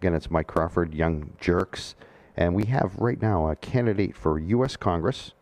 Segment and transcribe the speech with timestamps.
[0.00, 1.94] Again, it's Mike Crawford, Young Jurks.
[2.36, 4.76] And we have right now a candidate for U.S.
[4.76, 5.32] Congress.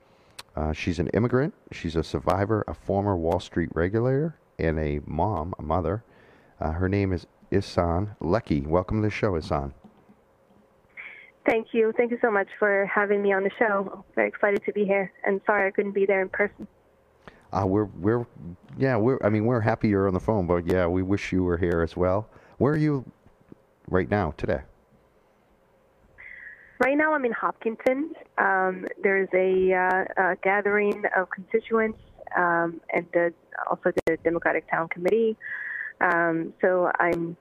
[0.54, 1.54] Uh, she's an immigrant.
[1.72, 6.04] She's a survivor, a former Wall Street regulator, and a mom, a mother.
[6.60, 8.64] Uh, her name is Ihssane Leckey.
[8.64, 9.72] Welcome to the show, Ihssane.
[11.45, 11.93] Thank you.
[11.96, 13.91] Thank you so much for having me on the show.
[13.93, 16.68] I'm very excited to be here, and sorry I couldn't be there in person.
[17.52, 18.25] Uh, we're we're
[18.79, 21.43] yeah we're I mean we're happy you're on the phone, but yeah we wish you
[21.43, 22.29] were here as well.
[22.59, 23.05] Where are you
[23.88, 24.62] right now today?
[26.80, 28.12] Right now I'm in Hopkinton.
[28.36, 31.98] Um, there's a, uh, a, gathering of constituents
[32.37, 33.33] um, and the,
[33.70, 35.37] also the Democratic Town Committee.
[36.01, 37.37] Um, so I'm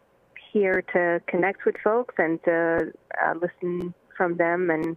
[0.51, 2.91] here to connect with folks and to
[3.25, 4.95] uh, listen from them and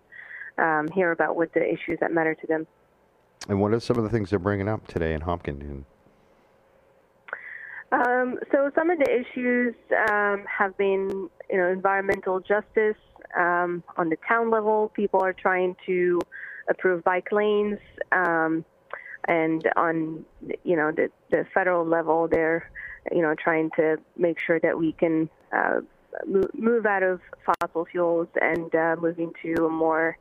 [0.59, 2.67] um, hear about what the issues that matter to them.
[3.49, 5.87] And what are some of the things they're bringing up today in Hopkinton?
[7.93, 9.75] Um, so some of the issues
[10.11, 12.97] um, have been, you know, environmental justice
[13.39, 14.91] um, on the town level.
[14.95, 16.21] People are trying to
[16.69, 17.79] approve bike lanes,
[18.13, 18.65] um,
[19.29, 20.25] and on,
[20.65, 22.71] you know, the, the federal level, they're,
[23.13, 25.81] you know, trying to make sure that we can uh,
[26.27, 30.17] move out of fossil fuels and uh, move into a more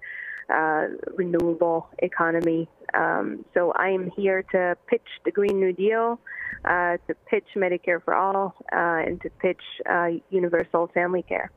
[0.54, 2.70] uh, renewable economy.
[2.94, 6.20] Um, so I am here to pitch the Green New Deal,
[6.64, 11.52] uh, to pitch Medicare for All, uh, and to pitch uh, universal family care.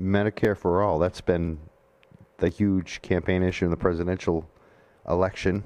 [0.00, 1.58] Medicare for All, that's been
[2.38, 4.48] the huge campaign issue in the presidential
[5.08, 5.62] election.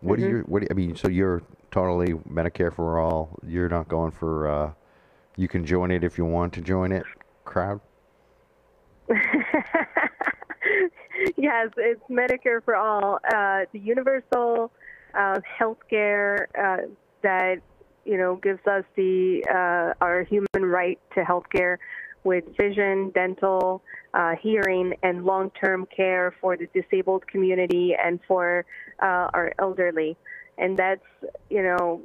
[0.00, 0.28] What mm-hmm.
[0.28, 3.38] do you, what do you, I mean, so you're totally Medicare for All.
[3.46, 4.72] You're not going for, uh,
[5.36, 7.04] you can join it if you want to join it
[7.50, 7.80] crowd?
[11.36, 13.18] yes, it's Medicare for all.
[13.24, 14.70] Uh, the universal
[15.14, 16.86] uh, health care uh,
[17.22, 17.56] that
[18.04, 21.78] you know gives us the uh, our human right to health care
[22.22, 23.82] with vision, dental,
[24.12, 28.66] uh, hearing, and long-term care for the disabled community and for
[29.02, 30.16] uh, our elderly.
[30.58, 31.04] And that's
[31.48, 32.02] you know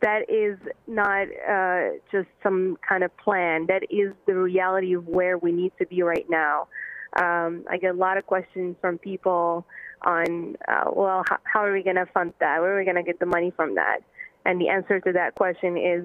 [0.00, 3.66] that is not uh, just some kind of plan.
[3.66, 6.66] That is the reality of where we need to be right now.
[7.20, 9.66] Um, I get a lot of questions from people
[10.02, 12.60] on, uh, well, how, how, are we going to fund that?
[12.60, 14.00] Where are we going to get the money from that?
[14.44, 16.04] And the answer to that question is,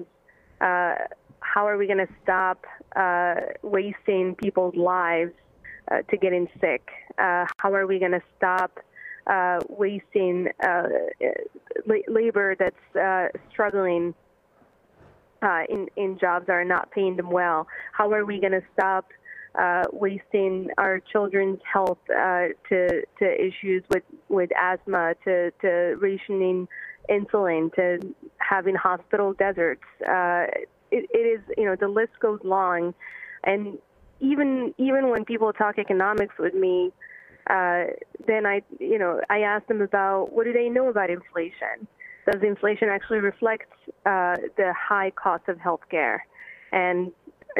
[0.60, 0.94] uh,
[1.40, 2.64] how are we going to stop
[2.94, 5.32] uh, wasting people's lives
[5.90, 6.88] uh, to getting sick?
[7.18, 8.78] Uh, how are we going to stop
[9.26, 10.48] uh, wasting
[12.06, 14.14] labor that's struggling
[15.68, 17.66] in in jobs that are not paying them well?
[17.92, 19.06] How are we going to stop
[19.54, 26.68] uh, wasting our children's health uh, to to issues with with asthma, to to rationing
[27.10, 29.84] insulin, to having hospital deserts.
[30.02, 30.46] Uh,
[30.90, 32.94] it, it is you know the list goes long,
[33.44, 33.78] and
[34.20, 36.92] even even when people talk economics with me,
[37.48, 37.84] uh,
[38.26, 41.86] then I you know I ask them about what do they know about inflation.
[42.30, 43.72] Does inflation actually reflect
[44.04, 46.18] uh, the high cost of healthcare?
[46.72, 47.12] And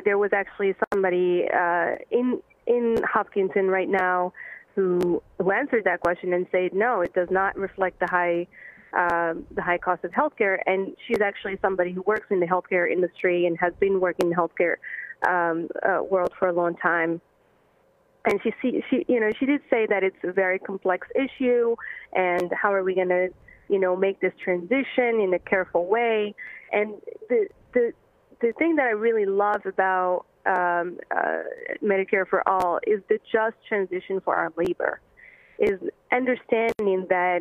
[0.04, 4.32] there was actually somebody uh, in in Hopkinton right now
[4.74, 8.46] who who answered that question and said no, it does not reflect the high
[8.96, 10.58] uh, the high cost of healthcare.
[10.66, 14.30] And she's actually somebody who works in the healthcare industry and has been working in
[14.30, 14.76] the healthcare
[15.28, 17.20] um, uh, world for a long time.
[18.24, 21.76] And she, see, she, you know, she did say that it's a very complex issue,
[22.12, 23.28] and how are we going to,
[23.68, 26.34] you know, make this transition in a careful way?
[26.72, 26.94] And
[27.28, 27.92] the the
[28.40, 31.42] the thing that I really love about um, uh,
[31.82, 35.00] Medicare for All is the just transition for our labor,
[35.58, 35.80] is
[36.12, 37.40] understanding that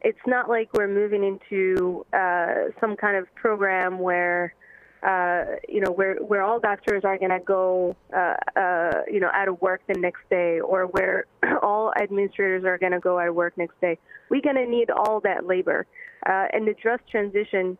[0.00, 4.54] it's not like we're moving into uh, some kind of program where
[5.02, 9.30] uh, you know where where all doctors are going to go uh, uh, you know
[9.34, 11.26] out of work the next day, or where
[11.62, 13.98] all administrators are going to go out of work next day.
[14.30, 15.86] We're going to need all that labor,
[16.26, 17.76] uh, and the just transition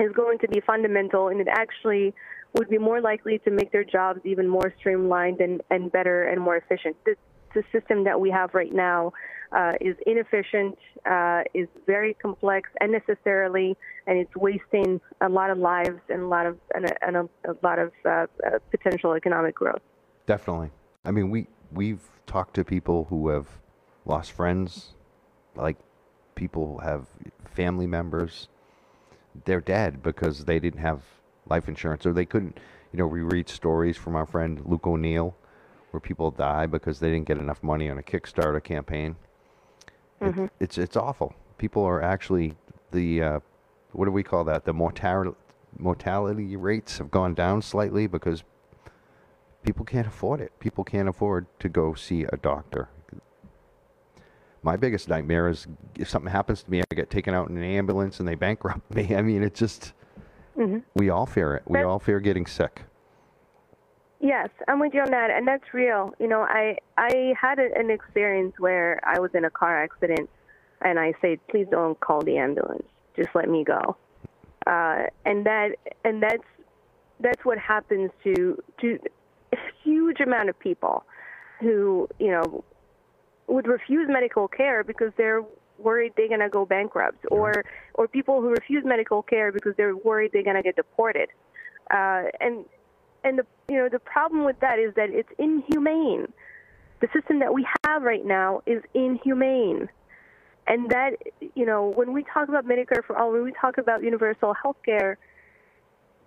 [0.00, 2.14] is going to be fundamental and it actually
[2.54, 6.40] would be more likely to make their jobs even more streamlined and, and better and
[6.40, 6.96] more efficient.
[7.04, 7.14] The,
[7.54, 9.12] the system that we have right now
[9.52, 13.76] uh, is inefficient, uh, is very complex unnecessarily,
[14.06, 17.28] and it's wasting a lot of lives and a lot of and a, and a,
[17.48, 18.26] a lot of uh, uh
[18.70, 19.82] potential economic growth.
[20.26, 20.70] Definitely.
[21.04, 23.48] I mean, we we've talked to people who have
[24.04, 24.94] lost friends,
[25.56, 25.76] like
[26.36, 27.06] people have
[27.52, 28.48] family members
[29.44, 31.02] they're dead because they didn't have
[31.46, 32.58] life insurance or they couldn't.
[32.92, 35.36] You know, we read stories from our friend Luke O'Neill
[35.90, 39.16] where people die because they didn't get enough money on a Kickstarter campaign.
[40.20, 40.44] Mm-hmm.
[40.44, 41.34] It, it's it's awful.
[41.58, 42.54] People are actually
[42.90, 43.40] the uh,
[43.92, 44.64] what do we call that?
[44.64, 45.36] The mortality
[45.78, 48.42] mortality rates have gone down slightly because
[49.62, 50.52] people can't afford it.
[50.58, 52.88] People can't afford to go see a doctor.
[54.62, 55.66] My biggest nightmare is
[55.98, 58.90] if something happens to me, I get taken out in an ambulance and they bankrupt
[58.94, 59.14] me.
[59.14, 59.92] I mean, it's just,
[60.54, 61.62] hmm we all fear it.
[61.66, 62.82] We all fear getting sick.
[64.20, 66.12] Yes, I'm with you on that, and that's real.
[66.18, 70.28] You know, I I had a, an experience where I was in a car accident,
[70.82, 72.86] and I said, "Please don't call the ambulance.
[73.16, 73.96] Just let me go."
[74.66, 75.70] Uh, and that
[76.04, 76.44] and that's
[77.20, 78.98] that's what happens to to
[79.54, 81.04] a huge amount of people
[81.60, 82.62] who you know
[83.50, 85.42] would refuse medical care because they're
[85.78, 87.64] worried they're going to go bankrupt, or
[87.94, 91.28] or people who refuse medical care because they're worried they're going to get deported.
[91.90, 92.64] Uh, and
[93.24, 96.32] and the you know the problem with that is that it's inhumane.
[97.00, 99.88] The system that we have right now is inhumane,
[100.66, 101.16] and that
[101.54, 104.76] you know when we talk about Medicare for all, when we talk about universal health
[104.84, 105.18] care,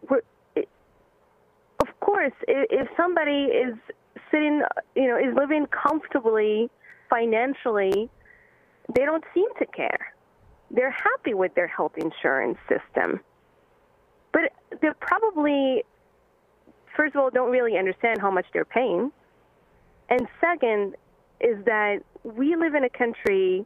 [0.10, 0.22] we're,
[0.56, 0.68] it,
[1.80, 3.75] of course, if, if somebody is
[4.31, 4.64] sitting,
[4.96, 6.70] you know, is living comfortably
[7.13, 8.10] financially,
[8.95, 10.13] they don't seem to care.
[10.71, 13.19] They're happy with their health insurance system,
[14.31, 14.51] but
[14.81, 15.83] they're probably
[16.95, 19.12] first of all, don't really understand how much they're paying.
[20.10, 20.95] And second,
[21.42, 23.65] is that we live in a country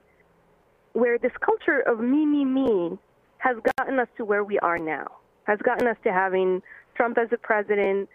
[0.94, 2.97] where this culture of me, me, me
[3.39, 5.07] has gotten us to where we are now,
[5.44, 6.61] has gotten us to having
[6.95, 8.09] Trump as a president,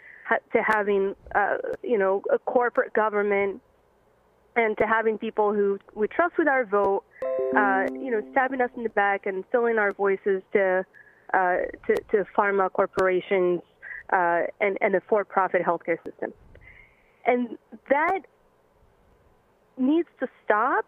[0.53, 3.61] to having, uh, you know, a corporate government,
[4.57, 7.05] and to having people who we trust with our vote,
[7.57, 10.85] uh, you know, stabbing us in the back and filling our voices to,
[11.33, 11.57] uh,
[11.87, 13.63] to, to pharma corporations
[14.13, 16.33] uh, and, and a for-profit healthcare system.
[17.25, 17.57] And
[17.89, 18.21] that
[19.79, 20.85] needs to stop,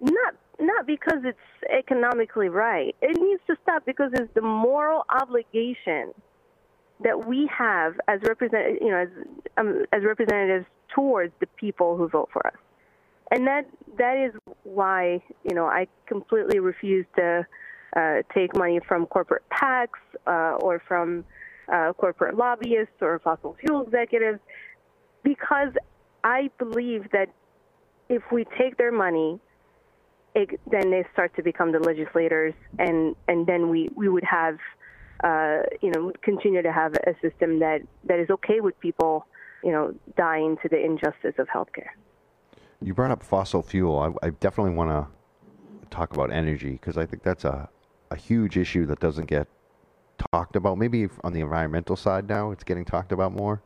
[0.00, 1.38] not, not because it's
[1.70, 2.96] economically right.
[3.00, 6.12] It needs to stop because it's the moral obligation
[7.04, 9.08] that we have as represent, you know, as,
[9.56, 12.56] um, as representatives towards the people who vote for us.
[13.30, 13.66] And that
[13.98, 14.32] that is
[14.64, 17.46] why you know I completely refuse to
[17.96, 19.88] uh, take money from corporate PACs
[20.26, 21.24] uh, or from
[21.72, 24.40] uh, corporate lobbyists or fossil fuel executives
[25.22, 25.72] because
[26.24, 27.28] I believe that
[28.08, 29.40] if we take their money,
[30.34, 34.58] it, then they start to become the legislators, and, and then we, we would have,
[35.22, 39.26] uh, you know, continue to have a system that, that is okay with people,
[39.62, 41.90] you know, dying to the injustice of healthcare.
[42.80, 43.98] You brought up fossil fuel.
[43.98, 45.06] I, I definitely want to
[45.90, 47.68] talk about energy because I think that's a,
[48.10, 49.46] a huge issue that doesn't get
[50.32, 50.78] talked about.
[50.78, 53.62] Maybe on the environmental side now, it's getting talked about more.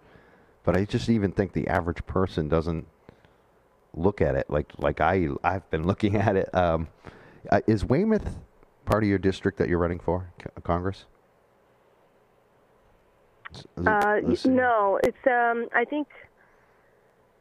[0.64, 2.86] But I just even think the average person doesn't
[3.94, 6.54] look at it like like I I've been looking at it.
[6.54, 6.88] Um,
[7.50, 8.36] uh, is Weymouth
[8.84, 10.32] part of your district that you're running for
[10.62, 11.06] Congress?
[13.86, 16.08] Uh, no, it's um, I think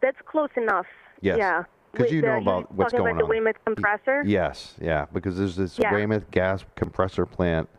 [0.02, 0.86] that's close enough.
[1.22, 1.63] Yes, Yeah.
[1.94, 3.30] 'cause With you know you're about what's talking going about on.
[3.30, 4.22] the Weymouth compressor.
[4.25, 5.94] Yes, yeah, because there's this Yeah.
[5.94, 7.69] Weymouth gas compressor plant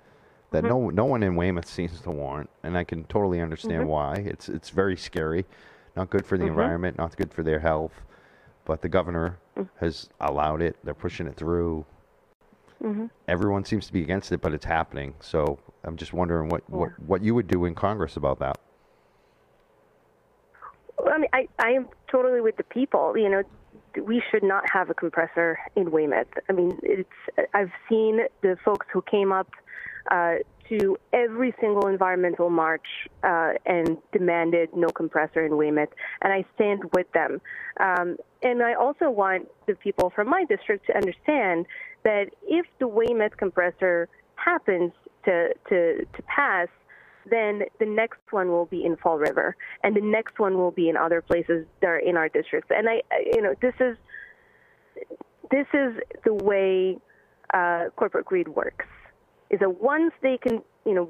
[0.51, 0.69] that Mhm.
[0.69, 3.89] no no one in Weymouth seems to want, and I can totally understand Mhm.
[3.89, 4.15] why.
[4.15, 5.45] It's it's very scary,
[5.95, 6.49] not good for the Mhm.
[6.49, 8.03] environment, not good for their health.
[8.65, 9.69] But the governor Mm.
[9.77, 10.77] has allowed it.
[10.83, 11.85] They're pushing it through.
[12.81, 15.15] Hmm Everyone seems to be against it, but it's happening.
[15.21, 18.59] So I'm just wondering what, what, what you would do in Congress about that.
[20.99, 23.17] Well, I mean, I, I am totally with the people.
[23.17, 23.43] You know,
[24.03, 26.29] we should not have a compressor in Weymouth.
[26.49, 27.09] I mean, it's
[27.55, 29.49] I've seen the folks who came up
[30.11, 30.37] uh,
[30.69, 32.87] to every single environmental march
[33.23, 35.91] uh, and demanded no compressor in Weymouth,
[36.23, 37.41] and I stand with them.
[37.79, 41.67] Um, and I also want the people from my district to understand
[42.07, 44.93] that if the Weymouth compressor happens
[45.25, 46.69] to to to pass,
[47.29, 50.89] then the next one will be in Fall River, and the next one will be
[50.89, 52.71] in other places that are in our districts.
[52.71, 53.03] And I,
[53.35, 53.97] you know, this is
[55.51, 56.97] this is the way
[57.53, 58.87] uh, corporate greed works.
[59.51, 61.09] Is that once they can, you know,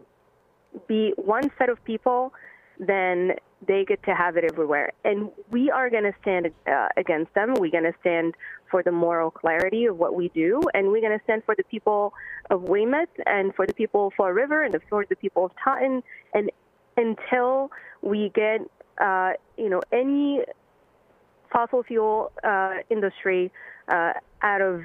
[0.89, 2.33] be one set of people,
[2.79, 3.33] then
[3.67, 4.93] they get to have it everywhere.
[5.05, 7.55] And we are going to stand uh, against them.
[7.55, 8.35] We're going to stand
[8.71, 11.65] for the moral clarity of what we do, and we're going to stand for the
[11.65, 12.13] people
[12.51, 16.03] of Weymouth and for the people of Fall River and for the people of Taunton.
[16.35, 16.51] And
[16.97, 17.71] until
[18.03, 18.61] we get,
[19.01, 20.43] uh, you know, any
[21.53, 23.53] fossil fuel uh, industry
[23.89, 24.83] uh, out of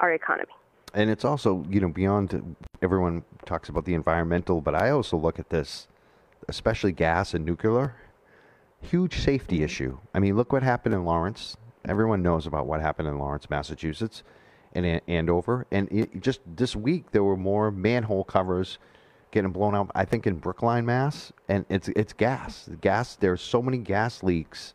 [0.00, 0.50] our economy.
[0.94, 5.38] And it's also, you know, beyond everyone talks about the environmental, but I also look
[5.38, 5.88] at this,
[6.48, 7.94] especially gas and nuclear,
[8.82, 9.98] huge safety issue.
[10.14, 11.56] I mean, look what happened in Lawrence.
[11.88, 14.22] Everyone knows about what happened in Lawrence, Massachusetts,
[14.74, 15.66] and An- Andover.
[15.70, 18.78] And it, just this week, there were more manhole covers
[19.30, 19.90] getting blown out.
[19.94, 22.68] I think in Brookline, Mass, and it's it's gas.
[22.80, 23.16] Gas.
[23.16, 24.74] There's so many gas leaks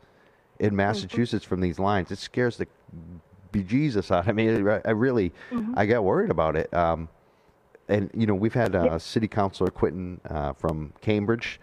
[0.59, 1.49] in Massachusetts mm-hmm.
[1.49, 2.11] from these lines.
[2.11, 2.67] It scares the
[3.53, 4.49] bejesus out of me.
[4.49, 5.73] I really, mm-hmm.
[5.77, 6.73] I get worried about it.
[6.73, 7.07] Um,
[7.87, 8.97] and you know, we've had uh, yeah.
[8.97, 11.59] City Councilor Quinton uh, from Cambridge,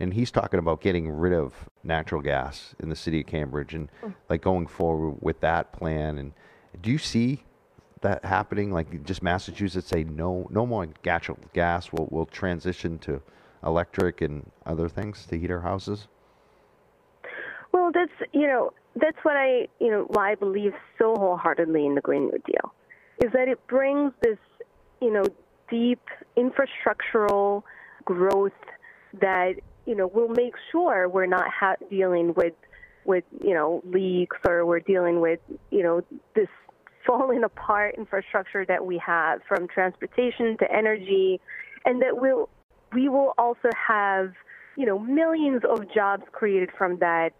[0.00, 3.88] and he's talking about getting rid of natural gas in the city of Cambridge and
[4.02, 4.14] mm.
[4.28, 6.18] like going forward with that plan.
[6.18, 6.32] And
[6.80, 7.42] do you see
[8.02, 8.70] that happening?
[8.72, 11.92] Like just Massachusetts say no, no more natural gas.
[11.92, 13.20] We'll we'll transition to
[13.64, 16.06] electric and other things to heat our houses.
[17.72, 21.94] Well, that's you know that's what I you know why I believe so wholeheartedly in
[21.94, 22.72] the Green New Deal,
[23.22, 24.38] is that it brings this
[25.00, 25.24] you know
[25.68, 26.00] deep
[26.36, 27.62] infrastructural
[28.04, 28.52] growth
[29.20, 29.54] that
[29.88, 32.52] you know we'll make sure we're not ha- dealing with
[33.06, 35.40] with you know leaks or we're dealing with
[35.70, 36.02] you know
[36.36, 36.46] this
[37.06, 41.40] falling apart infrastructure that we have from transportation to energy,
[41.86, 42.50] and that we'll
[42.92, 44.34] we will also have
[44.76, 47.30] you know millions of jobs created from that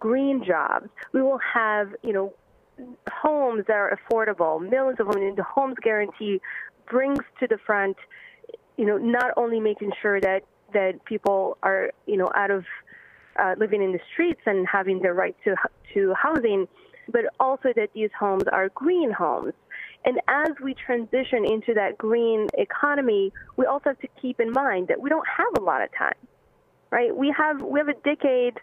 [0.00, 0.88] green jobs.
[1.12, 2.32] We will have you know
[3.12, 5.36] homes that are affordable, millions of them.
[5.36, 6.40] The homes guarantee
[6.90, 7.98] brings to the front,
[8.78, 12.64] you know, not only making sure that that people are, you know, out of
[13.38, 15.54] uh, living in the streets and having the right to
[15.94, 16.66] to housing,
[17.10, 19.54] but also that these homes are green homes.
[20.04, 24.88] And as we transition into that green economy, we also have to keep in mind
[24.88, 26.14] that we don't have a lot of time,
[26.90, 27.14] right?
[27.14, 28.54] We have we have a decade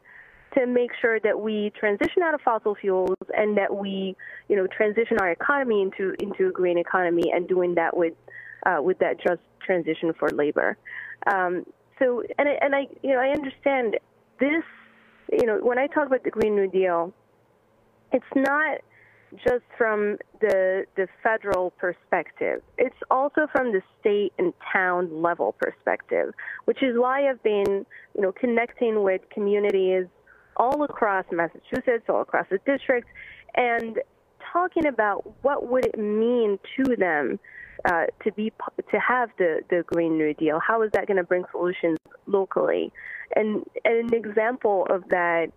[0.56, 4.16] to make sure that we transition out of fossil fuels and that we,
[4.48, 8.14] you know, transition our economy into into a green economy and doing that with
[8.66, 10.78] uh, with that just transition for labor.
[11.28, 11.66] Um,
[12.00, 13.98] so, and I, and I, you know, I understand
[14.40, 14.64] this.
[15.32, 17.14] You know, when I talk about the Green New Deal,
[18.12, 18.80] it's not
[19.44, 22.62] just from the the federal perspective.
[22.78, 26.34] It's also from the state and town level perspective,
[26.66, 27.86] which is why I've been,
[28.16, 30.06] you know, connecting with communities
[30.58, 33.08] all across Massachusetts, all across the district,
[33.56, 34.00] and
[34.54, 37.40] talking about what would it mean to them
[37.86, 38.52] uh, to be
[38.92, 40.60] to have the the Green New Deal.
[40.60, 42.92] How is that going to bring solutions locally?
[43.36, 45.52] And, and an example of that,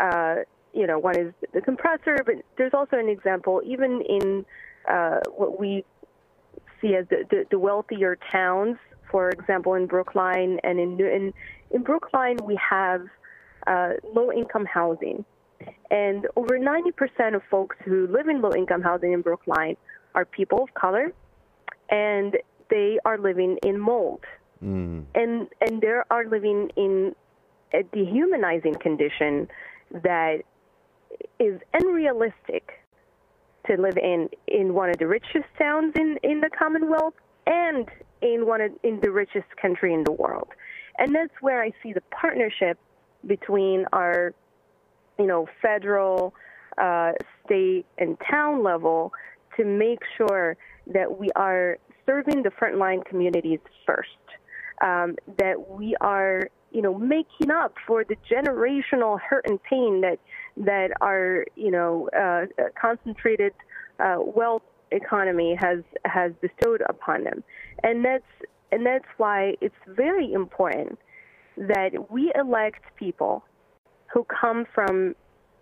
[0.00, 0.36] uh,
[0.72, 4.44] you know, one is the compressor, but there's also an example even in
[4.90, 5.84] uh, what we
[6.80, 8.76] see as the, the, the wealthier towns.
[9.10, 11.32] For example, in Brookline and in in,
[11.70, 13.06] in Brookline, we have
[13.66, 15.24] uh, low income housing.
[15.90, 19.76] And over 90% of folks who live in low income housing in Brookline
[20.14, 21.12] are people of color,
[21.90, 22.36] and
[22.70, 24.24] they are living in mold.
[24.62, 25.04] Mm.
[25.14, 27.14] And, and they are living in
[27.72, 29.48] a dehumanizing condition
[30.02, 30.42] that
[31.38, 32.72] is unrealistic
[33.66, 37.14] to live in in one of the richest towns in, in the Commonwealth
[37.46, 37.88] and
[38.20, 40.48] in one of in the richest country in the world.
[40.98, 42.78] And that's where I see the partnership
[43.26, 44.32] between our,
[45.18, 46.34] you know, federal,
[46.78, 47.12] uh,
[47.44, 49.12] state, and town level
[49.56, 54.10] to make sure that we are serving the frontline communities first.
[54.82, 60.18] Um, that we are, you know, making up for the generational hurt and pain that
[60.56, 62.46] that our, you know, uh,
[62.80, 63.52] concentrated
[64.00, 67.44] uh, wealth economy has has bestowed upon them,
[67.82, 68.24] and that's
[68.72, 70.98] and that's why it's very important
[71.56, 73.44] that we elect people
[74.12, 75.14] who come from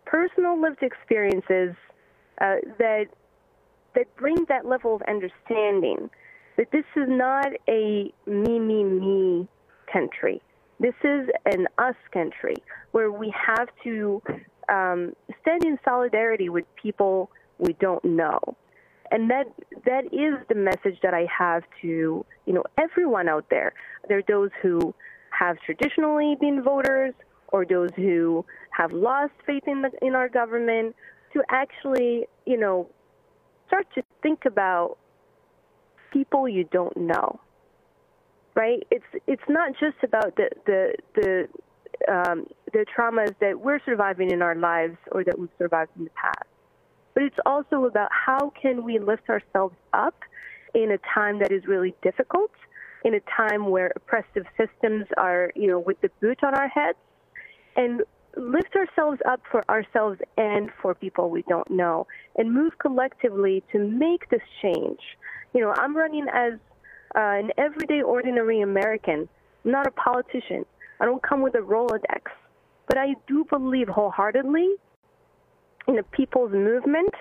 [0.06, 1.76] personal lived experiences
[2.40, 3.06] uh, that
[3.94, 6.10] that bring that level of understanding
[6.56, 9.48] that this is not a me me me
[9.92, 10.40] country.
[10.80, 12.56] This is an us country
[12.92, 14.22] where we have to
[14.68, 18.40] um, stand in solidarity with people we don't know,
[19.10, 19.46] and that
[19.84, 23.72] that is the message that I have to you know everyone out there.
[24.08, 24.94] There are those who
[25.30, 27.14] have traditionally been voters
[27.48, 30.96] or those who have lost faith in the, in our government
[31.32, 32.88] to actually, you know,
[33.72, 34.98] start to think about
[36.12, 37.40] people you don't know.
[38.54, 38.86] Right?
[38.90, 41.48] It's it's not just about the the the
[42.12, 46.10] um, the traumas that we're surviving in our lives or that we've survived in the
[46.10, 46.48] past,
[47.14, 50.16] but it's also about how can we lift ourselves up
[50.74, 52.50] in a time that is really difficult
[53.04, 56.98] in a time where oppressive systems are, you know, with the boot on our heads,
[57.74, 58.02] and
[58.36, 63.78] lift ourselves up for ourselves and for people we don't know, and move collectively to
[63.78, 65.00] make this change.
[65.54, 66.54] You know, I'm running as
[67.14, 69.28] uh, an everyday, ordinary American.
[69.64, 70.64] Not a politician.
[71.00, 72.30] I don't come with a Rolodex.
[72.88, 74.76] But I do believe wholeheartedly
[75.88, 77.14] in a people's movement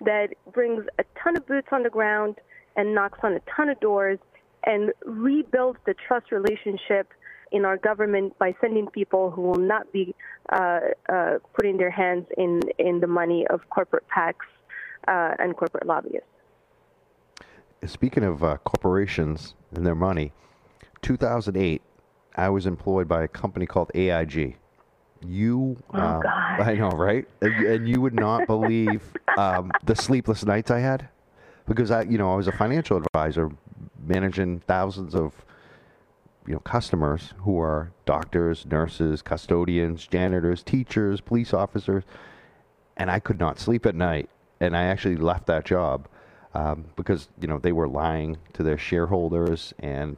[0.00, 2.36] that brings a ton of boots on the ground
[2.76, 4.18] and knocks on a ton of doors
[4.64, 7.12] and rebuilds the trust relationship
[7.52, 10.14] in our government by sending people who will not be
[10.50, 14.34] uh, uh, putting their hands in, in the money of corporate PACs
[15.08, 16.28] uh, and corporate lobbyists.
[17.84, 20.32] Speaking of uh, corporations and their money,
[21.02, 21.82] 2008,
[22.36, 24.56] I was employed by a company called AIG.
[25.24, 27.26] You, oh, um, I know, right?
[27.40, 31.08] And, and, you would not believe um, the sleepless nights I had
[31.66, 33.50] because I, you know, I was a financial advisor
[34.06, 35.32] managing thousands of
[36.46, 42.04] you know customers who are doctors, nurses, custodians, janitors, teachers, police officers,
[42.96, 44.28] and I could not sleep at night.
[44.60, 46.08] And I actually left that job
[46.54, 50.16] um, because you know they were lying to their shareholders, and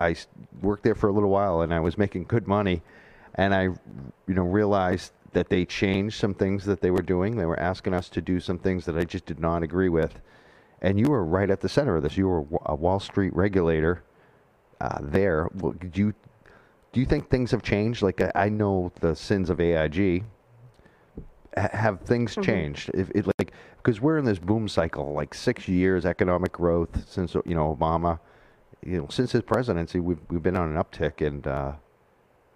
[0.00, 0.16] I
[0.60, 2.82] worked there for a little while, and I was making good money,
[3.34, 7.36] and I, you know, realized that they changed some things that they were doing.
[7.36, 10.20] They were asking us to do some things that I just did not agree with.
[10.80, 12.16] And you were right at the center of this.
[12.16, 14.02] You were a Wall Street regulator
[14.80, 15.48] uh, there.
[15.56, 16.14] Do you
[16.92, 18.02] do you think things have changed?
[18.02, 20.24] Like I know the sins of AIG.
[21.56, 22.42] have things mm-hmm.
[22.42, 22.90] changed?
[22.94, 27.34] If it like because we're in this boom cycle, like six years economic growth since
[27.34, 28.18] you know Obama,
[28.84, 31.72] you know since his presidency, we've we've been on an uptick, and uh,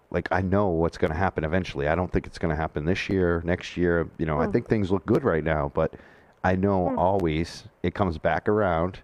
[0.09, 1.87] like I know what's going to happen eventually.
[1.87, 4.09] I don't think it's going to happen this year, next year.
[4.17, 4.47] You know, mm.
[4.47, 5.95] I think things look good right now, but
[6.43, 6.97] I know mm.
[6.97, 8.99] always it comes back around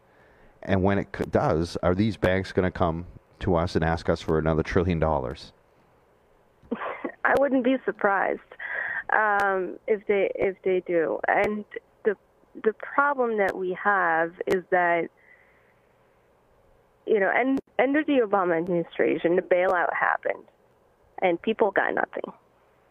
[0.64, 3.06] and when it does, are these banks going to come
[3.40, 5.54] to us and ask us for another trillion dollars?
[7.24, 8.40] I wouldn't be surprised
[9.14, 11.20] um, if they if they do.
[11.28, 11.66] And
[12.04, 12.16] the
[12.64, 15.10] the problem that we have is that
[17.06, 20.44] you know, and under the Obama administration, the bailout happened,
[21.22, 22.32] and people got nothing,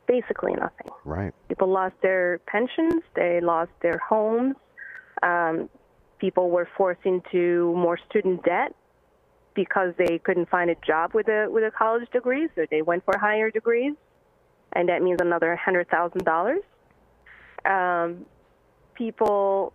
[0.06, 0.88] basically nothing.
[1.04, 1.32] Right.
[1.48, 4.56] People lost their pensions, they lost their homes.
[5.22, 5.68] Um,
[6.18, 8.74] people were forced into more student debt
[9.54, 13.04] because they couldn't find a job with a with a college degree, so they went
[13.04, 13.94] for higher degrees,
[14.72, 16.60] and that means another hundred thousand dollars.
[17.64, 18.24] Um,
[18.94, 19.72] people,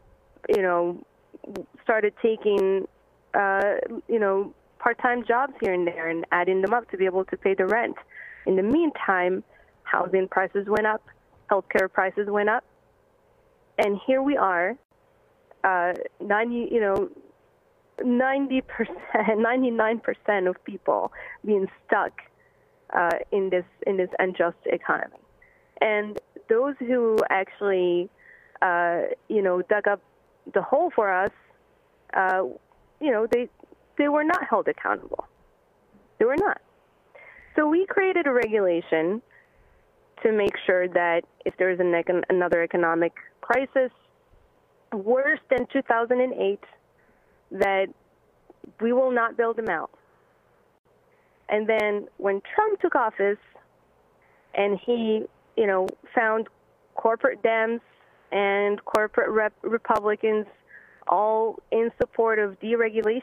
[0.49, 1.05] you know,
[1.83, 2.87] started taking,
[3.33, 3.75] uh,
[4.07, 7.37] you know, part-time jobs here and there and adding them up to be able to
[7.37, 7.95] pay the rent.
[8.45, 9.43] In the meantime,
[9.83, 11.03] housing prices went up,
[11.51, 12.63] healthcare prices went up,
[13.77, 14.77] and here we are
[15.63, 17.09] uh, 90, you know,
[18.03, 18.97] 90 percent,
[19.37, 21.11] 99 percent of people
[21.45, 22.11] being stuck
[22.93, 25.17] uh, in this in this unjust economy,
[25.81, 28.09] and those who actually,
[28.61, 30.01] uh, you know, dug up
[30.53, 31.31] the hole for us,
[32.13, 32.43] uh,
[32.99, 33.49] you know, they
[33.97, 35.25] they were not held accountable.
[36.19, 36.61] They were not.
[37.55, 39.21] So we created a regulation
[40.23, 43.91] to make sure that if there is an econ- another economic crisis
[44.93, 46.59] worse than 2008
[47.51, 47.87] that
[48.81, 49.91] we will not build them out.
[51.49, 53.37] And then when Trump took office
[54.55, 55.23] and he,
[55.57, 56.47] you know, found
[56.95, 57.81] corporate Dems
[58.31, 60.45] and corporate rep- Republicans
[61.07, 63.21] all in support of deregulation,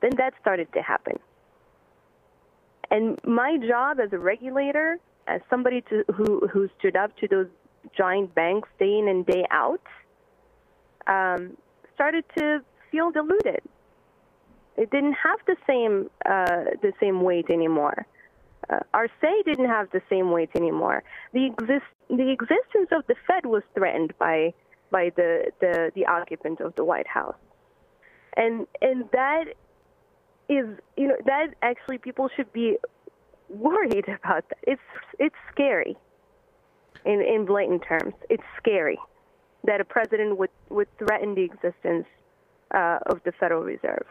[0.00, 1.18] then that started to happen.
[2.90, 7.48] And my job as a regulator, as somebody to, who, who stood up to those
[7.96, 9.80] giant banks day in and day out
[11.06, 11.56] um,
[11.94, 12.60] started to
[12.90, 13.62] feel diluted.
[14.76, 18.06] It didn't have the same uh, the same weight anymore.
[18.70, 21.02] Uh, our say didn't have the same weight anymore.
[21.32, 24.54] The exist the existence of the Fed was threatened by
[24.90, 27.36] by the, the, the occupant of the White House,
[28.36, 29.46] and and that
[30.48, 32.76] is you know that actually people should be
[33.48, 34.58] worried about that.
[34.62, 34.82] It's
[35.18, 35.96] it's scary
[37.04, 38.14] in, in blatant terms.
[38.28, 38.98] It's scary
[39.64, 42.06] that a president would, would threaten the existence
[42.74, 44.06] uh, of the Federal Reserve.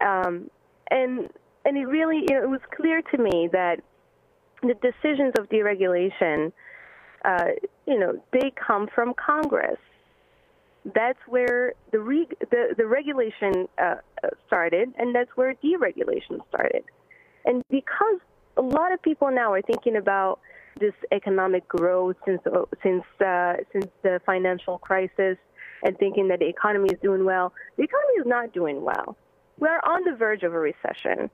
[0.00, 0.50] Um,
[0.90, 1.28] and,
[1.64, 3.80] and it really you know, it was clear to me that
[4.62, 6.52] the decisions of deregulation,
[7.24, 7.46] uh,
[7.86, 9.78] you know, they come from Congress.
[10.94, 13.96] That's where the, re- the, the regulation uh,
[14.46, 16.84] started, and that's where deregulation started.
[17.44, 18.20] And because
[18.56, 20.40] a lot of people now are thinking about
[20.78, 22.40] this economic growth since
[22.82, 25.36] since uh, since the financial crisis
[25.82, 27.52] and thinking that the economy is doing well.
[27.76, 29.16] The economy is not doing well.
[29.58, 31.30] We are on the verge of a recession,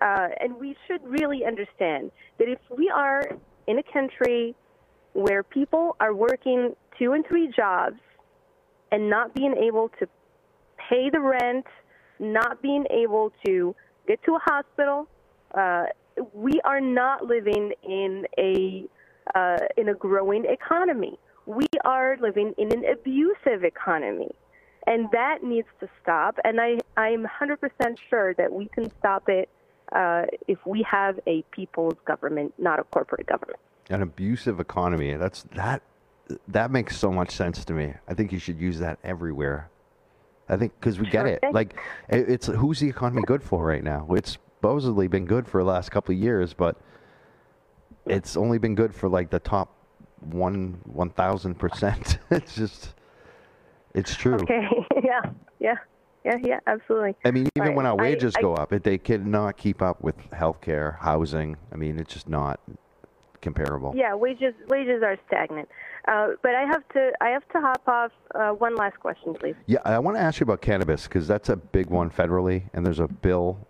[0.00, 3.22] uh, and we should really understand that if we are
[3.66, 4.54] in a country
[5.14, 8.00] where people are working two and three jobs
[8.90, 10.06] and not being able to
[10.88, 11.66] pay the rent,
[12.18, 13.74] not being able to
[14.06, 15.08] get to a hospital,
[15.54, 15.84] uh,
[16.32, 18.86] we are not living in a
[19.34, 21.18] uh, in a growing economy.
[21.46, 24.30] We are living in an abusive economy.
[24.86, 26.38] and that needs to stop.
[26.44, 29.48] And I I'm 100% sure that we can stop it
[29.92, 33.58] uh, if we have a people's government, not a corporate government.
[33.90, 35.14] An abusive economy.
[35.14, 35.82] That's that.
[36.48, 37.94] That makes so much sense to me.
[38.08, 39.68] I think you should use that everywhere.
[40.48, 41.40] I think because we get it.
[41.52, 41.76] Like,
[42.08, 44.06] it's who's the economy good for right now?
[44.10, 46.76] It's supposedly been good for the last couple of years, but
[48.06, 49.74] it's only been good for like the top
[50.20, 52.18] one one thousand percent.
[52.30, 52.94] It's just,
[53.92, 54.36] it's true.
[54.36, 54.68] Okay.
[55.02, 55.20] yeah.
[55.58, 55.74] Yeah.
[56.24, 56.36] Yeah.
[56.44, 56.60] Yeah.
[56.68, 57.16] Absolutely.
[57.24, 60.16] I mean, even when our wages I- go up, it, they cannot keep up with
[60.30, 61.56] healthcare, housing.
[61.72, 62.60] I mean, it's just not
[63.40, 63.92] comparable.
[63.96, 64.14] Yeah.
[64.14, 65.68] Wages wages are stagnant.
[66.06, 68.12] Uh, but I have to I have to hop off.
[68.32, 69.56] Uh, one last question, please.
[69.66, 72.86] Yeah, I want to ask you about cannabis because that's a big one federally, and
[72.86, 73.66] there's a bill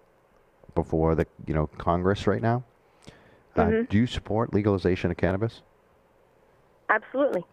[0.75, 2.65] before the you know Congress right now.
[3.57, 3.89] Uh, Mhm.
[3.89, 5.63] do you support legalization of cannabis?
[6.89, 7.45] Absolutely.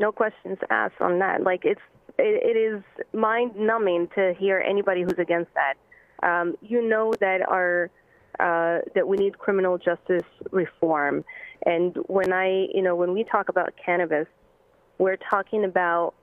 [0.00, 1.42] No questions asked on that.
[1.42, 1.80] Like it's
[2.18, 5.74] it, it is mind numbing to hear anybody who's against that.
[6.22, 7.90] Um, you know that our
[8.40, 11.24] uh, that we need criminal justice reform,
[11.66, 14.26] and when I you know when we talk about cannabis,
[14.98, 16.14] we're talking about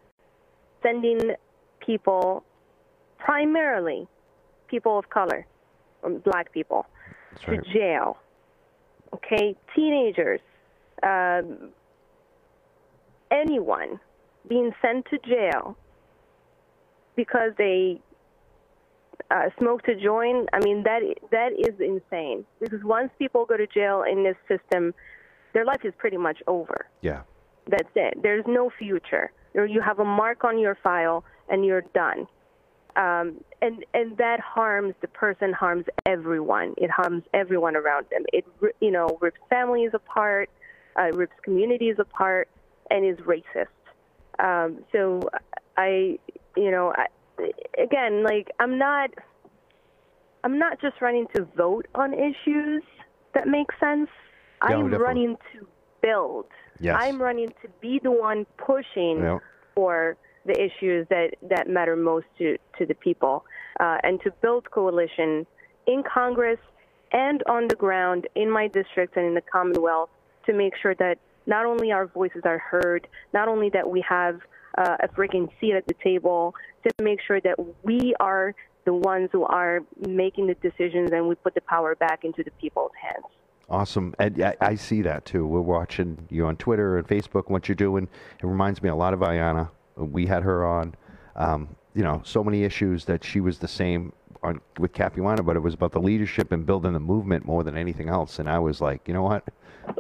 [0.84, 1.36] sending
[1.80, 2.44] people,
[3.20, 4.08] primarily
[4.68, 5.46] people of color,
[6.24, 6.86] black people,
[7.32, 8.18] That's to jail.
[9.14, 10.40] Okay, teenagers,
[11.04, 11.70] um,
[13.30, 14.00] anyone
[14.48, 15.78] being sent to jail
[17.16, 18.00] because they
[19.30, 20.50] uh, smoked a joint.
[20.54, 22.46] I mean, that that is insane.
[22.60, 24.94] Because once people go to jail in this system,
[25.54, 26.88] their life is pretty much over.
[27.02, 27.22] Yeah,
[27.68, 28.22] That's it.
[28.22, 29.32] There's no future.
[29.54, 32.28] You have a mark on your file, and you're done.
[32.96, 36.74] Um, and and that harms the person, harms everyone.
[36.78, 38.24] It harms everyone around them.
[38.34, 38.46] It
[38.82, 40.50] you know rips families apart,
[41.00, 42.50] uh, rips communities apart,
[42.90, 43.68] and is racist.
[44.40, 45.22] Um, so
[45.78, 46.18] I,
[46.58, 47.06] you know, I,
[47.82, 49.12] again, like I'm not,
[50.44, 52.84] I'm not just running to vote on issues
[53.34, 54.10] that make sense.
[54.68, 54.98] Yeah, I'm definitely.
[55.06, 55.68] running to
[56.02, 56.46] build.
[56.80, 56.98] Yes.
[57.00, 59.38] I'm running to be the one pushing Yeah.
[59.76, 63.46] for the issues that, that matter most to, to the people
[63.80, 65.46] uh, and to build coalition
[65.88, 66.60] in Congress
[67.12, 70.10] and on the ground in my district and in the Commonwealth
[70.46, 74.40] to make sure that not only our voices are heard, not only that we have
[74.78, 79.30] uh, a freaking seat at the table, to make sure that we are the ones
[79.32, 83.26] who are making the decisions and we put the power back into the people's hands.
[83.70, 84.14] Awesome.
[84.20, 85.48] And I, see that too.
[85.48, 88.10] We're watching you on Twitter and Facebook, what you're doing.
[88.38, 89.70] It reminds me a lot of Ayanna.
[90.06, 90.96] We had her on.
[91.36, 95.56] Um, you know, so many issues that she was the same on with Capuano, but
[95.56, 98.40] it was about the leadership and building the movement more than anything else.
[98.40, 99.44] And I was like, you know what?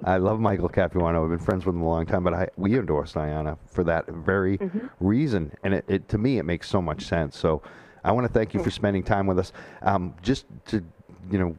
[0.03, 1.23] I love Michael Capuano.
[1.23, 4.07] I've been friends with him a long time, but I, we endorsed Ayanna for that
[4.07, 4.59] very
[4.99, 5.51] reason.
[5.63, 7.37] And it, it, to me, it makes so much sense.
[7.37, 7.61] So
[8.03, 9.53] I want to thank you for spending time with us.
[9.81, 10.83] Um, just to,
[11.29, 11.55] you know,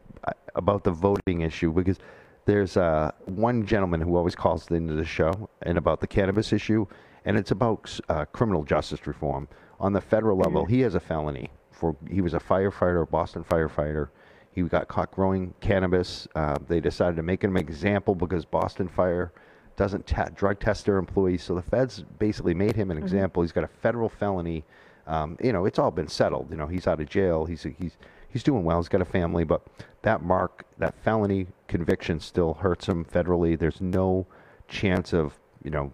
[0.54, 1.98] about the voting issue, because
[2.46, 6.86] there's uh, one gentleman who always calls into the show and about the cannabis issue,
[7.24, 9.48] and it's about uh, criminal justice reform.
[9.80, 11.50] On the federal level, he has a felony
[11.82, 14.08] for he was a firefighter, a Boston firefighter.
[14.52, 16.28] He got caught growing cannabis.
[16.34, 19.32] Uh, they decided to make him an example because Boston Fire
[19.76, 21.42] doesn't ta- drug test their employees.
[21.42, 23.42] So the feds basically made him an example.
[23.42, 24.64] He's got a federal felony.
[25.08, 26.50] Um, you know, it's all been settled.
[26.50, 27.46] You know, he's out of jail.
[27.46, 27.96] He's he's
[28.28, 28.78] he's doing well.
[28.78, 29.66] He's got a family, but
[30.02, 33.58] that mark, that felony conviction, still hurts him federally.
[33.58, 34.28] There's no
[34.68, 35.92] chance of you know.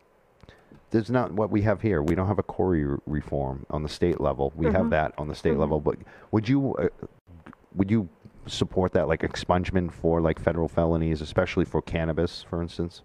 [0.91, 2.03] There's not what we have here.
[2.03, 4.53] We don't have a re- reform on the state level.
[4.57, 5.81] We have that on the state level.
[5.81, 5.97] But
[6.31, 6.89] would you uh,
[7.75, 8.09] would you
[8.47, 13.03] support that like expungement for like federal felonies, especially for cannabis, for instance?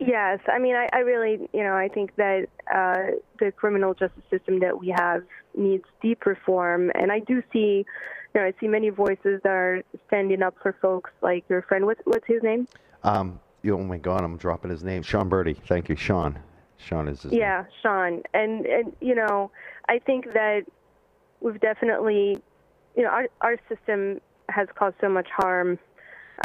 [0.00, 4.22] Yes, I mean, I, I really, you know, I think that uh, the criminal justice
[4.30, 7.84] system that we have needs deep reform, and I do see,
[8.34, 11.84] you know, I see many voices that are standing up for folks like your friend.
[11.84, 12.66] What's what's his name?
[13.04, 15.02] Um, oh my God, I'm dropping his name.
[15.02, 15.54] Sean Birdie.
[15.54, 16.38] Thank you, Sean.
[16.78, 17.40] Sean is his name.
[17.40, 18.22] Yeah, Sean.
[18.34, 19.50] And and you know,
[19.88, 20.62] I think that
[21.40, 22.40] we've definitely,
[22.96, 25.78] you know, our our system has caused so much harm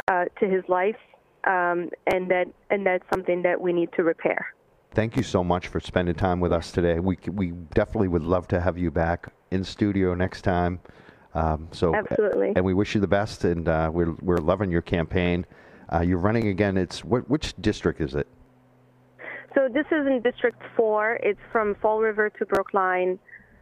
[0.08, 0.96] uh, to his life,
[1.44, 4.46] um, and that and that's something that we need to repair.
[4.92, 7.00] Thank you so much for spending time with us today.
[7.00, 10.80] We we definitely would love to have you back in studio next time.
[11.34, 12.54] Um, so Absolutely.
[12.56, 13.44] and we wish you the best.
[13.44, 15.44] And uh, we're we're loving your campaign.
[15.92, 16.76] Uh, you're running again.
[16.76, 18.26] It's wh- which district is it?
[19.54, 21.20] So this is in District 4.
[21.22, 23.18] It's from Fall River to Brookline.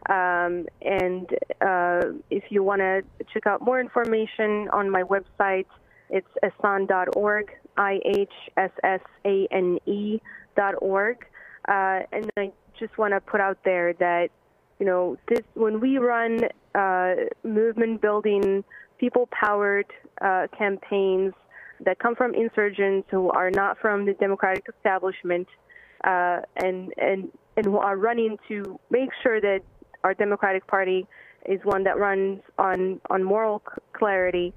[0.09, 1.29] Um, and
[1.61, 5.65] uh, if you want to check out more information on my website,
[6.09, 10.19] it's ihssane.org, I H S S A N E
[10.55, 11.25] dot org.
[11.67, 14.29] Uh, and I just want to put out there that
[14.79, 16.41] you know this when we run
[16.75, 18.63] uh, movement building,
[18.99, 19.87] people powered
[20.21, 21.33] uh, campaigns
[21.81, 25.47] that come from insurgents who are not from the democratic establishment
[26.03, 29.61] uh, and and and who are running to make sure that
[30.03, 31.07] our Democratic Party
[31.45, 33.61] is one that runs on on moral
[33.93, 34.53] clarity.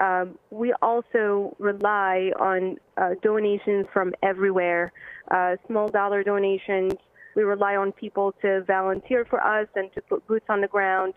[0.00, 4.92] Um, we also rely on uh, donations from everywhere,
[5.30, 6.94] uh, small dollar donations.
[7.36, 11.14] We rely on people to volunteer for us and to put boots on the ground,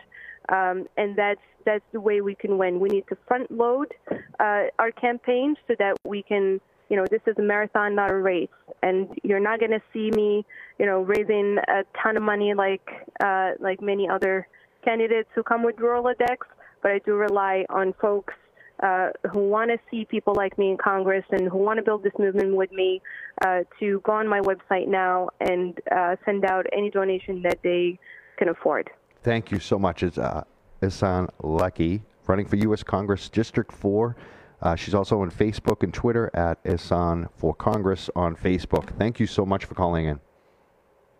[0.48, 2.78] um, and that's that's the way we can win.
[2.78, 3.92] We need to front load
[4.38, 8.16] uh, our campaigns so that we can, you know, this is a marathon, not a
[8.16, 8.48] race,
[8.82, 10.46] and you're not going to see me,
[10.78, 12.88] you know, raising a ton of money like
[13.22, 14.46] uh, like many other
[14.84, 16.38] candidates who come with Rolodex,
[16.82, 18.34] but I do rely on folks
[18.82, 22.02] uh, who want to see people like me in Congress and who want to build
[22.02, 23.00] this movement with me
[23.44, 27.98] uh, to go on my website now and uh, send out any donation that they
[28.38, 28.90] can afford.
[29.26, 30.04] Thank you so much.
[30.04, 30.44] It's uh,
[30.80, 32.84] Ihssane Leckey, running for U.S.
[32.84, 34.14] Congress District 4.
[34.62, 38.96] Uh, she's also on Facebook and Twitter at Ihssane for Congress on Facebook.
[38.96, 40.20] Thank you so much for calling in.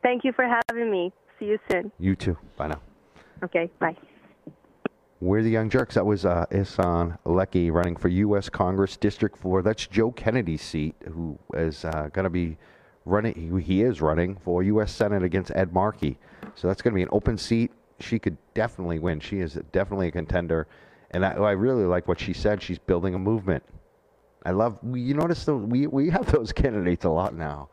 [0.04, 1.12] Thank you for having me.
[1.40, 1.90] See you soon.
[1.98, 2.38] You too.
[2.56, 2.80] Bye now.
[3.42, 3.96] Okay, bye.
[5.20, 5.94] We're the Young Jurks.
[5.94, 8.48] That was uh, Ihssane Leckey running for U.S.
[8.48, 9.62] Congress District 4.
[9.62, 12.56] That's Joe Kennedy's seat, who is uh, going to be
[13.04, 13.34] running.
[13.34, 14.92] He, he, is running for U.S.
[14.92, 16.18] Senate against Ed Markey.
[16.54, 17.72] So that's going to be an open seat.
[18.00, 19.20] She could definitely win.
[19.20, 20.66] She is definitely a contender.
[21.12, 22.62] And I, I really like what she said.
[22.62, 23.62] She's building a movement.
[24.44, 27.68] I love, you notice, the, we, we have those candidates a lot now.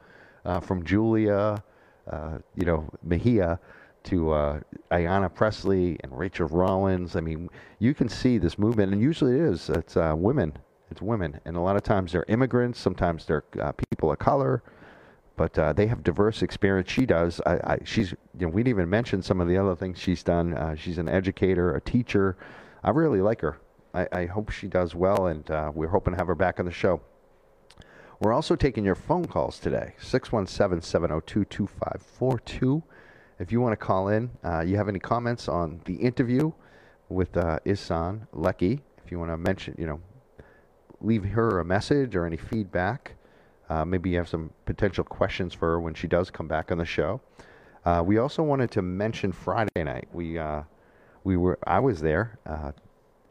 [0.46, 1.64] Uh, from Julia,
[2.12, 3.60] uh, you know, Mejia
[4.04, 4.60] to uh,
[4.92, 7.16] Ayanna Pressley and Rachael Rollins.
[7.16, 9.70] I mean, you can see this movement, and usually it is.
[9.70, 10.58] It's uh, women.
[10.92, 12.80] It's women, and a lot of times they're immigrants.
[12.80, 14.62] Sometimes they're uh, people of color,
[15.36, 16.90] but uh, they have diverse experience.
[16.90, 17.42] She does.
[17.46, 18.12] I, I, she's.
[18.38, 20.54] You know, we didn't even mention some of the other things she's done.
[20.54, 22.38] Uh, she's an educator, a teacher.
[22.84, 23.60] I really like her.
[23.94, 26.66] I, I hope she does well, and uh, we're hoping to have her back on
[26.66, 27.02] the show.
[28.20, 32.84] We're also taking your phone calls today 617 702 2542.
[33.40, 36.52] If you want to call in, uh, you have any comments on the interview
[37.10, 40.00] with uh, Ihssane Leckey, if you want to mention, you know,
[41.02, 43.16] leave her a message or any feedback.
[43.70, 46.78] Uh, maybe you have some potential questions for her when she does come back on
[46.78, 47.22] the show.
[47.86, 50.08] Uh, we also wanted to mention Friday night.
[50.14, 50.64] We uh,
[51.24, 52.72] we were I was there uh,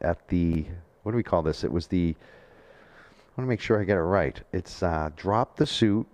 [0.01, 0.67] at the
[1.03, 1.65] what do we call this?
[1.65, 4.39] It was the I want to make sure I get it right.
[4.53, 6.07] It's uh, drop the suit.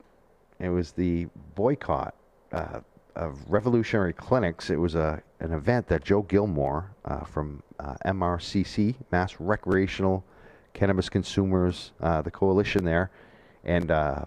[0.60, 1.26] It was the
[1.56, 2.14] boycott
[2.52, 2.80] uh,
[3.16, 4.70] of Revolutionary Clinics.
[4.70, 6.90] It was a an event that Joe Gilmore
[7.26, 7.62] from
[8.04, 10.24] MRCC, Mass Recreational
[10.74, 13.10] Cannabis Consumers, the coalition there,
[13.68, 14.24] and uh,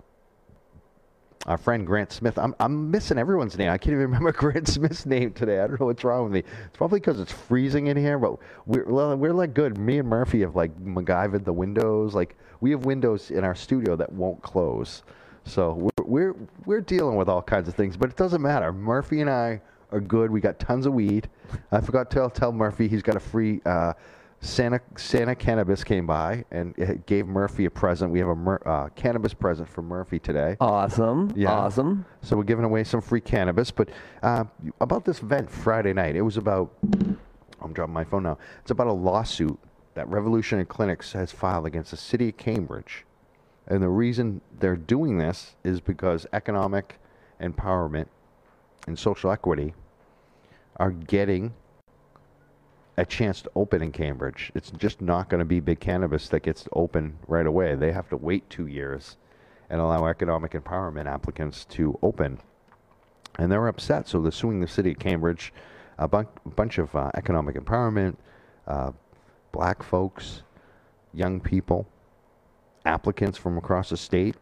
[1.48, 2.38] our friend Grant Smith.
[2.38, 3.70] I'm I'm missing everyone's name.
[3.70, 5.60] I can't even remember Grant Smith's name today.
[5.60, 6.40] I don't know what's wrong with me.
[6.40, 8.20] It's probably because it's freezing in here.
[8.20, 9.78] But we're we're like good.
[9.78, 12.14] Me and Murphy have like MacGyvered the windows.
[12.14, 15.04] Like we have windows in our studio that won't close.
[15.44, 18.72] So we're, we're we're dealing with all kinds of things, but it doesn't matter.
[18.72, 19.60] Murphy and I
[19.92, 20.30] are good.
[20.30, 21.28] We got tons of weed.
[21.72, 23.94] I forgot to tell Murphy he's got a free uh,
[24.42, 26.76] Santa Santa cannabis came by and
[27.06, 28.12] gave Murphy a present.
[28.12, 30.58] We have a Mur- uh, cannabis present for Murphy today.
[30.60, 31.32] Awesome.
[31.36, 31.52] Yeah.
[31.52, 32.06] Awesome.
[32.22, 33.70] So we're giving away some free cannabis.
[33.72, 33.90] But
[34.24, 34.46] uh,
[34.80, 36.72] about this event Friday night, it was about.
[37.62, 38.40] I'm dropping my phone now.
[38.62, 39.60] It's about a lawsuit
[39.94, 43.06] that Revolutionary Clinics has filed against the city of Cambridge
[43.68, 47.00] and the reason they're doing this is because economic
[47.40, 48.08] empowerment
[48.88, 49.74] and social equity
[50.78, 51.54] are getting
[52.98, 54.52] a chance to open in Cambridge.
[54.54, 57.76] It's just not going to be big cannabis that gets open right away.
[57.76, 59.18] They have to wait two years
[59.70, 62.40] and allow economic empowerment applicants to open.
[63.40, 65.54] And they're upset, so they're suing the city of Cambridge,
[65.98, 68.18] a bun- bunch of uh, economic empowerment,
[68.68, 68.92] uh,
[69.54, 70.44] black folks,
[71.14, 71.88] young people
[72.86, 74.36] applicants from across the state,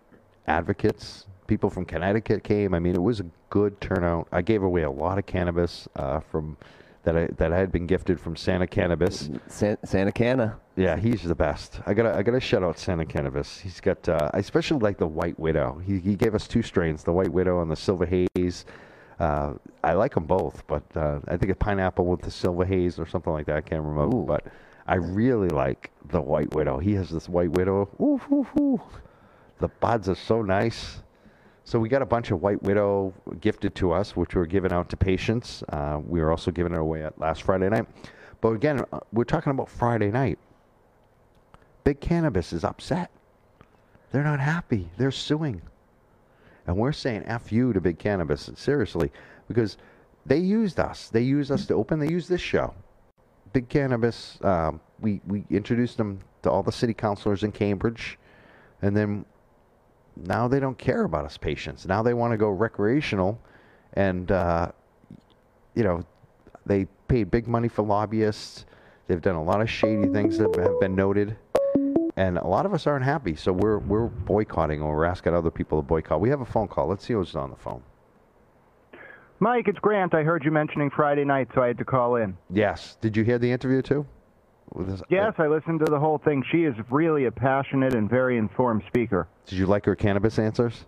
[0.47, 2.73] advocates, people from Connecticut came.
[2.73, 4.27] I mean, it was a good turnout.
[4.31, 6.57] I gave away a lot of cannabis uh, from
[7.03, 9.29] that I that I had been gifted from Santa Cannabis.
[9.47, 10.57] San, Santa Canna.
[10.75, 11.79] Yeah, he's the best.
[11.85, 13.59] I gotta I gotta shout out Santa Cannabis.
[13.59, 15.81] He's got uh, I especially like the White Widow.
[15.85, 18.65] He he gave us two strains, the White Widow and the Silver Haze.
[19.19, 22.97] Uh, I like them both, but uh, I think a pineapple with the silver haze
[22.99, 23.57] or something like that.
[23.57, 24.23] I can't remember, Ooh.
[24.23, 24.45] but
[24.87, 26.79] I really like the White Widow.
[26.79, 27.89] He has this White Widow.
[27.99, 28.81] Ooh, ooh, ooh.
[29.59, 31.01] The buds are so nice.
[31.69, 34.89] So we got a bunch of White Widow gifted to us, which were given out
[34.89, 35.61] to patients.
[35.69, 37.85] Uh, we were also giving it away at last Friday night.
[38.41, 40.39] But again, uh, we're talking about Friday night.
[41.83, 43.11] Big Cannabis is upset.
[44.11, 44.89] They're not happy.
[44.97, 45.61] They're suing.
[46.65, 49.11] And we're saying F you to big cannabis, seriously,
[49.47, 49.77] because
[50.25, 51.09] they used us.
[51.09, 52.73] They used us to open, they used this show.
[53.53, 58.17] Big Cannabis, um, we, we introduced them to all the city councilors in Cambridge,
[58.81, 59.23] and then
[60.25, 61.85] now they don't care about us patients.
[61.85, 63.39] Now they want to go recreational,
[63.93, 64.71] and, uh,
[65.75, 66.03] you know,
[66.65, 68.65] they paid big money for lobbyists.
[69.07, 71.35] They've done a lot of shady things that have been noted
[72.19, 73.33] and a lot of us aren't happy.
[73.35, 76.19] So we're we're boycotting, or we're asking other people to boycott.
[76.19, 76.87] We have a phone call.
[76.87, 77.81] Let's see who's on the phone.
[79.39, 80.13] Mike, it's Grant.
[80.13, 82.37] I heard you mentioning Friday night, so I had to call in.
[82.49, 82.97] Yes.
[82.99, 84.05] Did you hear the interview too?
[84.75, 86.43] This, yes, uh, I listened to the whole thing.
[86.51, 89.27] She is really a passionate and very informed speaker.
[89.45, 90.85] Did you like her cannabis answers?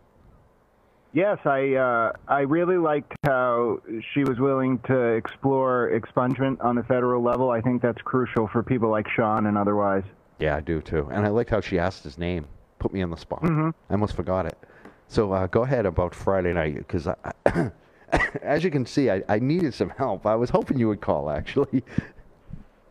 [1.13, 3.81] Yes, I uh, I really liked how
[4.13, 7.49] she was willing to explore expungement on the federal level.
[7.49, 10.03] I think that's crucial for people like Sean and otherwise.
[10.39, 11.09] Yeah, I do too.
[11.11, 12.45] And I liked how she asked his name.
[12.79, 13.43] Put me on the spot.
[13.43, 13.69] Mm-hmm.
[13.89, 14.57] I almost forgot it.
[15.07, 17.07] So uh, go ahead about Friday night because
[18.41, 20.25] as you can see, I, I needed some help.
[20.25, 21.83] I was hoping you would call actually.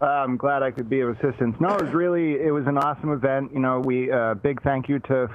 [0.00, 1.54] Uh, I'm glad I could be of assistance.
[1.60, 3.52] No, it was really it was an awesome event.
[3.52, 5.28] You know, we uh, big thank you to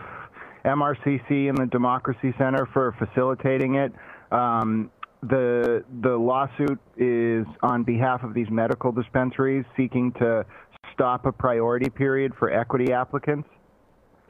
[0.66, 3.94] MRCC and the Democracy Center for facilitating it.
[4.32, 4.90] Um,
[5.22, 10.46] the the lawsuit is on behalf of these medical dispensaries seeking to
[10.94, 13.48] stop a priority period for equity applicants.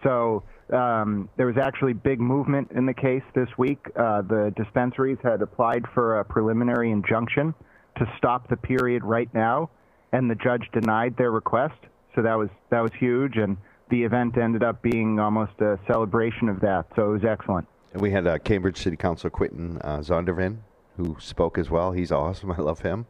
[0.03, 0.43] So
[0.73, 3.79] um, there was actually big movement in the case this week.
[3.95, 7.53] Uh, the dispensaries had applied for a preliminary injunction
[7.97, 9.69] to stop the period right now,
[10.15, 11.75] and the judge denied their request.
[12.15, 13.57] So that was that was huge, and
[13.89, 16.85] the event ended up being almost a celebration of that.
[16.95, 17.67] So it was excellent.
[17.93, 20.57] And we had uh, Cambridge City Council Quinton uh, Zondervan,
[20.97, 21.91] who spoke as well.
[21.91, 22.51] He's awesome.
[22.57, 23.05] I love him.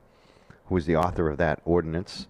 [0.67, 2.27] Who was the author of that ordinance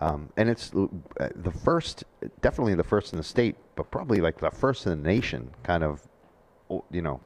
[0.00, 2.04] um, and it's uh, the first,
[2.42, 5.82] definitely the first in the state, but probably like the first in the nation, kind
[5.82, 6.06] of,
[6.90, 7.20] you know,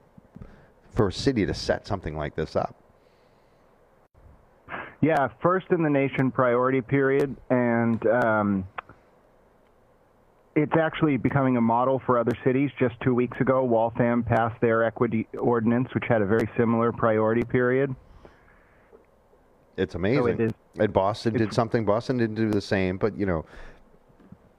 [0.95, 2.77] for a city to set something like this up.
[5.01, 8.69] Yeah, first in the nation priority period, and um,
[10.55, 12.71] it's actually becoming a model for other cities.
[12.79, 17.45] Just two weeks ago, Waltham passed their equity ordinance, which had a very similar priority
[17.45, 17.95] period.
[19.79, 20.37] It's amazing.
[20.37, 21.87] So it and Boston did something.
[21.87, 23.47] Boston didn't do the same, but you know,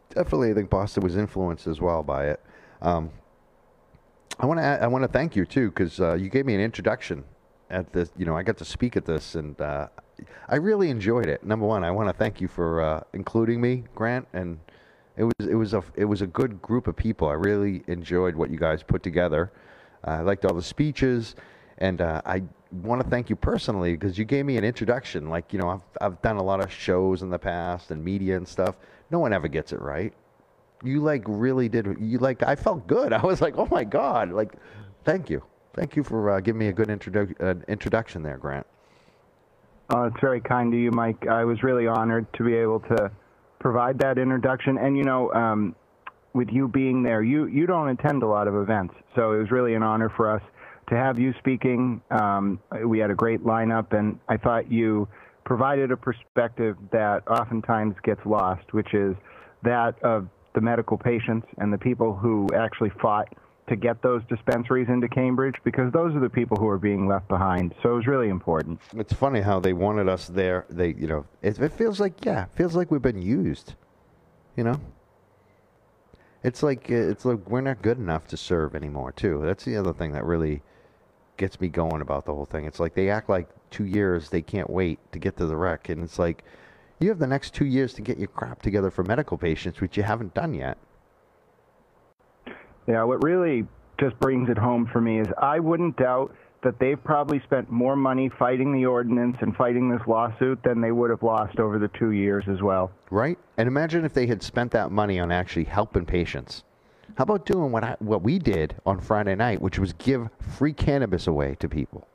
[0.10, 2.41] definitely I think Boston was influenced as well by it.
[2.82, 3.12] Um,
[4.39, 6.62] I want to I want to thank you too because uh, you gave me an
[6.62, 7.23] introduction
[7.69, 8.12] at this.
[8.17, 9.89] You know, I got to speak at this, and uh,
[10.49, 11.43] I really enjoyed it.
[11.43, 14.60] Number one, I want to thank you for uh, including me, Grant, and
[15.17, 17.27] it was it was a it was a good group of people.
[17.27, 19.51] I really enjoyed what you guys put together.
[20.03, 21.36] I liked all the speeches,
[21.77, 25.29] and uh, I want to thank you personally because you gave me an introduction.
[25.29, 28.38] Like, you know, I've, I've done a lot of shows in the past and media
[28.38, 28.75] and stuff.
[29.10, 30.13] No one ever gets it right.
[30.84, 31.86] You like really did.
[31.99, 33.13] You like, I felt good.
[33.13, 34.31] I was like, oh my God.
[34.31, 34.53] Like,
[35.03, 35.43] thank you.
[35.73, 38.67] Thank you for uh, giving me a good introdu- uh, introduction there, Grant.
[39.93, 41.27] Oh, it's very kind of you, Mike.
[41.27, 43.12] I was really honored to be able to
[43.60, 44.77] provide that introduction.
[44.77, 45.75] And, you know, um,
[46.34, 48.93] with you being there, you, you don't attend a lot of events.
[49.15, 50.41] So it was really an honor for us
[50.88, 52.01] to have you speaking.
[52.10, 55.10] Um, we had a great lineup, and I thought you
[55.43, 59.13] provided a perspective that oftentimes gets lost, which is
[59.63, 63.27] that of the medical patients and the people who actually fought
[63.71, 67.29] to get those dispensaries into Cambridge because those are the people who are being left
[67.29, 67.73] behind.
[67.81, 68.81] So it was really important.
[68.97, 70.65] It's funny how they wanted us there.
[70.69, 73.75] They, you know, it, it feels like yeah, it feels like we've been used.
[74.57, 74.81] You know,
[76.43, 79.13] it's like uh, it's like we're not good enough to serve anymore.
[79.13, 79.41] Too.
[79.45, 80.62] That's the other thing that really
[81.38, 82.65] gets me going about the whole thing.
[82.65, 85.88] It's like they act like two years they can't wait to get to the wreck,
[85.88, 86.43] and it's like
[86.99, 89.95] you have the next two years to get your crap together for medical patients, which
[89.95, 90.77] you haven't done yet.
[92.88, 93.65] Yeah, what really
[94.00, 97.96] just brings it home for me is I wouldn't doubt that they've probably spent more
[97.96, 101.88] money fighting the ordinance and fighting this lawsuit than they would have lost over the
[101.89, 102.91] two years as well.
[103.10, 103.38] Right?
[103.58, 106.63] And imagine if they had spent that money on actually helping patients.
[107.15, 110.74] How about doing what I, what we did on Friday night, which was give free
[110.74, 112.08] cannabis away to people?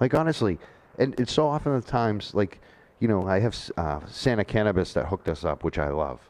[0.00, 0.58] Like honestly,
[0.98, 2.60] and it's so often the times like,
[2.98, 6.20] you know, I have uh, Santa Cannabis that hooked us up, which I love.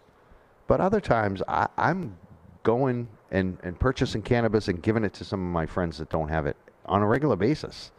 [0.66, 2.16] But other times I, I'm
[2.63, 6.29] going and, and purchasing cannabis and giving it to some of my friends that don't
[6.29, 6.57] have it
[6.87, 7.93] on a regular basis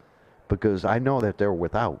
[0.48, 2.00] because I know that they're without.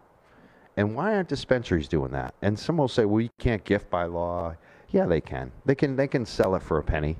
[0.76, 2.34] And why aren't dispensaries doing that?
[2.42, 4.56] And some will say, well, you can't gift by law.
[4.90, 5.52] Yeah, they can.
[5.64, 5.96] They can.
[5.96, 7.16] They can sell it for a penny.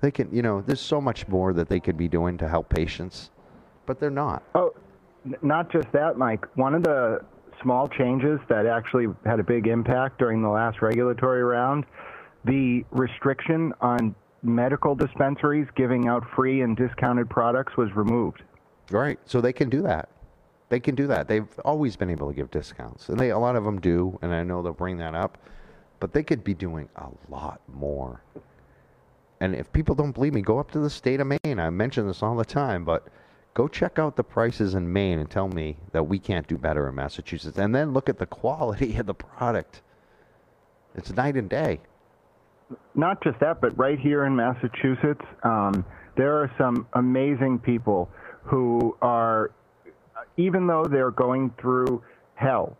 [0.00, 0.34] They can.
[0.34, 3.30] You know, there's so much more that they could be doing to help patients,
[3.84, 4.42] but they're not.
[4.54, 4.74] Oh,
[5.42, 6.46] not just that, Mike.
[6.56, 7.20] One of the
[7.62, 11.84] small changes that actually had a big impact during the last regulatory round,
[12.44, 18.42] the restriction on medical dispensaries giving out free and discounted products was removed.
[18.90, 19.18] Right.
[19.24, 20.08] So they can do that.
[20.68, 21.28] They can do that.
[21.28, 24.18] They've always been able to give discounts, and they a lot of them do.
[24.22, 25.38] And I know they'll bring that up,
[26.00, 28.22] but they could be doing a lot more.
[29.40, 31.60] And if people don't believe me, go up to the state of Maine.
[31.60, 33.06] I mention this all the time, but
[33.54, 36.88] go check out the prices in Maine and tell me that we can't do better
[36.88, 37.58] in Massachusetts.
[37.58, 39.82] And then look at the quality of the product.
[40.94, 41.80] It's night and day.
[42.94, 45.84] Not just that, but right here in Massachusetts, um,
[46.16, 48.10] there are some amazing people
[48.42, 49.50] who are,
[50.36, 52.02] even though they're going through
[52.34, 52.76] hell,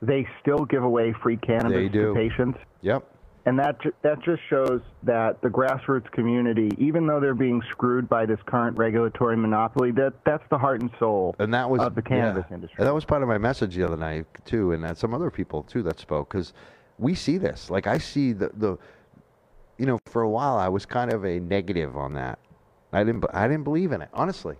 [0.00, 2.58] they still give away free cannabis to patients.
[2.82, 3.08] Yep.
[3.44, 8.24] And that that just shows that the grassroots community, even though they're being screwed by
[8.24, 12.02] this current regulatory monopoly, that that's the heart and soul and that was, of the
[12.02, 12.54] cannabis yeah.
[12.54, 12.76] industry.
[12.78, 15.64] And that was part of my message the other night too, and some other people
[15.64, 16.52] too that spoke because
[16.98, 17.68] we see this.
[17.68, 18.78] Like I see the the,
[19.78, 22.38] you know, for a while I was kind of a negative on that.
[22.92, 24.56] I didn't I didn't believe in it honestly.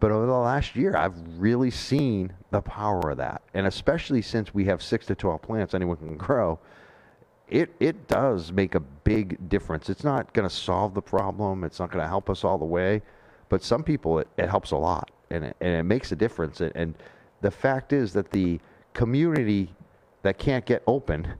[0.00, 3.42] But over the last year, I've really seen the power of that.
[3.54, 6.60] And especially since we have six to 12 plants anyone can grow,
[7.48, 9.88] it, it does make a big difference.
[9.88, 12.64] It's not going to solve the problem, it's not going to help us all the
[12.64, 13.02] way.
[13.48, 16.60] But some people, it, it helps a lot and it, and it makes a difference.
[16.60, 16.94] And, and
[17.40, 18.60] the fact is that the
[18.92, 19.74] community
[20.22, 21.32] that can't get open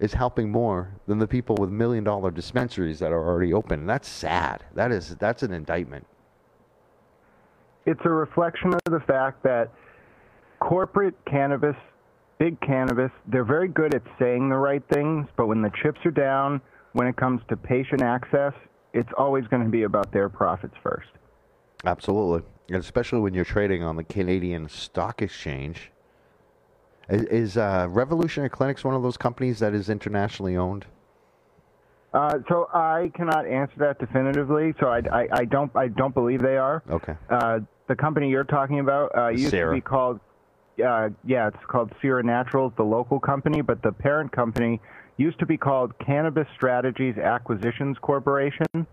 [0.00, 3.80] is helping more than the people with million dollar dispensaries that are already open.
[3.80, 4.64] And that's sad.
[4.74, 6.06] That is that's an indictment
[7.86, 9.70] it's a reflection of the fact that
[10.60, 11.76] corporate cannabis,
[12.38, 16.10] big cannabis, they're very good at saying the right things, but when the chips are
[16.10, 16.60] down,
[16.92, 18.52] when it comes to patient access,
[18.92, 21.08] it's always going to be about their profits first.
[21.84, 22.46] Absolutely.
[22.68, 25.90] And especially when you're trading on the Canadian Stock Exchange.
[27.10, 30.86] Is, is uh, Revolutionary Clinics one of those companies that is internationally owned?
[32.12, 34.74] Uh, so I cannot answer that definitively.
[34.80, 36.82] So I, I, I don't I don't believe they are.
[36.90, 37.14] Okay.
[37.28, 39.72] Uh, the company you're talking about uh, used Sira.
[39.72, 40.20] to be called
[40.84, 44.80] uh, yeah it's called Sira Naturals, the local company, but the parent company
[45.18, 48.86] used to be called Cannabis Strategies Acquisitions Corporation,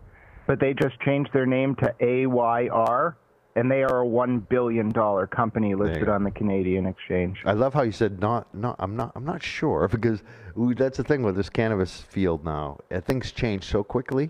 [0.46, 3.16] but they just changed their name to AYR
[3.58, 7.42] and they are a one billion dollar company listed on the Canadian exchange.
[7.44, 8.76] I love how you said not, not.
[8.78, 9.12] I'm not.
[9.16, 10.22] I'm not sure because
[10.58, 12.78] ooh, that's the thing with this cannabis field now.
[12.92, 14.30] Uh, things change so quickly,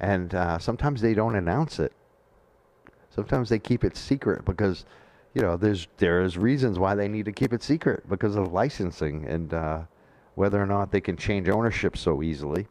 [0.00, 1.92] and uh, sometimes they don't announce it.
[3.10, 4.86] Sometimes they keep it secret because,
[5.34, 9.26] you know, there's there's reasons why they need to keep it secret because of licensing
[9.26, 9.82] and uh,
[10.34, 12.66] whether or not they can change ownership so easily.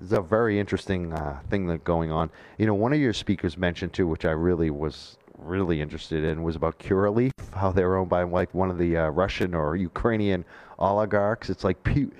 [0.00, 2.30] It's a very interesting uh, thing that's going on.
[2.58, 6.42] You know, one of your speakers mentioned too, which I really was really interested in
[6.42, 10.44] was about Curaleaf, how they're owned by like one of the uh, Russian or Ukrainian
[10.78, 11.50] oligarchs.
[11.50, 12.12] It's like Pu-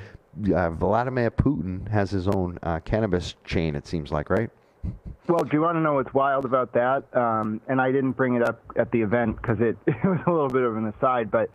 [0.54, 3.74] uh, Vladimir Putin has his own uh, cannabis chain.
[3.76, 4.50] It seems like, right?
[5.28, 7.04] Well, do you want to know what's wild about that?
[7.14, 10.30] Um, and I didn't bring it up at the event because it, it was a
[10.30, 11.50] little bit of an aside, but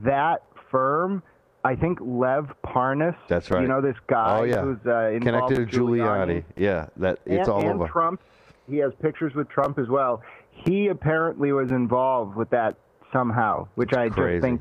[0.00, 1.22] that firm.
[1.62, 3.14] I think Lev Parnas.
[3.28, 3.60] That's right.
[3.60, 4.62] You know this guy oh, yeah.
[4.62, 6.42] who's uh, connected to Giuliani.
[6.42, 6.44] Giuliani.
[6.56, 7.86] Yeah, that it's and, all and over.
[7.86, 8.22] Trump.
[8.66, 10.22] He has pictures with Trump as well
[10.64, 12.76] he apparently was involved with that
[13.12, 14.36] somehow, which I crazy.
[14.36, 14.60] just think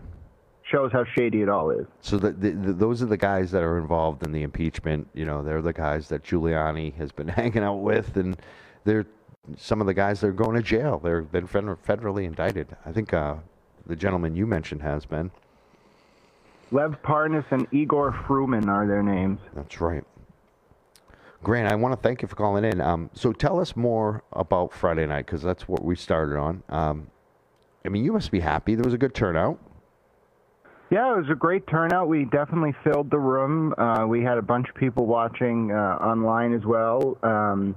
[0.64, 1.88] shows how shady it all is.
[2.02, 5.08] So the, the, the, those are the guys that are involved in the impeachment.
[5.14, 8.38] You know, they're the guys that Giuliani has been hanging out with, and
[8.84, 9.06] they're
[9.58, 11.00] some of the guys that are going to jail.
[11.00, 12.76] They've been federally indicted.
[12.86, 13.36] I think uh,
[13.86, 15.32] the gentleman you mentioned has been.
[16.72, 19.40] Lev Parnas and Igor Fruman are their names.
[19.56, 20.04] That's right.
[21.42, 22.82] Grant, I want to thank you for calling in.
[22.82, 26.64] Um, so tell us more about Friday night because that's what we started on.
[26.68, 27.08] Um,
[27.86, 28.76] I mean, you must be happy.
[28.76, 29.58] There was a good turnout.
[30.92, 32.10] Yeah, it was a great turnout.
[32.10, 33.74] We definitely filled the room.
[33.78, 37.18] Uh, we had a bunch of people watching uh, online as well.
[37.24, 37.76] Um,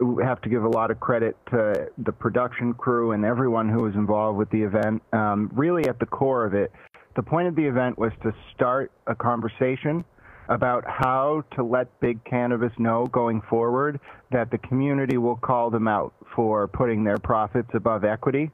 [0.00, 3.82] we have to give a lot of credit to the production crew and everyone who
[3.82, 5.02] was involved with the event.
[5.12, 6.72] Um, really, at the core of it,
[7.14, 10.04] the point of the event was to start a conversation
[10.48, 15.88] about how to let big cannabis know going forward that the community will call them
[15.88, 18.50] out for putting their profits above equity.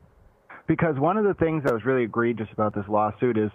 [0.67, 3.51] Because one of the things that was really egregious about this lawsuit is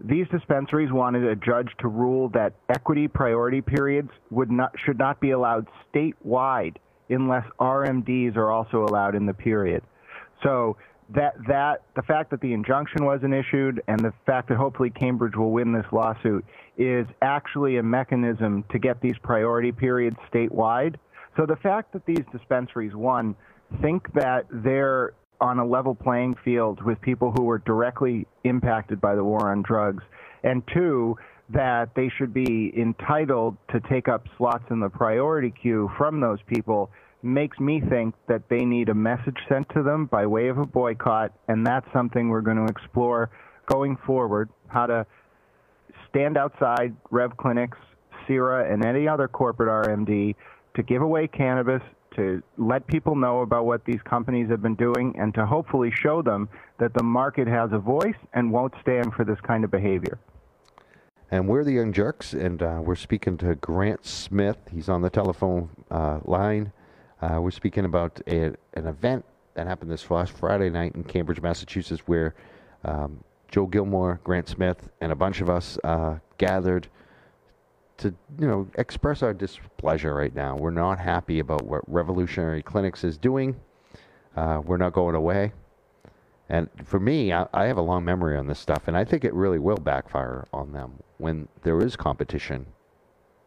[0.00, 5.20] these dispensaries wanted a judge to rule that equity priority periods would not should not
[5.20, 6.76] be allowed statewide
[7.08, 9.82] unless RMDs are also allowed in the period.
[10.42, 10.76] So
[11.14, 15.36] that that the fact that the injunction wasn't issued and the fact that hopefully Cambridge
[15.36, 16.44] will win this lawsuit
[16.76, 20.96] is actually a mechanism to get these priority periods statewide.
[21.36, 23.36] So the fact that these dispensaries one
[23.80, 29.14] think that they're on a level playing field with people who were directly impacted by
[29.14, 30.02] the war on drugs
[30.42, 31.16] and two
[31.50, 36.38] that they should be entitled to take up slots in the priority queue from those
[36.46, 36.90] people
[37.22, 40.66] makes me think that they need a message sent to them by way of a
[40.66, 43.30] boycott, and that's something we're going to explore
[43.66, 45.06] going forward how to
[46.08, 47.78] stand outside Rev Clinics,
[48.26, 50.34] Sira, and any other corporate RMD
[50.74, 51.82] to give away cannabis,
[52.16, 56.22] to let people know about what these companies have been doing, and to hopefully show
[56.22, 56.48] them
[56.78, 60.18] that the market has a voice and won't stand for this kind of behavior.
[61.30, 64.56] And we're the Young Jurks, and uh, we're speaking to Grant Smith.
[64.72, 66.72] He's on the telephone uh, line.
[67.20, 71.40] Uh, we're speaking about a, an event that happened this last Friday night in Cambridge,
[71.40, 72.34] Massachusetts, where
[72.84, 76.88] um, Joe Gilmore, Grant Smith, and a bunch of us uh, gathered
[77.96, 80.56] to, you know, express our displeasure right now.
[80.56, 83.56] We're not happy about what Revolutionary Clinics is doing.
[84.36, 85.52] Uh, we're not going away.
[86.48, 89.24] And for me, I, I, have a long memory on this stuff, and I think
[89.24, 92.66] it really will backfire on them when there is competition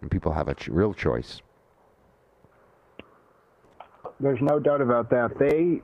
[0.02, 1.42] and people have a ch- real choice.
[4.22, 5.32] There's no doubt about that.
[5.40, 5.82] They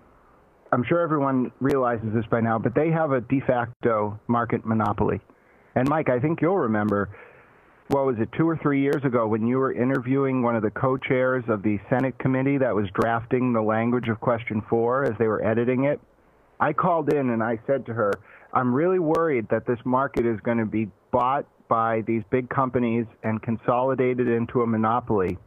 [0.71, 5.21] I'm sure everyone realizes this by now, but they have a de facto market monopoly.
[5.75, 7.09] And Mike, I think you'll remember,
[7.88, 10.71] what was it, two or three years ago when you were interviewing one of the
[10.71, 15.13] co chairs of the Senate committee that was drafting the language of question four as
[15.17, 16.01] they were editing it?
[16.59, 18.11] I called in and I said to her,
[18.53, 23.05] I'm really worried that this market is going to be bought by these big companies
[23.23, 25.38] and consolidated into a monopoly.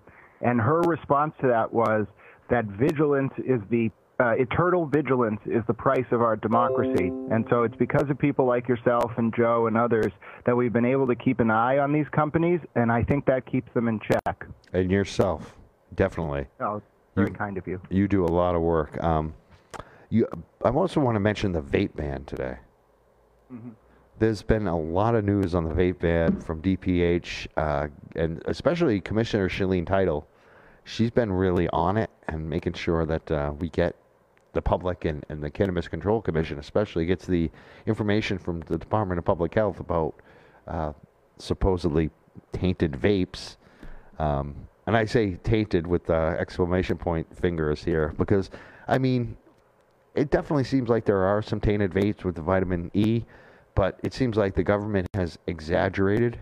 [0.40, 2.06] And her response to that was
[2.50, 3.90] that vigilance is the
[4.20, 7.06] uh, eternal vigilance is the price of our democracy.
[7.30, 10.12] And so it's because of people like yourself and Joe and others
[10.44, 13.46] that we've been able to keep an eye on these companies, and I think that
[13.46, 14.46] keeps them in check.
[14.74, 15.56] And yourself,
[15.94, 16.46] definitely.
[16.60, 16.82] Oh,
[17.14, 17.80] very you, kind of you.
[17.88, 19.02] You do a lot of work.
[19.02, 19.32] Um,
[20.10, 20.28] you,
[20.62, 22.58] I also want to mention the vape ban today.
[23.50, 23.70] Mm-hmm.
[24.18, 29.00] There's been a lot of news on the vape ban from DPH, uh, and especially
[29.00, 30.26] Commissioner Shaleen Title.
[30.84, 33.96] She's been really on it and making sure that uh, we get
[34.52, 37.50] the public and, and the Cannabis Control Commission especially gets the
[37.86, 40.14] information from the Department of Public Health about
[40.66, 40.92] uh,
[41.38, 42.10] supposedly
[42.52, 43.56] tainted vapes.
[44.18, 44.54] Um,
[44.86, 48.50] and I say tainted with the exclamation point fingers here because,
[48.88, 49.36] I mean,
[50.14, 53.24] it definitely seems like there are some tainted vapes with the vitamin E,
[53.74, 56.38] but it seems like the government has exaggerated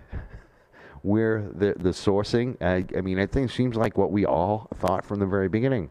[1.03, 2.57] where the, the sourcing.
[2.61, 5.49] I, I mean, I think it seems like what we all thought from the very
[5.49, 5.91] beginning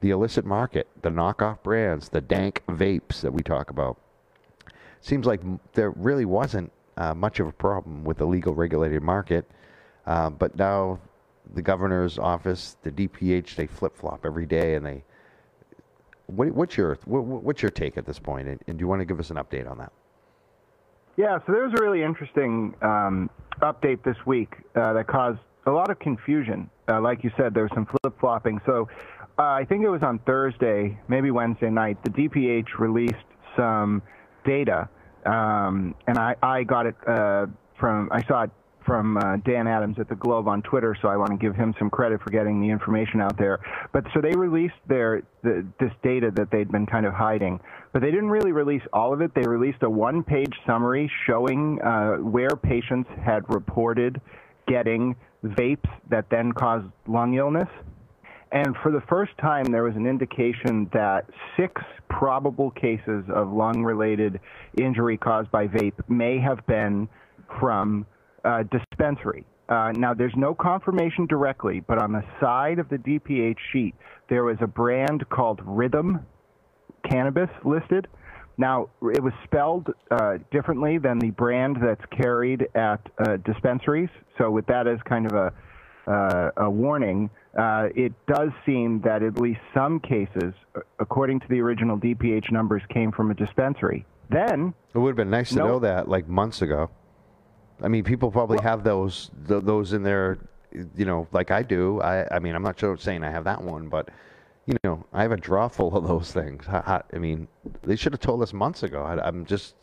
[0.00, 3.98] the illicit market, the knockoff brands, the dank vapes that we talk about.
[5.00, 5.40] Seems like
[5.72, 9.44] there really wasn't uh, much of a problem with the legal regulated market,
[10.06, 11.00] uh, but now
[11.54, 15.04] the governor's office, the DPH, they flip flop every day, and they.
[16.26, 19.00] What, what's your what, what's your take at this point, and, and do you want
[19.00, 19.92] to give us an update on that?
[21.18, 23.28] Yeah, so there's a really interesting um,
[23.60, 26.70] update this week uh, that caused a lot of confusion.
[26.88, 28.60] Uh, like you said, there was some flip flopping.
[28.64, 28.88] So
[29.36, 33.16] uh, I think it was on Thursday, maybe Wednesday night, the DPH released
[33.56, 34.00] some
[34.46, 34.88] data,
[35.26, 37.46] um, and I, I got it uh,
[37.80, 38.50] from, I saw it
[38.88, 41.74] from uh, Dan Adams at the Globe on Twitter, so I want to give him
[41.78, 43.60] some credit for getting the information out there.
[43.92, 47.60] But so they released their the, this data that they'd been kind of hiding,
[47.92, 49.32] but they didn't really release all of it.
[49.34, 54.22] They released a one-page summary showing uh, where patients had reported
[54.66, 55.14] getting
[55.44, 57.68] vapes that then caused lung illness.
[58.52, 61.26] And for the first time, there was an indication that
[61.58, 64.40] six probable cases of lung related
[64.78, 67.06] injury caused by vape may have been
[67.60, 68.06] from
[68.44, 69.44] uh, dispensary.
[69.68, 73.94] Uh, now, there's no confirmation directly, but on the side of the DPH sheet,
[74.30, 76.24] there was a brand called Rhythm
[77.08, 78.08] Cannabis listed.
[78.56, 84.08] Now, it was spelled uh, differently than the brand that's carried at uh, dispensaries.
[84.38, 89.22] So, with that as kind of a, uh, a warning, uh, it does seem that
[89.22, 90.54] at least some cases,
[90.98, 94.06] according to the original DPH numbers, came from a dispensary.
[94.30, 96.90] Then it would have been nice to know that like months ago.
[97.82, 100.38] I mean, people probably have those th- those in their,
[100.72, 102.00] you know, like I do.
[102.00, 104.10] I I mean, I'm not sure saying I have that one, but
[104.66, 106.68] you know, I have a drawer full of those things.
[106.68, 107.48] I, I mean,
[107.82, 109.02] they should have told us months ago.
[109.02, 109.74] I, I'm just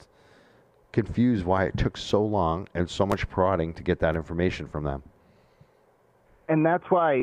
[0.92, 4.84] confused why it took so long and so much prodding to get that information from
[4.84, 5.02] them.
[6.50, 7.22] And that's why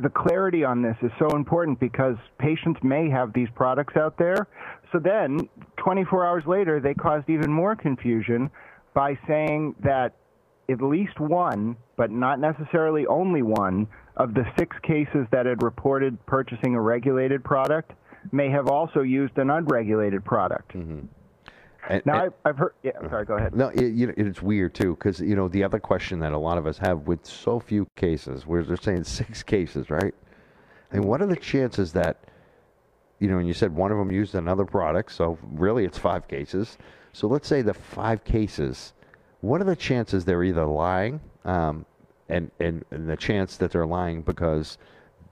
[0.00, 4.48] the clarity on this is so important because patients may have these products out there.
[4.90, 8.50] So then, 24 hours later, they caused even more confusion
[8.94, 10.14] by saying that
[10.68, 16.24] at least one, but not necessarily only one, of the six cases that had reported
[16.26, 17.92] purchasing a regulated product
[18.32, 20.74] may have also used an unregulated product.
[20.74, 21.06] Mm-hmm.
[21.88, 22.74] And, now, and, I've, heard.
[22.82, 23.24] Yeah, sorry.
[23.24, 23.54] Go ahead.
[23.54, 26.38] No, it, you know, it's weird too because you know the other question that a
[26.38, 30.14] lot of us have with so few cases, where they're saying six cases, right?
[30.92, 32.18] And what are the chances that,
[33.20, 36.28] you know, and you said one of them used another product, so really it's five
[36.28, 36.76] cases.
[37.12, 38.92] So let's say the five cases,
[39.40, 41.84] what are the chances they're either lying, um,
[42.28, 44.78] and, and and the chance that they're lying because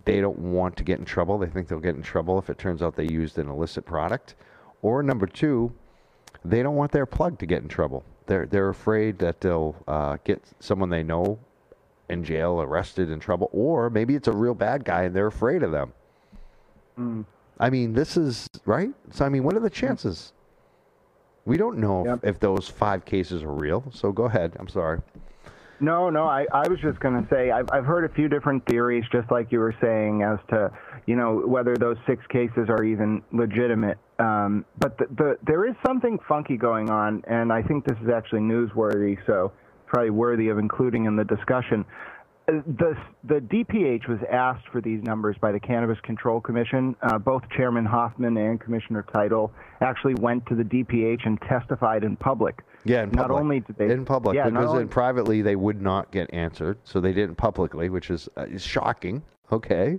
[0.04, 2.58] they don't want to get in trouble, they think they'll get in trouble if it
[2.58, 4.34] turns out they used an illicit product,
[4.82, 5.72] or number two
[6.44, 8.04] they don't want their plug to get in trouble.
[8.26, 11.38] They're they're afraid that they'll uh, get someone they know
[12.08, 15.62] in jail, arrested, in trouble, or maybe it's a real bad guy and they're afraid
[15.62, 15.92] of them.
[16.98, 17.24] Mm.
[17.60, 18.90] I mean, this is right.
[19.10, 20.32] So I mean, what are the chances?
[21.48, 22.18] We don't know yep.
[22.22, 23.82] if, if those five cases are real.
[23.90, 24.54] So go ahead.
[24.60, 25.00] I'm sorry.
[25.80, 28.66] No, no, I, I was just going to say I've, I've heard a few different
[28.66, 30.70] theories, just like you were saying, as to
[31.06, 33.96] you know whether those six cases are even legitimate.
[34.18, 38.10] Um, but the, the, there is something funky going on, and I think this is
[38.10, 39.52] actually newsworthy, so
[39.86, 41.86] probably worthy of including in the discussion.
[42.48, 46.96] The, the DPH was asked for these numbers by the Cannabis Control Commission.
[47.02, 52.16] Uh, both Chairman Hoffman and Commissioner Title actually went to the DPH and testified in
[52.16, 52.64] public.
[52.84, 53.28] Yeah, in public.
[53.28, 56.32] Not only did they in public yeah, because only, in privately they would not get
[56.32, 59.22] answered, so they didn't publicly, which is uh, is shocking.
[59.52, 59.98] Okay.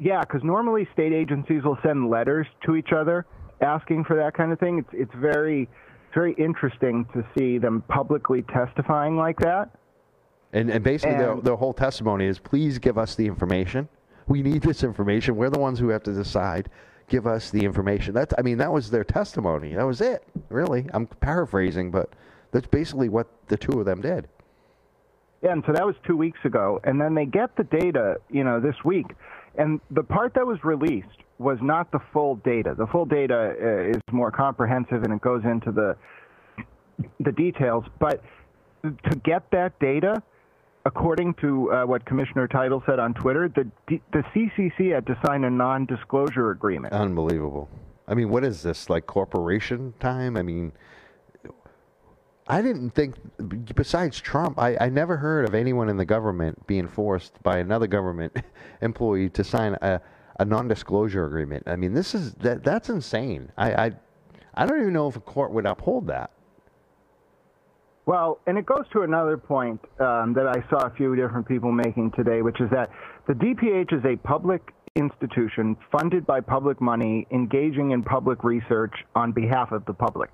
[0.00, 3.26] Yeah, because normally state agencies will send letters to each other
[3.60, 4.78] asking for that kind of thing.
[4.78, 9.70] It's it's very it's very interesting to see them publicly testifying like that.
[10.52, 13.88] And, and basically, and, their, their whole testimony is please give us the information.
[14.26, 15.36] We need this information.
[15.36, 16.70] We're the ones who have to decide.
[17.08, 18.14] Give us the information.
[18.14, 19.74] That's, I mean, that was their testimony.
[19.74, 20.86] That was it, really.
[20.92, 22.10] I'm paraphrasing, but
[22.52, 24.28] that's basically what the two of them did.
[25.42, 26.80] Yeah, and so that was two weeks ago.
[26.84, 29.06] And then they get the data, you know, this week.
[29.56, 32.74] And the part that was released was not the full data.
[32.78, 35.96] The full data uh, is more comprehensive and it goes into the
[37.18, 37.84] the details.
[37.98, 38.22] But
[38.82, 40.22] to get that data,
[40.84, 43.70] according to uh, what Commissioner Title said on Twitter, the
[44.12, 46.92] the CCC had to sign a non-disclosure agreement.
[46.92, 47.68] Unbelievable.
[48.08, 50.36] I mean, what is this like corporation time?
[50.36, 50.72] I mean,
[52.48, 53.14] I didn't think,
[53.74, 57.86] besides Trump, I, I never heard of anyone in the government being forced by another
[57.86, 58.36] government
[58.82, 60.00] employee to sign a,
[60.40, 61.62] a non-disclosure agreement.
[61.66, 63.52] I mean, this is that that's insane.
[63.56, 63.92] I, I
[64.54, 66.30] I don't even know if a court would uphold that.
[68.04, 71.70] Well, and it goes to another point um, that I saw a few different people
[71.70, 72.90] making today, which is that
[73.28, 79.32] the DPH is a public institution funded by public money, engaging in public research on
[79.32, 80.30] behalf of the public.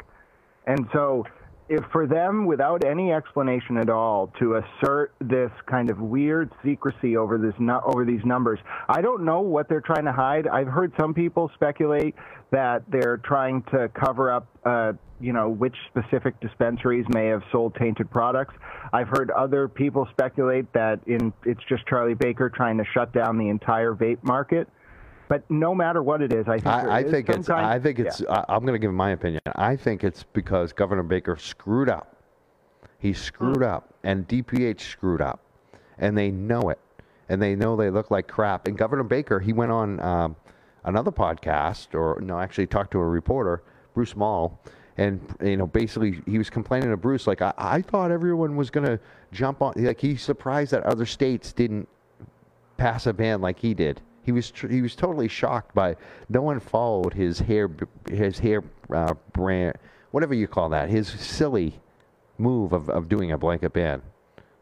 [0.67, 1.25] And so
[1.69, 7.17] if for them, without any explanation at all, to assert this kind of weird secrecy
[7.17, 7.55] over this
[7.85, 8.59] over these numbers,
[8.89, 10.47] I don't know what they're trying to hide.
[10.47, 12.15] I've heard some people speculate
[12.51, 17.75] that they're trying to cover up, uh, you know, which specific dispensaries may have sold
[17.75, 18.55] tainted products.
[18.93, 23.37] I've heard other people speculate that in it's just Charlie Baker trying to shut down
[23.37, 24.69] the entire vape market.
[25.29, 27.51] But no matter what it is, I think I, I think it's.
[27.51, 28.21] I think it's.
[28.21, 28.45] Yeah.
[28.49, 29.43] I, am going to give my opinion.
[29.55, 32.17] I think it's because Governor Baker screwed up.
[32.99, 33.69] He screwed mm.
[33.69, 35.41] up, and DPH screwed up,
[35.99, 36.79] and they know it,
[37.29, 38.67] and they know they look like crap.
[38.67, 40.37] And Governor Baker, he went on um,
[40.85, 43.63] another podcast, or no, actually talked to a reporter,
[43.93, 44.59] Bruce Mohl,
[44.97, 48.71] and you know basically he was complaining to Bruce like I, I thought everyone was
[48.71, 48.99] going to
[49.31, 51.89] jump on like he's surprised that other states didn't
[52.79, 55.97] pass a ban like he did he was tr- he was totally shocked by
[56.29, 57.71] no one followed his hair
[58.07, 58.63] his hair
[58.95, 59.75] uh, brand
[60.11, 61.81] whatever you call that his silly
[62.37, 64.03] move of, of doing a blanket ban.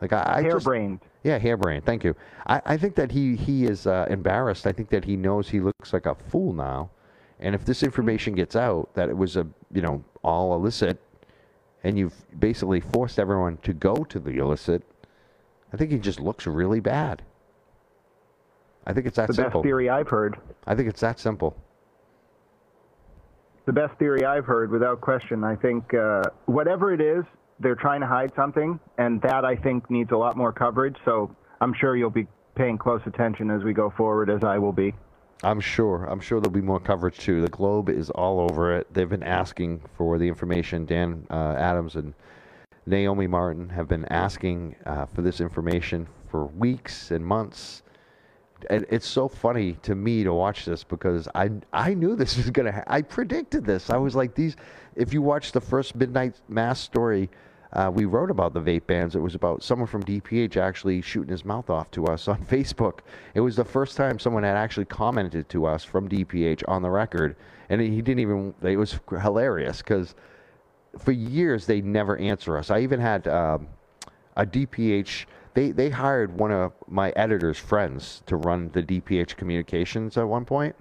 [0.00, 1.00] Like I, I harebrained.
[1.24, 1.84] yeah, harebrained.
[1.84, 2.14] Thank you.
[2.46, 4.68] I, I think that he he is uh, embarrassed.
[4.68, 6.90] I think that he knows he looks like a fool now,
[7.40, 11.02] and if this information gets out that it was a you know all illicit,
[11.82, 14.84] and you've basically forced everyone to go to the illicit,
[15.72, 17.22] I think he just looks really bad.
[18.87, 19.61] I think it's that the simple.
[19.61, 20.39] best theory I've heard.
[20.66, 21.57] I think it's that simple.
[23.66, 25.43] The best theory I've heard, without question.
[25.43, 27.24] I think uh, whatever it is,
[27.59, 30.97] they're trying to hide something, and that I think needs a lot more coverage.
[31.05, 34.72] So I'm sure you'll be paying close attention as we go forward, as I will
[34.72, 34.95] be.
[35.43, 36.05] I'm sure.
[36.05, 37.43] I'm sure there'll be more coverage too.
[37.43, 38.87] The Globe is all over it.
[38.95, 40.87] They've been asking for the information.
[40.87, 42.14] Dan uh, Adams and
[42.87, 47.82] Naomi Martin have been asking uh, for this information for weeks and months
[48.70, 52.50] and it's so funny to me to watch this because I I knew this was
[52.50, 52.72] gonna.
[52.72, 53.90] Ha- I predicted this.
[53.90, 54.56] I was like these.
[54.94, 57.30] If you watch the first Midnight Mass story
[57.76, 59.14] uh, we wrote about the vape bans.
[59.14, 63.00] It was about someone from DPH actually shooting his mouth off to us on Facebook.
[63.34, 66.90] It was the first time someone had actually commented to us from DPH on the
[66.90, 67.36] record,
[67.68, 68.54] and he didn't even.
[68.62, 70.14] It was hilarious because
[70.98, 72.70] for years they never answer us.
[72.70, 73.68] I even had um,
[74.36, 75.26] a DPH.
[75.57, 80.44] They they hired one of my editor's friends to run the DPH communications at one
[80.44, 80.76] point,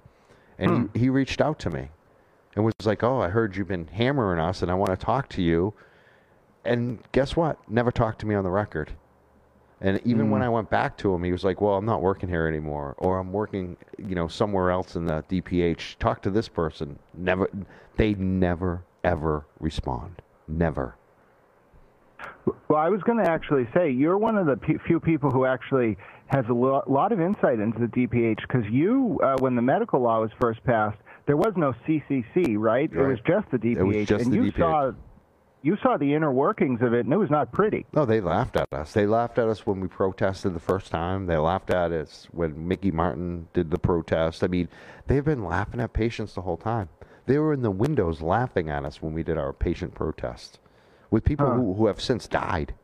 [0.58, 0.86] and hmm.
[0.92, 1.88] he, he reached out to me
[2.54, 5.30] and was like, "Oh, I heard you've been hammering us, and I want to talk
[5.30, 5.72] to you."
[6.66, 7.58] And guess what?
[7.70, 8.92] Never talked to me on the record.
[9.80, 10.30] And even mm.
[10.32, 12.96] when I went back to him, he was like, "Well, I'm not working here anymore,
[12.98, 15.96] or I'm working, you know, somewhere else in the DPH.
[15.98, 17.48] Talk to this person." Never.
[17.96, 20.20] They never ever respond.
[20.46, 20.96] Never.
[22.68, 25.44] Well, I was going to actually say you're one of the p- few people who
[25.44, 25.96] actually
[26.26, 30.00] has a lo- lot of insight into the DPH because you, uh, when the medical
[30.00, 32.90] law was first passed, there was no CCC, right?
[32.92, 32.92] right.
[32.92, 34.58] It was just the DPH, it was just and the you DPH.
[34.58, 34.92] saw
[35.62, 37.86] you saw the inner workings of it, and it was not pretty.
[37.92, 38.92] No, they laughed at us.
[38.92, 41.26] They laughed at us when we protested the first time.
[41.26, 44.44] They laughed at us when Mickey Martin did the protest.
[44.44, 44.68] I mean,
[45.08, 46.88] they've been laughing at patients the whole time.
[47.26, 50.60] They were in the windows laughing at us when we did our patient protest
[51.10, 51.54] with people huh.
[51.54, 52.74] who, who have since died.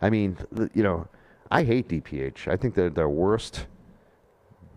[0.00, 0.36] I mean,
[0.74, 1.08] you know,
[1.50, 2.48] I hate DPH.
[2.48, 3.66] I think they're the worst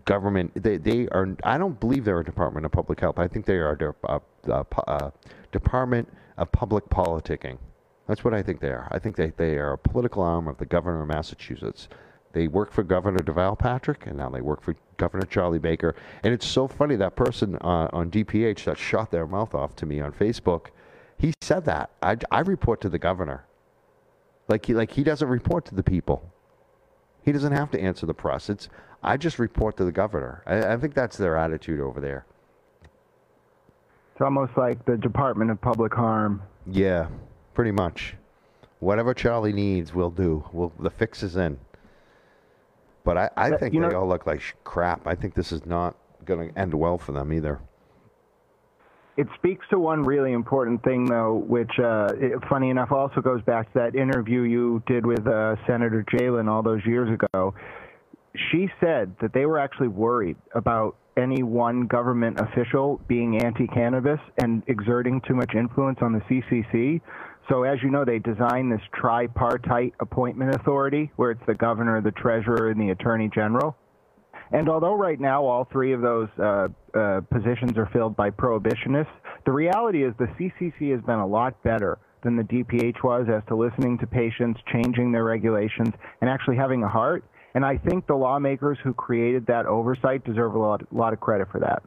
[0.04, 0.50] government.
[0.54, 1.36] They, they are.
[1.44, 3.18] I don't believe they're a Department of Public Health.
[3.18, 4.20] I think they are a,
[4.52, 5.12] a, a,
[5.52, 6.08] Department
[6.38, 7.58] of Public Politicking.
[8.06, 8.88] That's what I think they are.
[8.90, 11.88] I think they, they are a political arm of the governor of Massachusetts.
[12.32, 15.94] They work for Governor Deval Patrick, and now they work for Governor Charlie Baker.
[16.22, 19.86] And it's so funny that person uh, on DPH that shot their mouth off to
[19.86, 20.66] me on Facebook,
[21.18, 21.90] he said that.
[22.02, 23.44] I, I report to the governor.
[24.48, 26.32] Like he, like he doesn't report to the people.
[27.22, 28.48] He doesn't have to answer the press.
[28.48, 28.68] It's
[29.02, 30.42] I just report to the governor.
[30.46, 32.24] I, I think that's their attitude over there.
[34.12, 36.42] It's almost like the Department of Public Harm.
[36.66, 37.08] Yeah,
[37.54, 38.14] pretty much.
[38.80, 40.44] Whatever Charlie needs, we'll do.
[40.52, 41.58] We'll, the fix is in.
[43.04, 45.06] But I, I think they know, all look like crap.
[45.06, 47.60] I think this is not going to end well for them either.
[49.18, 53.42] It speaks to one really important thing, though, which, uh, it, funny enough, also goes
[53.42, 57.52] back to that interview you did with uh, Senator Jehlen all those years ago.
[58.52, 64.62] She said that they were actually worried about any one government official being anti-cannabis and
[64.68, 67.00] exerting too much influence on the CCC.
[67.48, 72.12] So as you know, they designed this tripartite appointment authority where it's the governor, the
[72.12, 73.76] treasurer, and the attorney general.
[74.52, 79.12] And although right now all three of those uh, uh, positions are filled by prohibitionists,
[79.44, 83.42] the reality is the CCC has been a lot better than the DPH was as
[83.48, 87.24] to listening to patients, changing their regulations, and actually having a heart.
[87.54, 91.20] And I think the lawmakers who created that oversight deserve a lot, a lot of
[91.20, 91.82] credit for that.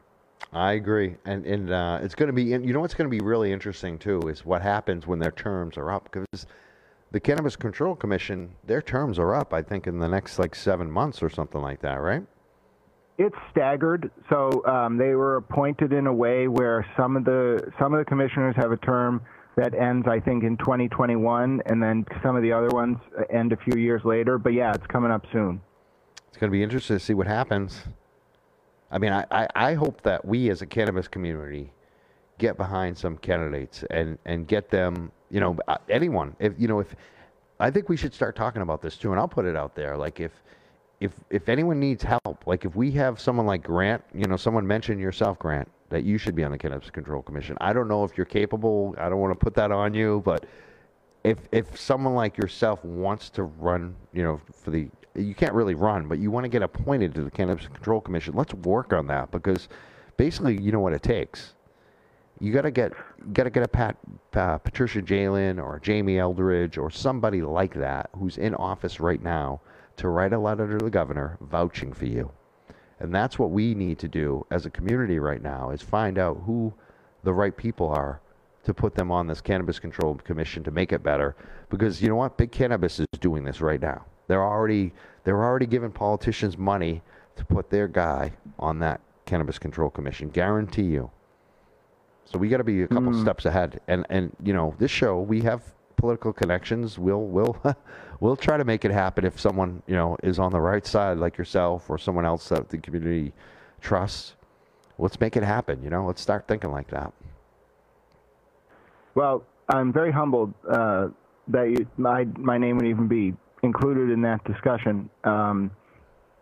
[0.52, 2.42] I agree, and and uh, it's going to be.
[2.42, 5.78] You know what's going to be really interesting too is what happens when their terms
[5.78, 6.46] are up because
[7.12, 9.54] the Cannabis Control Commission, their terms are up.
[9.54, 12.24] I think in the next like seven months or something like that, right?
[13.18, 17.92] It's staggered, so um, they were appointed in a way where some of the some
[17.92, 19.20] of the commissioners have a term
[19.56, 22.96] that ends, I think, in 2021, and then some of the other ones
[23.30, 24.38] end a few years later.
[24.38, 25.60] But yeah, it's coming up soon.
[26.28, 27.82] It's going to be interesting to see what happens.
[28.90, 31.72] I mean, I, I, I hope that we as a cannabis community
[32.38, 36.34] get behind some candidates and, and get them, you know, uh, anyone.
[36.38, 36.94] If you know, if
[37.60, 39.96] I think we should start talking about this too, and I'll put it out there.
[39.96, 40.32] Like if
[41.02, 44.64] if if anyone needs help, like if we have someone like Grant, you know, someone
[44.64, 47.56] mentioned yourself, Grant that you should be on the Cannabis Control Commission.
[47.60, 48.94] I don't know if you're capable.
[48.98, 50.46] I don't want to put that on you, but
[51.24, 55.74] if if someone like yourself wants to run, you know, for the you can't really
[55.74, 59.08] run, but you want to get appointed to the Cannabis Control Commission, let's work on
[59.08, 59.68] that because
[60.16, 61.54] basically, you know what it takes.
[62.38, 62.92] You got to get
[63.32, 63.96] got to get a Pat
[64.34, 69.60] uh, Patricia Jehlen or Jamie Eldridge or somebody like that who's in office right now
[69.96, 72.30] to write a letter to the governor vouching for you.
[73.00, 76.42] And that's what we need to do as a community right now is find out
[76.46, 76.72] who
[77.24, 78.20] the right people are
[78.64, 81.34] to put them on this cannabis control commission to make it better.
[81.68, 82.36] Because you know what?
[82.36, 84.04] Big cannabis is doing this right now.
[84.28, 84.92] They're already
[85.24, 87.02] they're already giving politicians money
[87.36, 90.28] to put their guy on that cannabis control commission.
[90.28, 91.10] Guarantee you.
[92.24, 93.20] So we got to be a couple mm.
[93.20, 93.80] steps ahead.
[93.88, 95.62] And and you know this show we have
[95.96, 96.98] political connections.
[96.98, 97.56] We'll we'll
[98.22, 101.18] we'll try to make it happen if someone you know is on the right side
[101.18, 103.32] like yourself or someone else that the community
[103.80, 104.36] trusts.
[104.98, 105.82] Let's make it happen.
[105.82, 107.12] You know, let's start thinking like that.
[109.16, 111.08] Well, I'm very humbled uh,
[111.48, 115.10] that you, my my name would even be included in that discussion.
[115.24, 115.72] Um,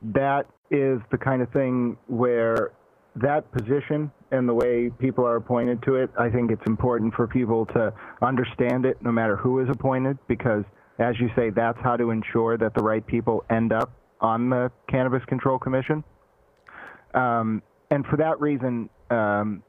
[0.03, 2.73] that is the kind of thing where
[3.17, 7.27] that position and the way people are appointed to it, I think it's important for
[7.27, 10.65] people to understand it no matter who is appointed because,
[10.99, 14.71] as you say, that's how to ensure that the right people end up on the
[14.89, 16.05] Cannabis Control Commission.
[17.15, 19.63] Um, and for that reason, um,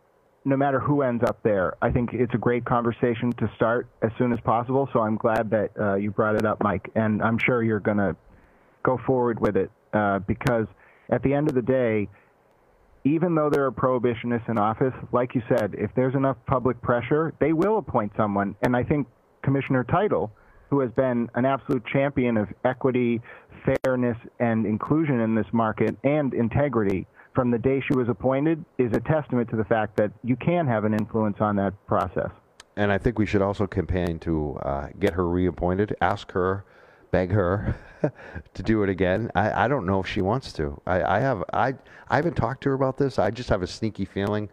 [0.43, 4.11] no matter who ends up there, I think it's a great conversation to start as
[4.17, 4.89] soon as possible.
[4.91, 7.97] So I'm glad that uh, you brought it up, Mike, and I'm sure you're going
[7.97, 8.15] to
[8.83, 10.65] go forward with it uh, because
[11.09, 12.09] at the end of the day,
[13.03, 17.33] even though there are prohibitionists in office, like you said, if there's enough public pressure,
[17.39, 18.55] they will appoint someone.
[18.61, 19.07] And I think
[19.43, 20.31] Commissioner Title,
[20.71, 23.21] who has been an absolute champion of equity,
[23.83, 27.05] fairness, and inclusion in this market and integrity
[27.35, 30.65] from the day she was appointed, is a testament to the fact that you can
[30.65, 32.29] have an influence on that process.
[32.75, 36.65] And I think we should also campaign to uh, get her reappointed, ask her
[37.11, 37.75] beg her
[38.53, 39.29] to do it again.
[39.35, 40.81] I, I don't know if she wants to.
[40.87, 41.75] I, I have I
[42.07, 43.19] I haven't talked to her about this.
[43.19, 44.49] I just have a sneaky feeling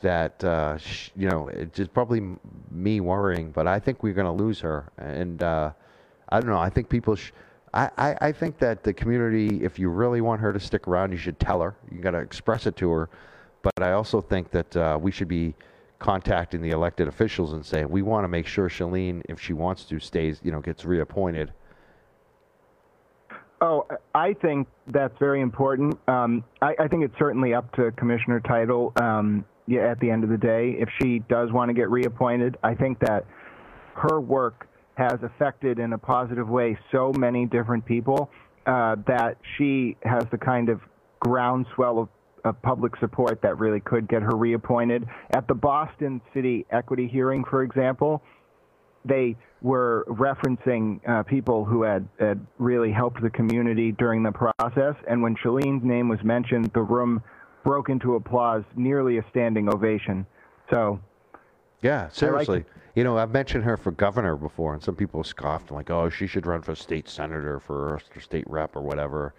[0.00, 0.78] that uh,
[1.16, 2.22] you know it's just probably
[2.70, 4.90] me worrying, but I think we're going to lose her.
[4.98, 5.72] And uh,
[6.28, 6.58] I don't know.
[6.58, 7.16] I think people.
[7.16, 7.32] Sh-
[7.72, 11.12] I, I, I think that the community, if you really want her to stick around,
[11.12, 11.76] you should tell her.
[11.92, 13.10] You got to express it to her.
[13.62, 15.54] But I also think that uh, we should be
[16.00, 19.84] contacting the elected officials and saying we want to make sure Shaleen, if she wants
[19.84, 21.52] to, stays, you know, gets reappointed
[23.62, 25.98] Oh, I think that's very important.
[26.08, 28.90] Um, I, I, think it's certainly up to Commissioner Title.
[28.96, 29.44] Um,
[29.78, 32.98] at the end of the day, if she does want to get reappointed, I think
[33.00, 33.26] that
[33.94, 38.30] her work has affected in a positive way so many different people
[38.66, 40.80] uh, that she has the kind of
[41.20, 42.08] groundswell of,
[42.44, 45.06] of public support that really could get her reappointed.
[45.30, 48.22] At the Boston City equity hearing, for example,
[49.04, 54.94] they were referencing uh, people who had, had really helped the community during the process.
[55.08, 57.22] And when Shaleen's name was mentioned, the room
[57.64, 60.26] broke into applause, nearly a standing ovation.
[60.70, 61.00] So,
[61.82, 62.58] yeah, seriously.
[62.58, 66.08] Like you know, I've mentioned her for governor before, and some people scoffed, like, "Oh,
[66.10, 69.34] she should run for state senator, for state rep, or whatever."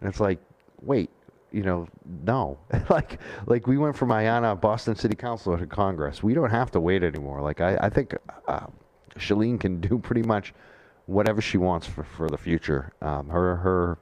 [0.00, 0.40] And it's like,
[0.82, 1.10] wait,
[1.52, 1.88] you know,
[2.24, 2.58] no.
[2.90, 6.22] like, like we went from Ayanna, Boston City Councilor, to Congress.
[6.22, 7.40] We don't have to wait anymore.
[7.40, 8.14] Like, I, I think.
[8.46, 8.66] Uh,
[9.18, 10.54] Shaleen can do pretty much
[11.06, 12.92] whatever she wants for, for the future.
[13.02, 13.98] Um, her her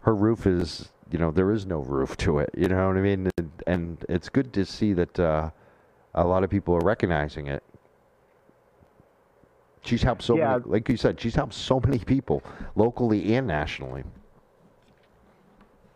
[0.00, 2.50] her roof is you know there is no roof to it.
[2.56, 3.30] You know what I mean?
[3.36, 5.50] And, and it's good to see that uh,
[6.14, 7.62] a lot of people are recognizing it.
[9.84, 10.58] She's helped so yeah.
[10.58, 12.42] many, like you said, she's helped so many people
[12.76, 14.04] locally and nationally.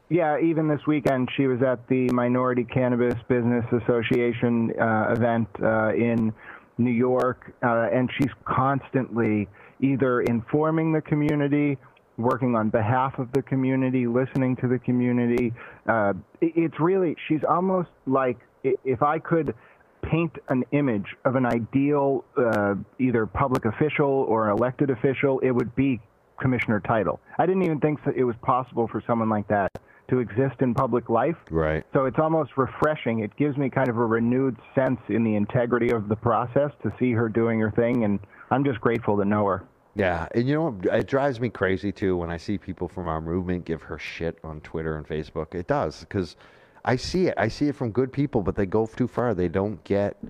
[0.08, 5.94] Yeah, even this weekend, she was at the Minority Cannabis Business Association uh, event uh,
[5.94, 6.32] in
[6.78, 9.48] New York, uh, and she's constantly
[9.80, 11.76] either informing the community,
[12.18, 15.52] working on behalf of the community, listening to the community.
[15.86, 19.54] Uh, it's really, she's almost like if I could
[20.02, 25.74] paint an image of an ideal uh, either public official or elected official, it would
[25.74, 26.00] be
[26.40, 27.20] Commissioner Title.
[27.38, 29.70] I didn't even think that it was possible for someone like that
[30.08, 31.36] to exist in public life.
[31.50, 31.84] Right.
[31.92, 33.20] So it's almost refreshing.
[33.20, 36.92] It gives me kind of a renewed sense in the integrity of the process to
[36.98, 39.64] see her doing her thing, and I'm just grateful to know her.
[39.96, 43.20] Yeah, and you know it drives me crazy too when I see people from our
[43.20, 45.54] movement give her shit on Twitter and Facebook.
[45.54, 46.36] It does because
[46.84, 47.34] I see it.
[47.38, 49.34] I see it from good people, but they go too far.
[49.34, 50.22] They don't get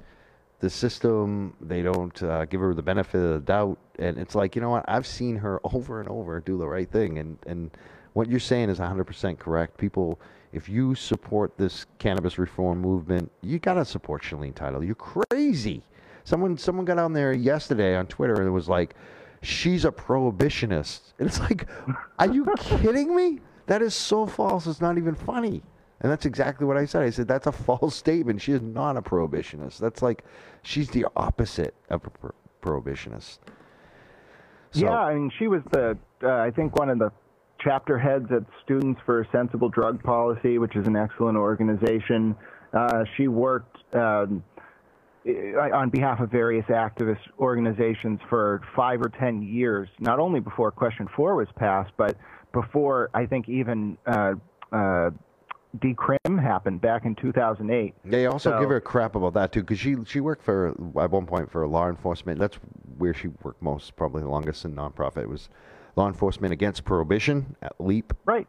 [0.61, 1.55] the system.
[1.61, 4.71] They don't uh, give her the benefit of the doubt, and it's like you know
[4.71, 4.85] what?
[4.87, 7.71] I've seen her over and over do the right thing, and and
[8.17, 9.77] what you're saying is 100% correct.
[9.77, 10.19] People,
[10.55, 14.83] if you support this cannabis reform movement, you got to support Shaleen Title.
[14.83, 15.83] You're crazy.
[16.25, 18.95] Someone, someone got on there yesterday on Twitter and was like,
[19.43, 21.13] she's a prohibitionist.
[21.19, 21.67] And it's like,
[22.19, 23.41] are you kidding me?
[23.67, 24.67] That is so false.
[24.67, 25.63] It's not even funny.
[26.01, 27.03] And that's exactly what I said.
[27.03, 28.41] I said, that's a false statement.
[28.41, 29.79] She is not a prohibitionist.
[29.79, 30.25] That's like,
[30.63, 32.33] she's the opposite of a pro-
[32.63, 33.39] prohibitionist.
[34.73, 37.11] So, yeah, I mean, she was the, uh, I think, one of the
[37.61, 42.37] chapter heads at Students for Sensible Drug Policy, which is an excellent organization.
[42.75, 44.45] Uh, she worked um,
[45.27, 51.09] on behalf of various activist organizations for five or ten years, not only before Question
[51.17, 52.17] 4 was passed, but
[52.53, 54.35] before I think even uh,
[54.73, 55.11] uh,
[55.79, 57.95] decrim happened back in 2008.
[58.05, 61.11] They also so, give her crap about that too, because she she worked for at
[61.11, 62.39] one point for law enforcement.
[62.39, 62.59] That's
[62.99, 65.23] where she worked most, probably the longest in nonprofit.
[65.23, 65.49] It was
[65.97, 68.13] Law Enforcement Against Prohibition at LEAP.
[68.25, 68.47] Right.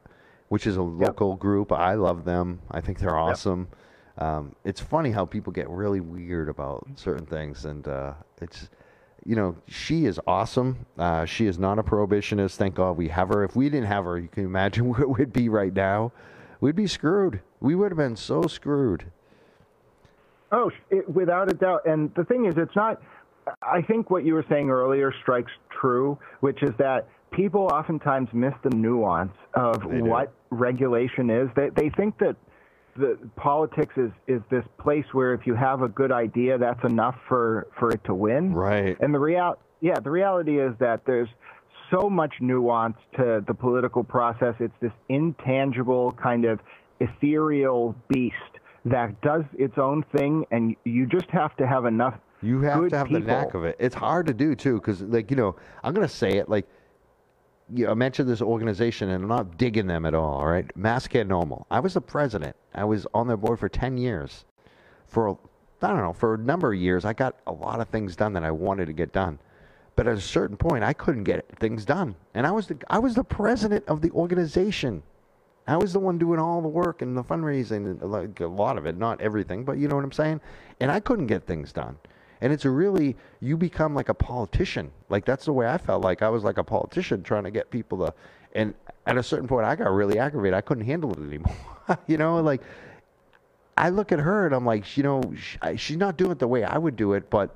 [0.50, 1.40] Which is a local yep.
[1.40, 1.72] group.
[1.72, 2.62] I love them.
[2.72, 3.68] I think they're awesome.
[3.70, 3.80] Yep.
[4.18, 8.70] Um, it's funny how people get really weird about certain things, and uh, it's,
[9.26, 10.86] you know, she is awesome.
[10.98, 12.56] Uh, she is not a prohibitionist.
[12.56, 13.44] Thank God we have her.
[13.44, 16.12] If we didn't have her, you can imagine where we'd be right now.
[16.62, 17.42] we'd be screwed.
[17.60, 19.06] We would have been so screwed.
[20.52, 21.86] Oh, it, without a doubt.
[21.86, 23.02] And the thing is, it's not.
[23.62, 28.54] I think what you were saying earlier strikes true, which is that people oftentimes miss
[28.64, 31.50] the nuance of what regulation is.
[31.56, 32.36] They they think that
[32.98, 37.16] the politics is is this place where if you have a good idea, that's enough
[37.28, 38.54] for for it to win.
[38.54, 38.98] Right.
[39.00, 41.30] And the real yeah, the reality is that there's
[41.92, 44.56] so much nuance to the political process.
[44.60, 46.60] It's this intangible kind of
[47.00, 48.36] ethereal beast
[48.86, 52.16] that does its own thing, and you just have to have enough.
[52.42, 53.22] You have to have people.
[53.22, 53.76] the knack of it.
[53.80, 56.68] It's hard to do too, because like you know, I'm gonna say it like.
[57.74, 60.40] You know, I mentioned this organization, and I'm not digging them at all.
[60.40, 60.66] All right,
[61.10, 61.68] Care Normal.
[61.70, 62.56] I was the president.
[62.74, 64.46] I was on their board for ten years.
[65.08, 65.38] For
[65.82, 68.34] I don't know, for a number of years, I got a lot of things done
[68.34, 69.38] that I wanted to get done.
[69.96, 73.00] But at a certain point, I couldn't get things done, and I was the I
[73.00, 75.04] was the president of the organization.
[75.68, 78.86] I was the one doing all the work and the fundraising, like a lot of
[78.86, 80.40] it, not everything, but you know what I'm saying.
[80.80, 81.98] And I couldn't get things done.
[82.42, 84.92] And it's really you become like a politician.
[85.10, 86.04] Like that's the way I felt.
[86.04, 88.14] Like I was like a politician trying to get people to.
[88.54, 88.74] And
[89.06, 90.54] at a certain point, I got really aggravated.
[90.54, 91.56] I couldn't handle it anymore.
[92.08, 92.62] you know, like
[93.76, 96.48] I look at her and I'm like, you know, she, she's not doing it the
[96.48, 97.56] way I would do it, but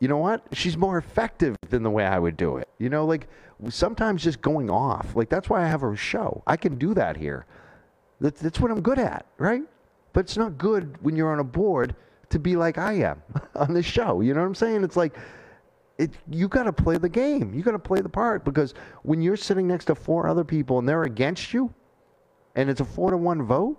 [0.00, 0.42] you know what?
[0.52, 2.68] She's more effective than the way I would do it.
[2.78, 3.28] You know, like
[3.68, 5.16] sometimes just going off.
[5.16, 6.42] Like that's why I have a show.
[6.46, 7.46] I can do that here.
[8.20, 9.62] That's what I'm good at, right?
[10.12, 11.94] But it's not good when you're on a board
[12.30, 13.22] to be like I am
[13.54, 14.20] on this show.
[14.20, 14.84] You know what I'm saying?
[14.84, 15.16] It's like
[15.98, 17.52] it, you got to play the game.
[17.52, 20.78] You got to play the part because when you're sitting next to four other people
[20.78, 21.74] and they're against you,
[22.54, 23.76] and it's a four to one vote,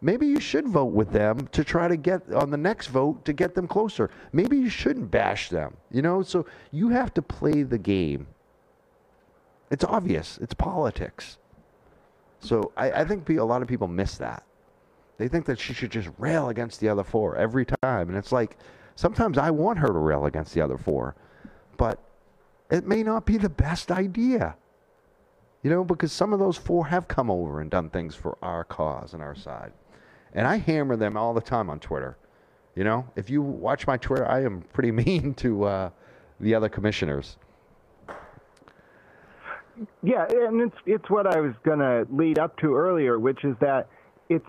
[0.00, 3.32] maybe you should vote with them to try to get on the next vote to
[3.32, 4.10] get them closer.
[4.32, 5.76] Maybe you shouldn't bash them.
[5.90, 8.26] You know, so you have to play the game.
[9.70, 10.38] It's obvious.
[10.42, 11.38] It's politics.
[12.40, 14.42] So I, I think a lot of people miss that.
[15.18, 18.08] They think that she should just rail against the other four every time.
[18.08, 18.56] And it's like,
[18.94, 21.14] sometimes I want her to rail against the other four,
[21.76, 21.98] but
[22.70, 24.56] it may not be the best idea.
[25.62, 28.64] You know, because some of those four have come over and done things for our
[28.64, 29.72] cause and our side.
[30.34, 32.16] And I hammer them all the time on Twitter.
[32.74, 35.90] You know, if you watch my Twitter, I am pretty mean to uh,
[36.40, 37.36] the other commissioners.
[40.02, 43.56] Yeah, and it's it's what I was going to lead up to earlier, which is
[43.60, 43.88] that
[44.28, 44.46] it's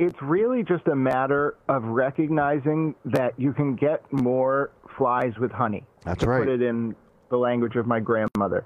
[0.00, 5.84] it's really just a matter of recognizing that you can get more flies with honey.
[6.04, 6.38] That's right.
[6.38, 6.96] Put it in
[7.28, 8.64] the language of my grandmother.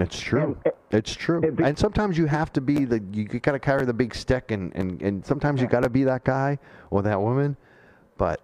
[0.00, 0.58] It's true.
[0.64, 1.40] And, it's true.
[1.44, 4.12] it be- and sometimes you have to be the you got to carry the big
[4.12, 6.58] stick, and and and sometimes you got to be that guy
[6.90, 7.56] or that woman,
[8.18, 8.40] but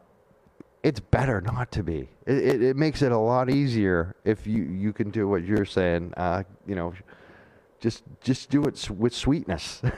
[0.85, 2.09] it's better not to be.
[2.25, 5.65] It, it, it makes it a lot easier if you you can do what you're
[5.65, 6.15] saying.
[6.17, 6.95] Uh, you know,
[7.81, 9.83] just just do it with sweetness.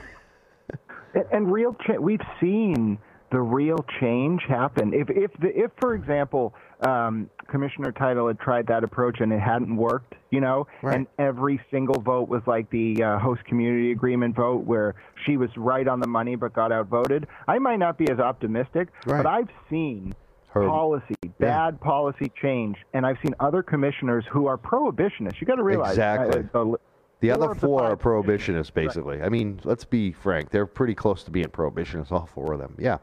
[1.33, 2.99] And, real, cha- we've seen
[3.31, 4.93] the real change happen.
[4.93, 6.55] If, if, the, if for example,
[6.87, 10.97] um, Commissioner Title had tried that approach and it hadn't worked, you know, Right.
[10.97, 14.95] and every single vote was like the uh, host community agreement vote where
[15.25, 18.89] she was right on the money but got outvoted, I might not be as optimistic,
[19.07, 19.23] Right.
[19.23, 20.15] but I've seen
[20.49, 25.41] Her- policy, bad policy change, and I've seen other commissioners who are prohibitionists.
[25.41, 26.43] You got to realize Exactly.
[26.53, 26.79] the-
[27.23, 29.23] The Four other four are prohibitionists, basically.
[29.23, 32.75] I mean, let's be frank; they're pretty close to being prohibitionists, all four of them.
[32.81, 32.99] Yeah.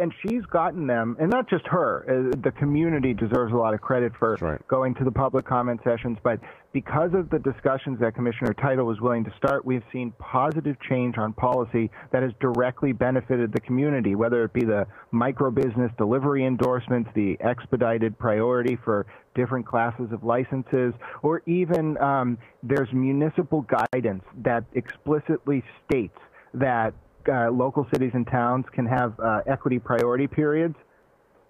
[0.00, 2.04] And she's gotten them, and not just her.
[2.08, 4.66] Uh, the community deserves a lot of credit for right.
[4.68, 6.16] going to the public comment sessions.
[6.22, 6.40] But
[6.72, 11.18] because of the discussions that Commissioner Title was willing to start, we've seen positive change
[11.18, 16.46] on policy that has directly benefited the community, whether it be the micro business delivery
[16.46, 24.24] endorsements, the expedited priority for different classes of licenses, or even um, there's municipal guidance
[24.42, 26.18] that explicitly states
[26.54, 26.94] that
[27.28, 30.76] uh, local cities and towns can have uh, equity priority periods,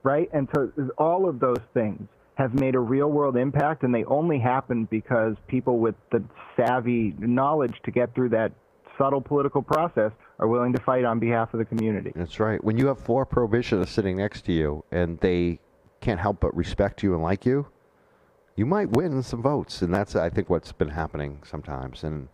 [0.03, 0.29] right?
[0.33, 4.39] And so all of those things have made a real world impact, and they only
[4.39, 6.23] happen because people with the
[6.57, 8.53] savvy knowledge to get through that
[8.97, 12.13] subtle political process are willing to fight on behalf of the community.
[12.15, 12.63] That's right.
[12.63, 15.59] When you have four prohibitionists sitting next to you and they
[16.01, 17.67] can't help but respect you and like you,
[18.57, 19.83] you might win some votes.
[19.83, 22.05] And that's, I think, what's been happening sometimes.
[22.05, 22.29] And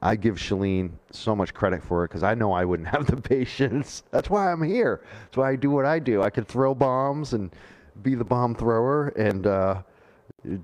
[0.00, 3.16] I give Shaleen so much credit for it because I know I wouldn't have the
[3.20, 4.04] patience.
[4.10, 5.02] That's why I'm here.
[5.24, 6.22] That's why I do what I do.
[6.22, 7.50] I can throw bombs and
[8.02, 9.82] be the bomb thrower, and uh,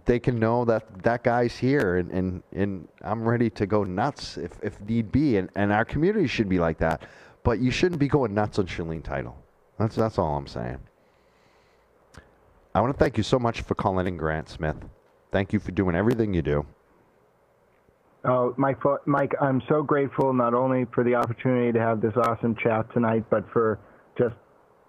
[0.05, 4.37] they can know that that guy's here, and, and, and I'm ready to go nuts
[4.37, 5.37] if, if need be.
[5.37, 7.03] And, and our community should be like that.
[7.43, 9.37] But you shouldn't be going nuts on Shaleen Title.
[9.79, 10.79] That's, that's all I'm saying.
[12.75, 14.77] I want to thank you so much for calling in, Grant Smith.
[15.31, 16.67] Thank you for doing everything you do.
[18.27, 22.57] Oh, Mike, Mike, I'm so grateful not only for the opportunity to have this awesome
[22.57, 23.79] chat tonight, but for
[24.17, 24.35] just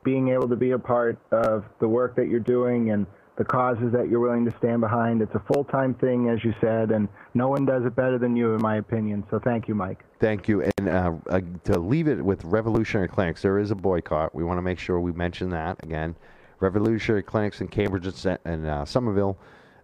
[0.06, 3.06] being able to be a part of the work that you're doing and
[3.38, 5.22] the causes that you're willing to stand behind.
[5.22, 8.38] It's a full time thing, as you said, and no one does it better than
[8.38, 9.26] you, in my opinion.
[9.30, 10.06] So thank you, Mike.
[10.22, 10.64] Thank you.
[10.78, 14.34] And uh, uh, to leave it with Revolutionary Clinics, there is a boycott.
[14.34, 16.16] We want to make sure we mention that again.
[16.62, 19.38] Revolutionary Clinics in Cambridge and uh, Somerville.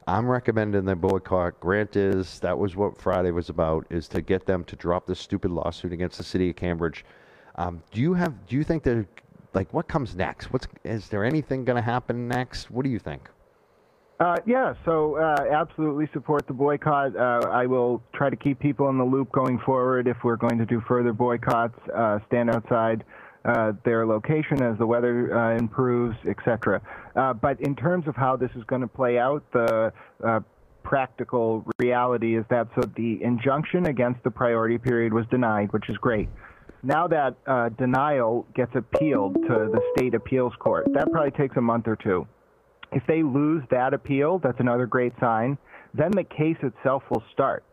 [0.08, 1.60] I'm recommending the boycott.
[1.60, 5.20] Grant is that was what Friday was about is to get them to drop this
[5.20, 7.06] stupid lawsuit against the city of Cambridge.
[7.56, 8.48] Um, do you have?
[8.48, 9.06] Do you think that
[9.54, 10.52] like what comes next?
[10.52, 12.72] What's is there anything going to happen next?
[12.72, 13.30] What do you think?
[14.20, 17.16] Uh, yeah, so uh, absolutely support the boycott.
[17.16, 20.60] Uh, I will try to keep people in the loop going forward if we're going
[20.60, 21.78] to do further boycotts.
[21.90, 23.04] Uh, stand outside
[23.46, 26.82] uh, their location as the weather uh, improves, etc.
[27.42, 29.92] but in terms of how this is going to play out, the
[30.84, 35.98] practical reality is that so the injunction against the priority period was denied, which is
[35.98, 36.28] great.
[36.84, 37.36] Now that
[37.78, 42.28] denial gets appealed to the state appeals court, that probably takes a month or two.
[42.92, 45.58] If they lose that appeal, that's another great sign.
[45.94, 47.64] Then the case itself will start.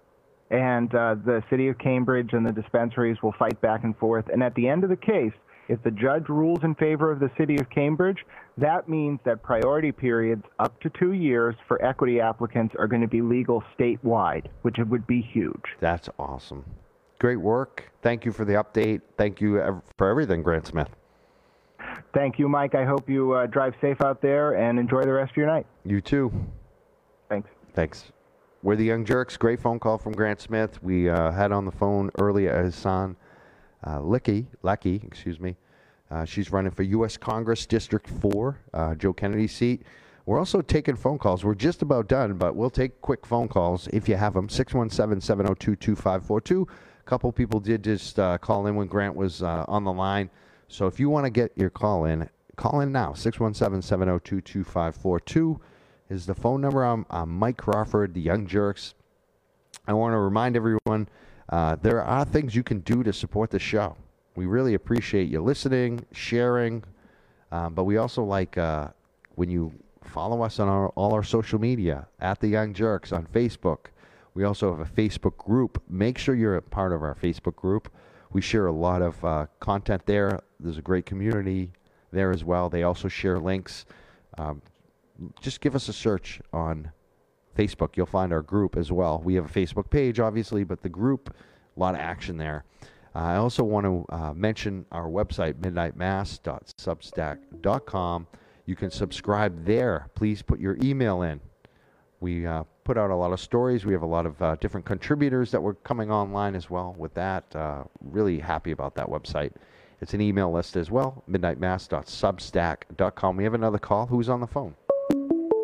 [0.51, 4.27] And uh, the city of Cambridge and the dispensaries will fight back and forth.
[4.33, 5.33] And at the end of the case,
[5.69, 8.25] if the judge rules in favor of the city of Cambridge,
[8.57, 13.09] that means that priority periods up to two years for equity applicants are going to
[13.09, 15.63] be legal statewide, which would be huge.
[15.81, 16.65] That's awesome.
[17.19, 17.91] Great work.
[18.03, 19.03] Thank you for the update.
[19.17, 20.89] Thank you for everything, Grant Smith.
[22.15, 22.75] Thank you, Mike.
[22.75, 25.67] I hope you uh, drive safe out there and enjoy the rest of your night.
[25.85, 26.33] You too.
[27.29, 27.51] Thanks.
[27.75, 28.13] Thanks.
[28.63, 29.39] We're the Young Jurks.
[29.39, 30.83] Great phone call from Grant Smith.
[30.83, 33.15] We uh, had on the phone earlier Ihssane
[33.85, 35.57] uh, Licky, Lackey, excuse me.
[36.11, 37.17] Uh, she's running for U.S.
[37.17, 39.83] Congress District 4, uh, Joe Kennedy seat.
[40.29, 41.45] We're also taking phone calls.
[41.45, 44.49] We're just about done, but we'll take quick phone calls if you have them.
[44.49, 46.69] 617 702 2542.
[47.01, 50.29] A couple people did just uh, call in when Grant was uh, on the line.
[50.69, 53.15] So if you want to get your call in, call in now.
[53.15, 55.61] 617 702 2542
[56.11, 56.85] is the phone number.
[56.85, 58.93] I'm, I'm, Mike Crawford, the Young Jurks.
[59.87, 61.09] I want to remind everyone
[61.49, 63.97] uh, there are things you can do to support the show.
[64.37, 66.85] We really appreciate you listening, sharing,
[67.51, 68.89] um, but we also like uh,
[69.35, 69.73] when you
[70.05, 73.87] follow us on our, all our social media at the Young Jurks on Facebook.
[74.35, 75.83] We also have a Facebook group.
[75.89, 77.93] Make sure you're a part of our Facebook group.
[78.33, 80.41] We share a lot of uh, content there.
[80.61, 81.73] There's a great community
[82.13, 82.69] there as well.
[82.69, 83.87] They also share links.
[84.37, 84.63] Um,
[85.41, 86.93] just give us a search on
[87.59, 87.97] Facebook.
[87.97, 89.21] You'll find our group as well.
[89.25, 91.35] We have a Facebook page, obviously, but the group,
[91.77, 92.65] a lot of action there.
[93.15, 98.27] Uh, I also want to uh, mention our website, midnightmass.substack.com.
[98.67, 100.11] You can subscribe there.
[100.15, 101.41] Please put your email in.
[102.21, 103.87] We uh, put out a lot of stories.
[103.87, 107.15] We have a lot of uh, different contributors that were coming online as well with
[107.15, 107.57] that.
[107.57, 109.53] Uh, really happy about that website.
[110.01, 113.37] It's an email list as well, midnightmass.substack.com.
[113.37, 114.07] We have another call.
[114.07, 114.75] Who's on the phone?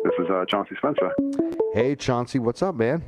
[0.03, 1.11] This is uh, Chauncey Spencer.
[1.75, 3.03] Hey, Chauncey, what's up, man?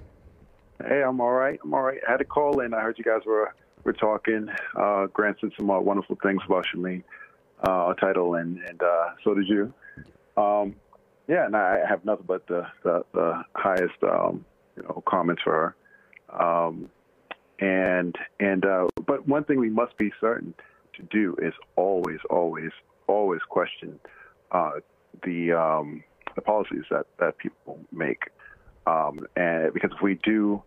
[0.85, 1.57] Hey, I'm all right.
[1.63, 1.99] I'm all right.
[2.05, 2.73] I had a call in.
[2.73, 3.55] I heard you guys were
[3.85, 4.49] were talking.
[4.75, 7.01] Uh, Grant said some uh, wonderful things about Shaleen,
[7.65, 9.73] uh, title, and and uh, so did you.
[10.35, 10.75] Um,
[11.29, 14.43] yeah, and I have nothing but the the, the highest um,
[14.75, 15.73] you know comments for
[16.29, 16.37] her.
[16.37, 16.89] Um,
[17.61, 20.53] and and uh, but one thing we must be certain
[20.97, 22.71] to do is always, always,
[23.07, 23.97] always question
[24.51, 24.71] uh,
[25.23, 26.03] the um,
[26.35, 28.23] the policies that that people make.
[28.87, 30.63] Um, and because if we do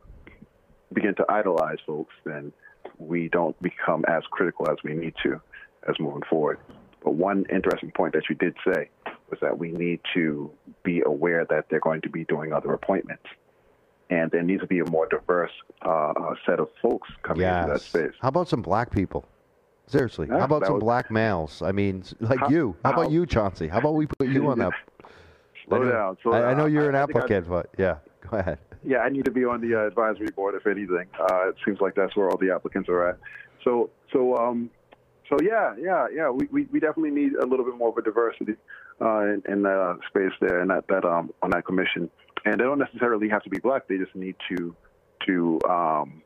[0.93, 2.53] begin to idolize folks, then
[2.99, 5.41] we don't become as critical as we need to
[5.89, 6.59] as moving forward.
[7.03, 8.91] But one interesting point that you did say
[9.31, 10.51] was that we need to
[10.83, 13.25] be aware that they're going to be doing other appointments.
[14.11, 15.53] And there needs to be a more diverse
[15.83, 16.13] uh,
[16.45, 17.63] set of folks coming yes.
[17.63, 18.13] into that space.
[18.21, 19.25] How about some black people?
[19.87, 20.83] Seriously, how about some was...
[20.83, 21.63] black males?
[21.63, 22.77] I mean, like how, you.
[22.85, 23.67] How, how, about you, Chauncey?
[23.67, 24.73] How about we put you on that?
[25.69, 26.17] Slow I down.
[26.23, 26.49] Slow I, down.
[26.49, 27.97] I know you're an applicant, but yeah,
[28.29, 28.59] go ahead.
[28.83, 31.07] Yeah, I need to be on the uh, advisory board if anything.
[31.19, 33.19] Uh, it seems like that's where all the applicants are at.
[33.65, 34.71] So, so, um,
[35.29, 36.31] so yeah, yeah, yeah.
[36.31, 38.55] We, we, we definitely need a little bit more of a diversity
[39.01, 42.11] uh, in, in that space there and that that um, on that commission.
[42.45, 43.87] And they don't necessarily have to be black.
[43.87, 44.75] They just need to
[45.27, 46.23] to um,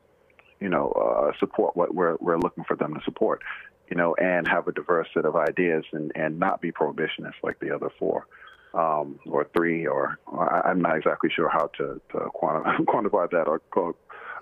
[0.64, 3.42] you know, uh, support what we're we're looking for them to support,
[3.90, 7.58] you know, and have a diverse set of ideas and and not be prohibitionist like
[7.60, 8.26] the other four.
[8.74, 13.46] Um, or three, or, or I'm not exactly sure how to, to quantify, quantify that,
[13.46, 13.94] or call,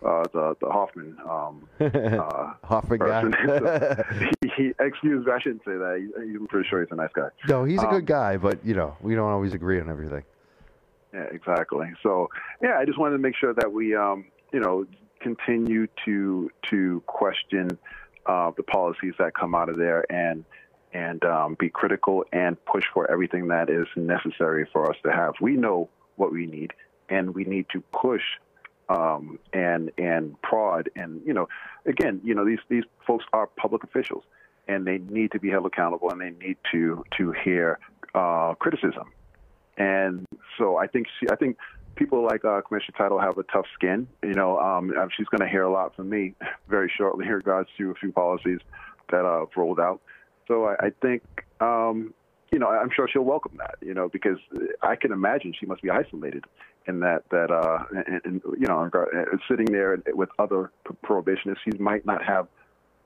[0.04, 3.30] uh, the the Hoffman um, uh, Hoffman person.
[3.46, 4.04] guy.
[4.40, 6.10] he, he, excuse me, I shouldn't say that.
[6.16, 7.28] He, I'm pretty sure he's a nice guy.
[7.46, 10.24] No, he's a um, good guy, but you know, we don't always agree on everything.
[11.12, 11.88] Yeah, exactly.
[12.02, 12.30] So,
[12.62, 14.86] yeah, I just wanted to make sure that we, um, you know,
[15.20, 17.78] continue to to question
[18.26, 20.44] uh, the policies that come out of there and
[20.92, 25.34] and um, be critical and push for everything that is necessary for us to have.
[25.40, 26.72] We know what we need,
[27.08, 28.22] and we need to push
[28.88, 31.48] um, and and prod and you know,
[31.86, 34.24] again, you know, these these folks are public officials,
[34.68, 37.78] and they need to be held accountable, and they need to to hear
[38.14, 39.10] uh, criticism.
[39.76, 40.26] And
[40.58, 41.56] so I think she, I think
[41.94, 44.06] people like uh, Commissioner Title have a tough skin.
[44.22, 46.34] You know, um, she's going to hear a lot from me
[46.68, 48.60] very shortly in regards to a few policies
[49.10, 50.00] that uh, rolled out.
[50.48, 51.22] So I, I think,
[51.60, 52.14] um,
[52.50, 53.76] you know, I'm sure she'll welcome that.
[53.80, 54.38] You know, because
[54.82, 56.44] I can imagine she must be isolated
[56.86, 59.04] in that that uh, and, and you know, uh,
[59.48, 60.70] sitting there with other
[61.04, 62.48] prohibitionists, she might not have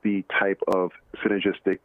[0.03, 0.91] the type of
[1.23, 1.79] synergistic,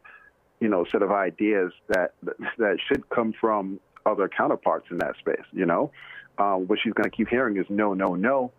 [0.60, 2.14] you know, set of ideas that
[2.58, 5.44] that should come from other counterparts in that space.
[5.52, 5.92] You know,
[6.38, 8.52] um, what she's going to keep hearing is no, no, no,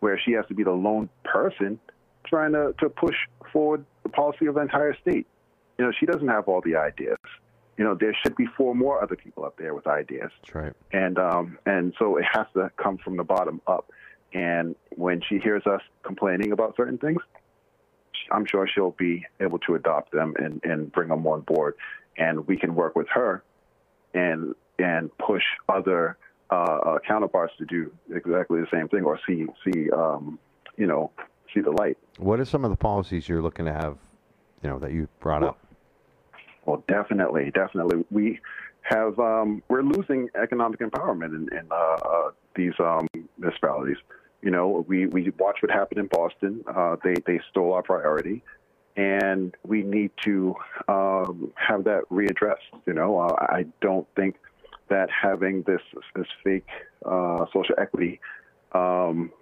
[0.00, 1.78] where she has to be the lone person
[2.26, 3.16] trying to to push
[3.52, 5.26] forward the policy of the entire state.
[5.78, 7.18] You know, she doesn't have all the ideas.
[7.76, 10.30] You know, there should be four more other people up there with ideas.
[10.42, 10.72] That's right.
[10.92, 13.90] And um, and so it has to come from the bottom up.
[14.32, 17.20] And when she hears us complaining about certain things,
[18.30, 21.74] I'm sure she'll be able to adopt them and, and bring them on board.
[22.16, 23.42] And we can work with her
[24.12, 26.16] and and push other
[26.50, 30.38] uh, uh, counterparts to do exactly the same thing or see see um,
[30.76, 31.10] you know
[31.52, 31.96] see the light.
[32.18, 33.96] What are some of the policies you're looking to have,
[34.62, 35.58] you know, that you brought well, up?
[36.66, 38.04] Well, definitely, definitely.
[38.10, 38.40] We
[38.82, 43.06] have um, we're losing economic empowerment in, in uh, uh, these um,
[43.38, 43.96] municipalities.
[44.42, 46.64] You know, we we watch what happened in Boston.
[46.66, 48.42] Uh, they they stole our priority,
[48.96, 50.54] and we need to
[50.88, 52.82] um, have that readdressed.
[52.86, 54.36] You know, uh, I don't think
[54.88, 55.80] that having this
[56.14, 56.68] this fake
[57.04, 58.20] uh, social equity
[58.72, 59.32] um,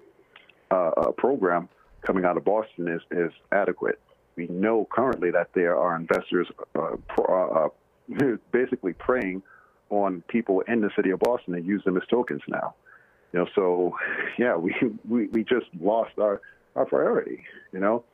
[0.70, 1.68] uh, program
[2.04, 3.98] coming out of Boston is is adequate
[4.36, 6.96] we know currently that there are investors uh,
[7.28, 7.68] uh,
[8.52, 9.42] basically preying
[9.90, 12.74] on people in the city of Boston and use them as tokens now.
[13.32, 13.96] You know, so
[14.38, 14.74] yeah, we
[15.08, 16.40] we, we just lost our,
[16.76, 17.44] our priority.
[17.72, 18.04] You know,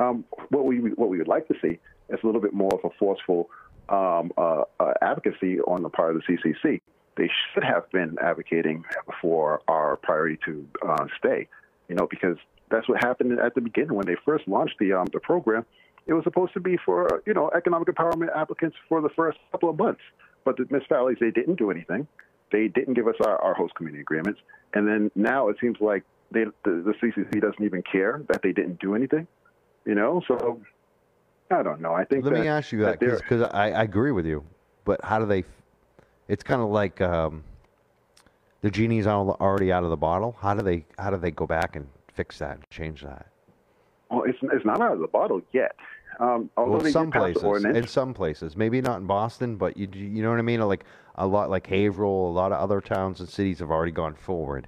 [0.00, 1.78] um, what we what we would like to see
[2.08, 3.48] is a little bit more of a forceful
[3.88, 6.80] um, uh, uh, advocacy on the part of the CCC.
[7.16, 8.84] They should have been advocating
[9.22, 11.48] for our priority to uh, stay.
[11.88, 12.36] You know, because
[12.70, 15.64] that's what happened at the beginning when they first launched the um, the program.
[16.06, 19.70] It was supposed to be for you know economic empowerment applicants for the first couple
[19.70, 20.00] of months,
[20.44, 22.06] but the Miss municipalities they didn't do anything.
[22.52, 24.40] They didn't give us our, our host community agreements,
[24.74, 28.52] and then now it seems like they, the, the CCC doesn't even care that they
[28.52, 29.26] didn't do anything.
[29.84, 30.60] You know, so
[31.50, 31.94] I don't know.
[31.94, 32.24] I think.
[32.24, 34.44] Let that, me ask you that because I, I agree with you,
[34.84, 35.44] but how do they?
[36.28, 37.44] It's kind of like um,
[38.62, 40.36] the genie's already out of the bottle.
[40.40, 40.84] How do they?
[40.98, 41.86] How do they go back and
[42.16, 43.26] fix that, and change that?
[44.10, 45.76] Well, it's it's not out of the bottle yet.
[46.18, 50.30] Um, well, some places, in some places, maybe not in Boston, but you you know
[50.30, 50.60] what I mean.
[50.60, 50.84] Like
[51.16, 54.66] a lot, like Haverhill, a lot of other towns and cities have already gone forward.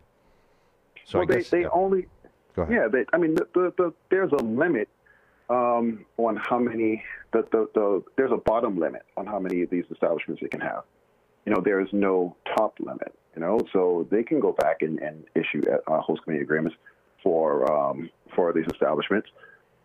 [1.05, 1.71] So well, I guess, they, they yeah.
[1.73, 2.07] only.
[2.55, 2.75] Go ahead.
[2.75, 4.89] Yeah, they, I mean, the, the, the, there's a limit
[5.49, 7.03] um, on how many.
[7.33, 10.61] The, the, the there's a bottom limit on how many of these establishments you can
[10.61, 10.83] have.
[11.47, 13.15] You know, there is no top limit.
[13.35, 16.77] You know, so they can go back and, and issue uh, host community agreements
[17.23, 19.29] for um, for these establishments.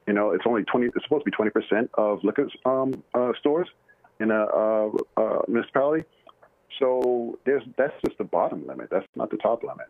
[0.07, 0.87] You know, it's only twenty.
[0.87, 3.67] It's supposed to be twenty percent of liquor um, uh, stores
[4.19, 6.05] in a, a, a, municipality.
[6.79, 8.89] So there's that's just the bottom limit.
[8.89, 9.87] That's not the top limit.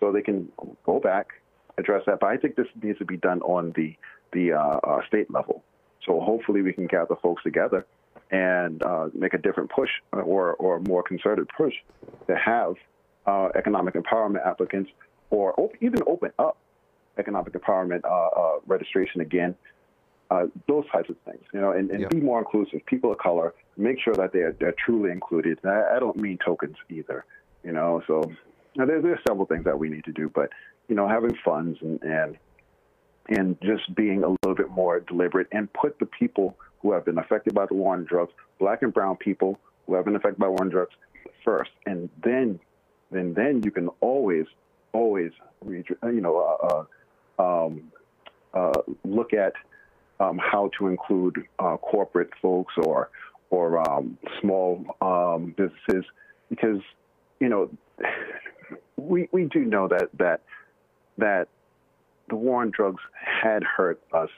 [0.00, 0.48] So they can
[0.84, 1.28] go back,
[1.76, 2.20] address that.
[2.20, 3.96] But I think this needs to be done on the
[4.32, 5.62] the uh, uh, state level.
[6.04, 7.86] So hopefully we can gather folks together
[8.30, 11.74] and uh, make a different push or or more concerted push
[12.26, 12.74] to have
[13.26, 14.90] uh, economic empowerment applicants
[15.30, 16.56] or op- even open up
[17.18, 19.54] economic empowerment uh, uh, registration again,
[20.30, 22.08] uh, those types of things, you know, and, and yeah.
[22.08, 22.84] be more inclusive.
[22.86, 25.58] People of color, make sure that they're, they're truly included.
[25.64, 27.24] I, I don't mean tokens either,
[27.64, 28.02] you know.
[28.06, 28.30] So
[28.74, 30.50] there, there's several things that we need to do, but
[30.88, 32.36] you know, having funds and and
[33.28, 37.18] and just being a little bit more deliberate and put the people who have been
[37.18, 40.48] affected by the war on drugs, black and brown people who have been affected by
[40.48, 40.94] war on drugs
[41.44, 42.58] first, and then
[43.10, 44.46] then then you can always
[44.92, 45.32] always
[45.66, 46.84] you know uh, uh,
[47.38, 47.92] um,
[48.54, 48.72] uh,
[49.04, 49.52] look at
[50.20, 53.10] um, how to include uh, corporate folks or
[53.50, 56.04] or um, small um, businesses
[56.50, 56.80] because
[57.40, 57.70] you know
[58.96, 60.42] we we do know that that
[61.18, 61.48] that
[62.28, 64.28] the war on drugs had hurt us,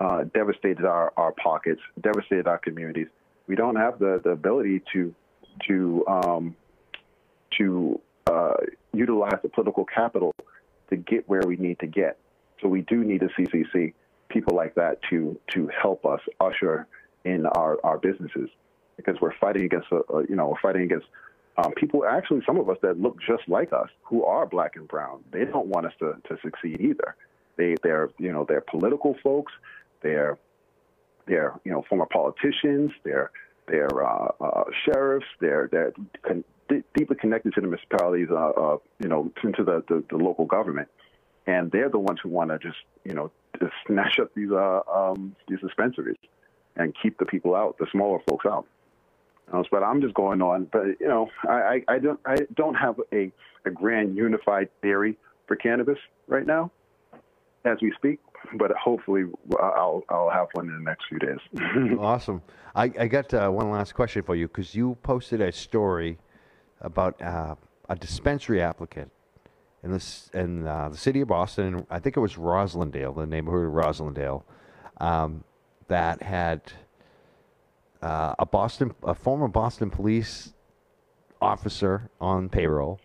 [0.00, 3.08] uh, devastated our, our pockets, devastated our communities.
[3.46, 5.14] We don't have the, the ability to
[5.66, 6.56] to um,
[7.58, 8.54] to uh,
[8.92, 10.34] utilize the political capital
[10.90, 12.18] to get where we need to get.
[12.60, 13.94] So we do need a CCC,
[14.28, 16.86] people like that to to help us usher
[17.24, 18.48] in our, our businesses
[18.96, 21.06] because we're fighting against a, a you know we're fighting against
[21.56, 24.86] um, people actually some of us that look just like us who are black and
[24.86, 25.24] brown.
[25.32, 27.16] They don't want us to, to succeed either.
[27.56, 29.52] They they're you know they're political folks.
[30.02, 30.38] They're
[31.26, 32.92] they're you know former politicians.
[33.02, 33.30] They're
[33.66, 35.26] they're uh, uh, sheriffs.
[35.40, 38.28] They're they're con- deeply connected to the municipalities.
[38.30, 40.88] Uh, uh, you know into the, the, the local government,
[41.48, 44.80] and they're the ones who want to just you know just snatch up these uh,
[44.94, 46.18] um, these dispensaries
[46.76, 48.64] and keep the people out, the smaller folks out.
[49.50, 50.68] but I'm just going on.
[50.70, 53.32] But you know, I, I, I don't I don't have a,
[53.64, 55.16] a grand unified theory
[55.48, 55.98] for cannabis
[56.28, 56.70] right now,
[57.64, 58.20] as we speak
[58.54, 59.24] but hopefully
[59.60, 61.98] I'll I'll have one in the next few days.
[61.98, 62.40] awesome.
[62.74, 66.18] I I got uh, one last question for you because you posted a story
[66.80, 67.56] about uh,
[67.88, 69.10] a dispensary applicant
[69.82, 71.86] in this in uh, the city of Boston.
[71.90, 74.42] I think it was Roslindale, the neighborhood of Roslindale,
[74.98, 75.44] um,
[75.88, 76.60] that had
[78.02, 80.52] uh, a Boston a former Boston police
[81.40, 83.00] officer on payroll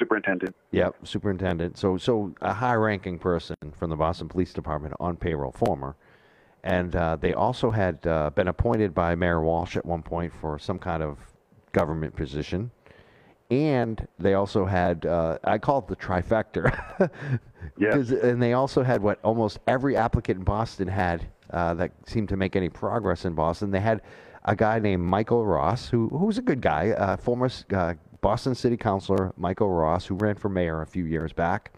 [0.00, 0.56] superintendent.
[0.72, 1.78] Yep, superintendent.
[1.78, 5.94] So, so a high-ranking person from the Boston Police Department on payroll, former,
[6.64, 10.58] and uh, they also had uh, been appointed by Mayor Walsh at one point for
[10.58, 11.18] some kind of
[11.72, 12.70] government position,
[13.50, 17.10] and they also had uh, I call it the trifecta.
[17.78, 17.94] yeah.
[17.94, 22.36] And they also had what almost every applicant in Boston had uh, that seemed to
[22.36, 23.70] make any progress in Boston.
[23.70, 24.02] They had
[24.44, 28.54] a guy named Michael Ross, who who was a good guy, uh, former uh, Boston
[28.54, 31.72] City Councilor Michael Ross, who ran for mayor a few years back.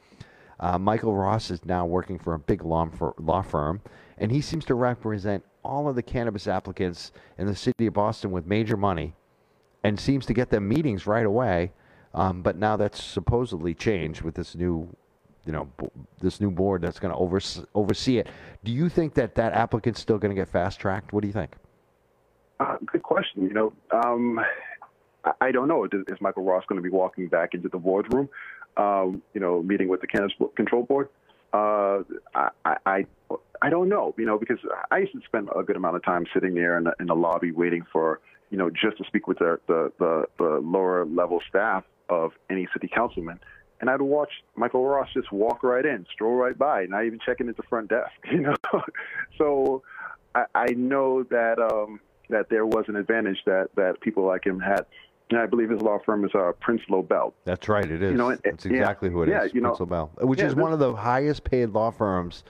[0.61, 3.81] Uh, Michael Ross is now working for a big law, for, law firm,
[4.19, 8.31] and he seems to represent all of the cannabis applicants in the city of Boston
[8.31, 9.15] with major money
[9.85, 11.73] and seems to get them meetings right away.
[12.15, 14.89] Um, but now that's supposedly changed with this new,
[15.47, 15.89] you know, b-
[16.21, 18.29] this new board that's going to oversee, oversee it.
[18.65, 21.13] Do you think that that applicant's still going to get fast tracked?
[21.13, 21.53] What do you think?
[22.61, 23.43] Uh, good question.
[23.45, 24.39] You know, um,
[25.41, 25.85] I don't know.
[25.85, 28.29] Is Michael Ross going to be walking back into the boardroom,
[28.77, 31.09] um, you know, meeting with the Cannabis Control Board?
[31.53, 32.03] Uh,
[32.35, 33.07] I, I,
[33.61, 34.59] I don't know, you know, because
[34.91, 37.15] I used to spend a good amount of time sitting there in the, in the
[37.15, 38.21] lobby waiting for,
[38.53, 42.69] you know, just to speak with the, the, the, the lower level staff of any
[42.75, 43.41] city councilman.
[43.81, 47.49] And I'd watch Michael Ross just walk right in, stroll right by, not even checking
[47.49, 48.55] at the front desk, you know.
[49.39, 49.83] so
[50.35, 51.99] I, I know that um,
[52.29, 54.85] that there was an advantage that that people like him had
[55.31, 57.33] and I believe his law firm is uh, Prince Lobel.
[57.47, 58.11] That's right, it is.
[58.11, 59.33] You know, it, That's exactly yeah, who it is.
[59.33, 62.45] yeah, You Prince know, Lobel, which yeah, is one of the highest paid law firms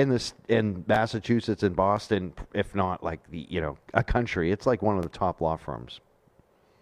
[0.00, 4.50] in this in Massachusetts and Boston, if not like the you know a country.
[4.50, 6.00] It's like one of the top law firms.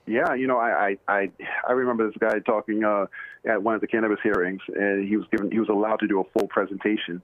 [0.07, 1.31] Yeah, you know, I I
[1.67, 3.07] I, remember this guy talking uh,
[3.45, 6.21] at one of the cannabis hearings, and he was given he was allowed to do
[6.21, 7.21] a full presentation,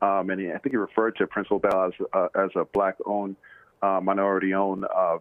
[0.00, 2.96] um, and he, I think he referred to Prince Lobel as uh, as a black
[3.04, 3.36] owned,
[3.84, 5.18] uh, minority owned uh,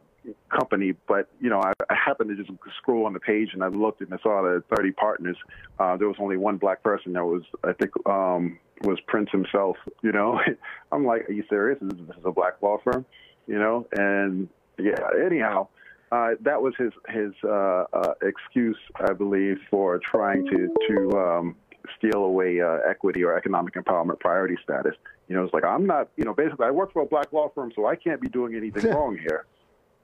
[0.50, 3.68] company, but you know, I, I happened to just scroll on the page and I
[3.68, 5.38] looked and I saw the 30 partners.
[5.80, 7.14] Uh, there was only one black person.
[7.14, 9.78] That was, I think, um, was Prince himself.
[10.02, 10.40] You know,
[10.92, 11.80] I'm like, are you serious?
[11.82, 13.06] This is a black law firm,
[13.48, 13.86] you know?
[13.92, 14.48] And
[14.80, 15.68] yeah, anyhow,
[16.12, 21.56] uh, that was his his uh, uh, excuse, I believe, for trying to to um,
[21.98, 24.94] steal away uh, equity or economic empowerment priority status.
[25.28, 27.50] You know, it's like I'm not, you know, basically I work for a black law
[27.54, 29.46] firm, so I can't be doing anything wrong here.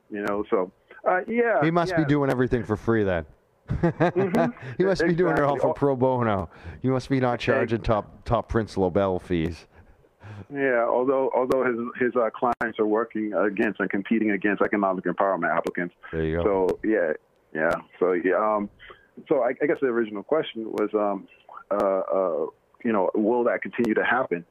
[0.09, 0.71] You know, so
[1.07, 1.63] uh, yeah.
[1.63, 1.99] He must yeah.
[1.99, 3.25] be doing everything for free then.
[3.69, 4.51] mm-hmm.
[4.77, 5.09] he must exactly.
[5.09, 6.49] be doing it all for pro bono.
[6.81, 9.67] He must be not charging top top Prince Lobel fees.
[10.51, 15.55] Yeah, although although his his uh, clients are working against and competing against economic empowerment
[15.55, 15.93] applicants.
[16.11, 16.43] There you go.
[16.43, 17.13] So yeah,
[17.53, 17.75] yeah.
[17.99, 18.35] So yeah.
[18.35, 18.69] Um,
[19.27, 21.27] so I, I guess the original question was, um,
[21.69, 22.45] uh, uh,
[22.83, 24.45] you know, will that continue to happen?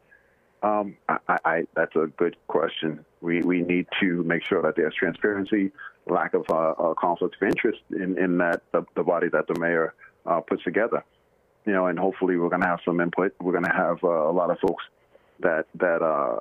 [0.63, 3.05] Um, I, I, that's a good question.
[3.21, 5.71] We, we need to make sure that there's transparency,
[6.07, 9.59] lack of uh, uh, conflict of interest in, in that the, the body that the
[9.61, 9.95] mayor
[10.27, 11.05] uh, puts together.
[11.65, 13.35] You know, and hopefully we're going to have some input.
[13.41, 14.83] We're going to have uh, a lot of folks
[15.41, 16.39] that that uh,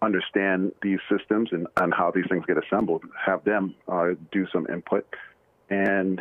[0.00, 3.02] understand these systems and, and how these things get assembled.
[3.26, 5.06] Have them uh, do some input.
[5.70, 6.20] And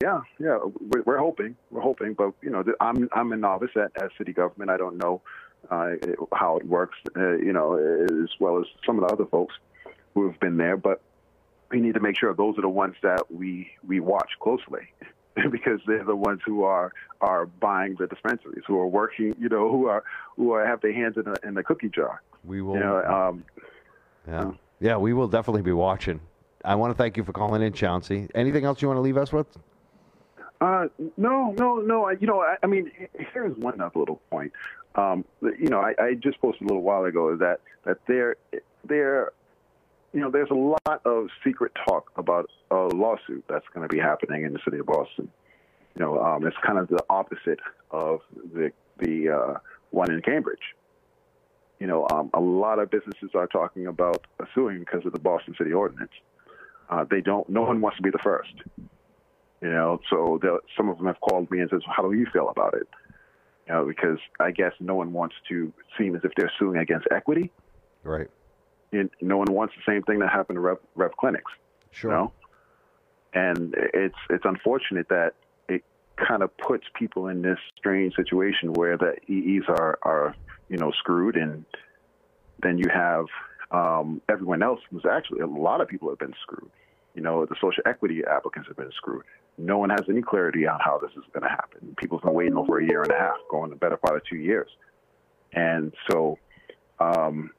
[0.00, 3.92] yeah, yeah, we're, we're, hoping, we're hoping, but you know, I'm I'm a novice at,
[4.02, 4.70] at city government.
[4.70, 5.22] I don't know
[5.70, 5.92] uh,
[6.32, 9.54] how it works, uh, you know, as well as some of the other folks
[10.14, 10.76] who have been there.
[10.76, 11.00] But
[11.70, 14.92] we need to make sure those are the ones that we we watch closely.
[15.50, 19.68] because they're the ones who are are buying the dispensaries, who are working, you know,
[19.68, 20.04] who are
[20.36, 22.22] who are, have their hands in the in the cookie jar.
[22.44, 22.74] We will.
[22.74, 23.44] You know, um,
[24.28, 24.50] yeah,
[24.80, 26.20] yeah, we will definitely be watching.
[26.64, 28.28] I want to thank you for calling in, Chauncey.
[28.34, 29.46] Anything else you want to leave us with?
[30.60, 30.86] Uh,
[31.16, 32.08] no, no, no.
[32.10, 32.90] You know, I, I mean,
[33.32, 34.52] here's one other little point.
[34.94, 38.36] Um, you know, I, I just posted a little while ago that that there
[38.84, 39.32] there
[40.12, 44.00] you know there's a lot of secret talk about a lawsuit that's going to be
[44.00, 45.28] happening in the city of Boston.
[45.96, 47.60] You know, um, it's kind of the opposite
[47.90, 48.20] of
[48.54, 49.58] the the uh,
[49.90, 50.62] one in Cambridge.
[51.80, 55.54] You know, um, a lot of businesses are talking about suing because of the Boston
[55.58, 56.12] City Ordinance.
[56.88, 57.48] Uh, they don't.
[57.48, 58.54] No one wants to be the first.
[59.60, 60.38] You know, so
[60.76, 62.88] some of them have called me and says, "How do you feel about it?"
[63.66, 67.06] You know, because I guess no one wants to seem as if they're suing against
[67.10, 67.50] equity.
[68.02, 68.28] Right.
[68.92, 71.50] And no one wants the same thing that happened to Rev, Rev clinics.
[71.90, 72.10] Sure.
[72.10, 72.32] You know?
[73.32, 75.32] And it's it's unfortunate that
[75.68, 75.82] it
[76.16, 80.36] kind of puts people in this strange situation where the EEs are are
[80.68, 81.64] you know screwed, and
[82.62, 83.26] then you have
[83.70, 86.70] um, everyone else who's actually a lot of people have been screwed.
[87.14, 89.24] You know, the social equity applicants have been screwed.
[89.56, 91.94] No one has any clarity on how this is going to happen.
[91.98, 94.22] People have been waiting over a year and a half, going the better part of
[94.24, 94.68] two years.
[95.52, 96.38] And so,
[96.98, 97.50] um,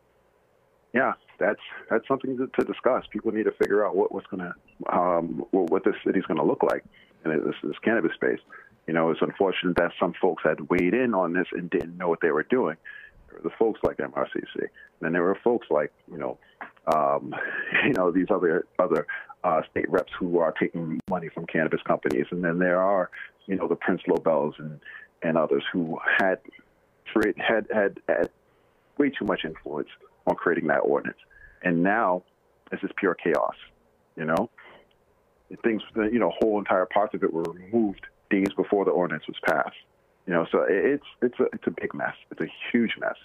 [0.94, 1.60] yeah, that's
[1.90, 3.06] that's something to, to, discuss.
[3.12, 6.44] People need to figure out what, what's going to um, what this city's going to
[6.44, 6.84] look like
[7.24, 8.40] in this, this cannabis space.
[8.88, 12.08] You know, it's unfortunate that some folks had weighed in on this and didn't know
[12.08, 12.78] what they were doing.
[13.44, 14.70] The folks like MRCC, and
[15.02, 16.38] then there were folks like you know,
[16.94, 17.34] um,
[17.86, 19.08] you know these other other
[19.44, 23.12] uh, state reps who are taking money from cannabis companies, and then there are,
[23.46, 24.80] you know, the Prince Lobels and
[25.22, 26.40] and others who had
[27.38, 28.30] had had had
[28.98, 29.90] way too much influence
[30.28, 31.20] on creating that ordinance,
[31.64, 32.24] and now
[32.72, 33.56] this is pure chaos.
[34.16, 34.50] You know,
[35.64, 39.38] things, you know, whole entire parts of it were removed days before the ordinance was
[39.46, 39.76] passed.
[40.28, 42.16] You know, so it's it's a it's a big mess.
[42.32, 43.16] It's a huge mess,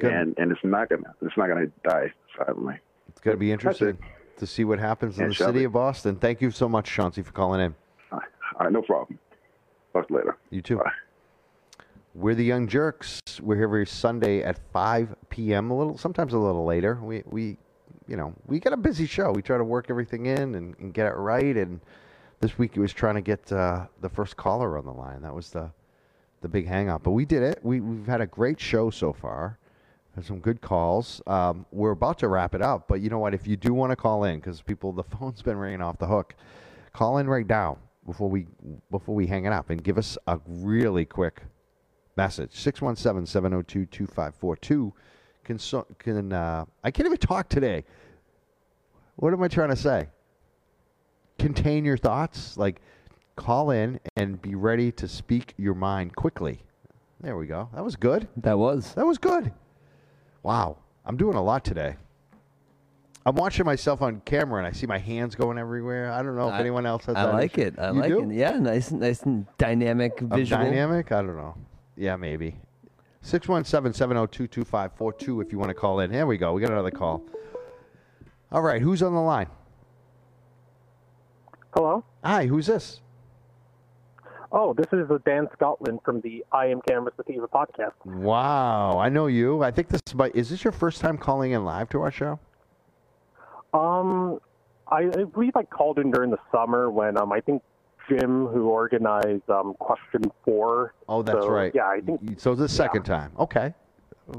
[0.00, 2.76] and and it's not gonna it's not gonna die silently.
[3.08, 3.98] It's gonna be interesting
[4.36, 5.64] to see what happens in the city be.
[5.64, 6.16] of Boston.
[6.16, 7.74] Thank you so much, Chauncey, for calling in.
[8.12, 8.20] All
[8.60, 9.18] right, no problem.
[9.92, 10.36] Talk later.
[10.50, 10.76] You too.
[10.76, 10.90] Bye.
[12.14, 13.40] We're the Young Jurks.
[13.40, 15.72] We're here every Sunday at 5 p.m.
[15.72, 17.00] A little, sometimes a little later.
[17.02, 17.58] We, we,
[18.06, 19.32] you know, we got a busy show.
[19.32, 21.56] We try to work everything in and, and get it right.
[21.56, 21.80] And
[22.38, 25.22] this week it was trying to get uh, the first caller on the line.
[25.22, 25.70] That was the,
[26.44, 27.02] the big hang up.
[27.02, 27.58] But we did it.
[27.62, 29.58] We, we've had a great show so far
[30.22, 31.20] some good calls.
[31.26, 33.34] Um, we're about to wrap it up, but you know what?
[33.34, 36.06] If you do want to call in, because people, the phone's been ringing off the
[36.06, 36.36] hook,
[36.92, 38.46] call in right now before we
[38.90, 41.42] before we hang it up and give us a really quick
[42.16, 42.52] message.
[42.52, 44.92] 617-702-2542.
[45.42, 45.58] Can
[45.98, 47.84] can uh, I can't even talk today.
[49.16, 50.08] What am I trying to say?
[51.38, 52.56] Contain your thoughts.
[52.56, 52.80] Like
[53.36, 56.62] call in and be ready to speak your mind quickly.
[57.20, 57.68] There we go.
[57.74, 58.28] That was good.
[58.36, 58.94] That was.
[58.94, 59.52] That was good.
[60.42, 61.96] Wow, I'm doing a lot today.
[63.26, 66.12] I'm watching myself on camera and I see my hands going everywhere.
[66.12, 67.16] I don't know if I, anyone else has.
[67.16, 67.68] I that like issue.
[67.68, 67.78] it.
[67.78, 68.30] I you like do?
[68.30, 68.34] it.
[68.34, 70.62] Yeah, nice, nice and dynamic visual.
[70.62, 71.10] dynamic?
[71.10, 71.56] I don't know.
[71.96, 72.56] Yeah, maybe.
[73.24, 76.10] 617-702-2542 if you want to call in.
[76.10, 76.52] Here we go.
[76.52, 77.22] We got another call.
[78.52, 79.46] All right, who's on the line?
[81.72, 82.04] Hello.
[82.22, 83.00] Hi, who's this?
[84.56, 87.90] Oh, this is Dan Scotland from the I Am Cannabis Sativa podcast.
[88.04, 89.64] Wow, I know you.
[89.64, 92.38] I think this is, is this your first time calling in live to our show?
[93.72, 94.38] Um,
[94.86, 97.64] I, I believe I called in during the summer when um I think
[98.08, 100.94] Jim, who organized um Question Four.
[101.08, 101.72] Oh, that's so, right.
[101.74, 102.38] Yeah, I think.
[102.38, 103.16] So the second yeah.
[103.16, 103.32] time.
[103.40, 103.74] Okay.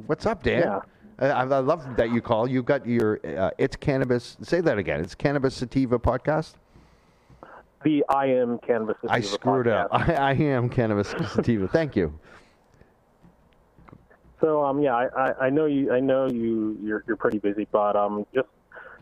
[0.06, 0.62] What's up, Dan?
[0.62, 0.80] Yeah.
[1.20, 2.48] I, I love that you call.
[2.48, 4.38] You've got your uh, It's Cannabis.
[4.42, 5.02] Say that again.
[5.02, 6.54] It's Cannabis Sativa podcast
[7.86, 9.14] the I am cannabis sativa.
[9.14, 9.86] I screwed podcast.
[9.86, 9.94] up.
[9.94, 11.70] I, I am cannabis sativa.
[11.70, 12.20] Thank you.
[14.41, 17.95] So um yeah I, I know you I know you you're you're pretty busy but
[17.95, 18.49] um just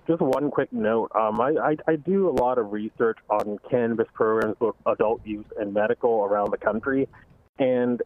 [0.08, 4.08] just one quick note um I, I I do a lot of research on cannabis
[4.14, 7.10] programs both adult use and medical around the country
[7.58, 8.02] and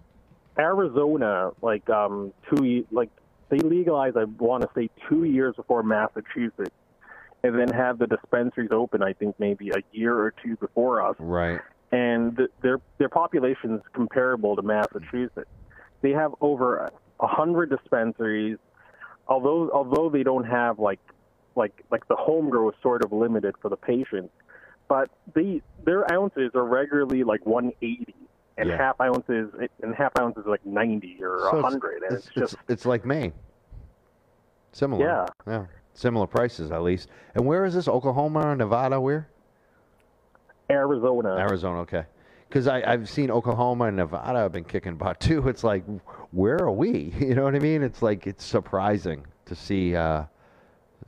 [0.58, 3.10] Arizona like um two like
[3.50, 6.72] they legalized I want to say two years before Massachusetts
[7.44, 9.02] and then have the dispensaries open.
[9.02, 11.16] I think maybe a year or two before us.
[11.20, 11.60] Right.
[11.92, 15.50] And their their population is comparable to Massachusetts.
[16.02, 18.58] They have over a hundred dispensaries.
[19.28, 21.00] Although although they don't have like
[21.56, 24.34] like like the home grow is sort of limited for the patients,
[24.88, 28.14] but they their ounces are regularly like 180
[28.58, 28.78] and yeah.
[28.78, 29.50] half ounces
[29.82, 32.86] and half ounces like 90 or so 100 it's, and it's, it's, just it's, it's
[32.86, 33.34] like Maine.
[34.72, 35.06] Similar.
[35.06, 35.26] Yeah.
[35.46, 35.66] Yeah
[35.98, 37.10] similar prices at least.
[37.36, 37.88] And where is this?
[37.88, 39.02] Oklahoma or Nevada?
[39.02, 39.28] Where?
[40.70, 41.36] Arizona.
[41.38, 41.80] Arizona.
[41.80, 42.06] Okay.
[42.48, 45.48] Because I've seen Oklahoma and Nevada have been kicking butt too.
[45.50, 45.84] It's like,
[46.32, 47.14] where are we?
[47.20, 47.84] You know what I mean?
[47.84, 50.24] It's like it's surprising to see uh,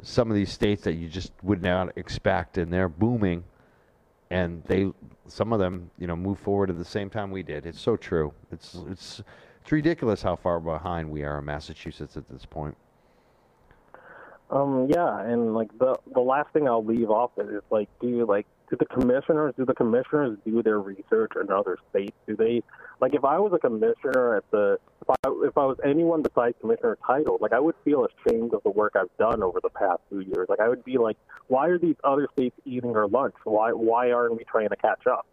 [0.02, 3.44] some of these states that you just would not expect, and they're booming,
[4.32, 4.92] and they
[5.28, 7.66] some of them you know move forward at the same time we did.
[7.66, 8.34] It's so true.
[8.52, 9.22] It's it's
[9.62, 12.76] It's ridiculous how far behind we are in Massachusetts at this point.
[14.52, 18.08] Um, yeah, and like the the last thing I'll leave off with is like, do
[18.08, 22.16] you like do the commissioners do the commissioners do their research in other states?
[22.28, 22.64] Do they
[23.00, 26.56] like if I was a commissioner at the if I if I was anyone besides
[26.62, 30.02] commissioner title, like I would feel ashamed of the work I've done over the past
[30.10, 30.48] two years.
[30.50, 31.18] Like I would be like,
[31.48, 33.36] why are these other states eating our lunch?
[33.44, 35.28] Why why aren't we trying to catch up?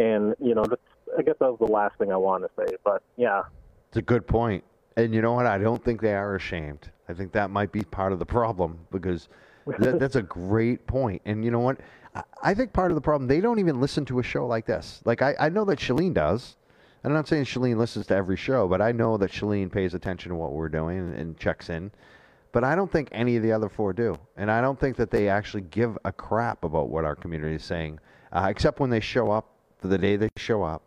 [0.00, 0.82] And you know, just,
[1.16, 2.76] I guess that was the last thing I want to say.
[2.84, 3.42] But yeah,
[3.88, 4.64] It's a good point.
[4.96, 5.46] And you know what?
[5.46, 6.90] I don't think they are ashamed.
[7.08, 9.28] I think that might be part of the problem because
[9.78, 11.20] that, that's a great point.
[11.26, 11.78] And you know what?
[12.14, 14.64] I, I think part of the problem, they don't even listen to a show like
[14.66, 15.02] this.
[15.04, 16.56] Like, I, I know that Shaleen does.
[17.04, 19.94] And I'm not saying Shaleen listens to every show, but I know that Shaleen pays
[19.94, 21.92] attention to what we're doing and, and checks in.
[22.50, 24.16] But I don't think any of the other four do.
[24.36, 27.64] And I don't think that they actually give a crap about what our community is
[27.64, 28.00] saying,
[28.32, 30.82] uh, except when they show up for the day they show up.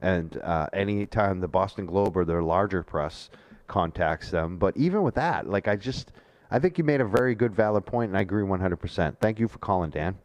[0.00, 3.28] And uh, anytime the Boston Globe or their larger press
[3.70, 4.58] contacts them.
[4.58, 6.12] But even with that, like, I just,
[6.50, 9.16] I think you made a very good, valid point, and I agree 100%.
[9.20, 10.18] Thank you for calling, Dan.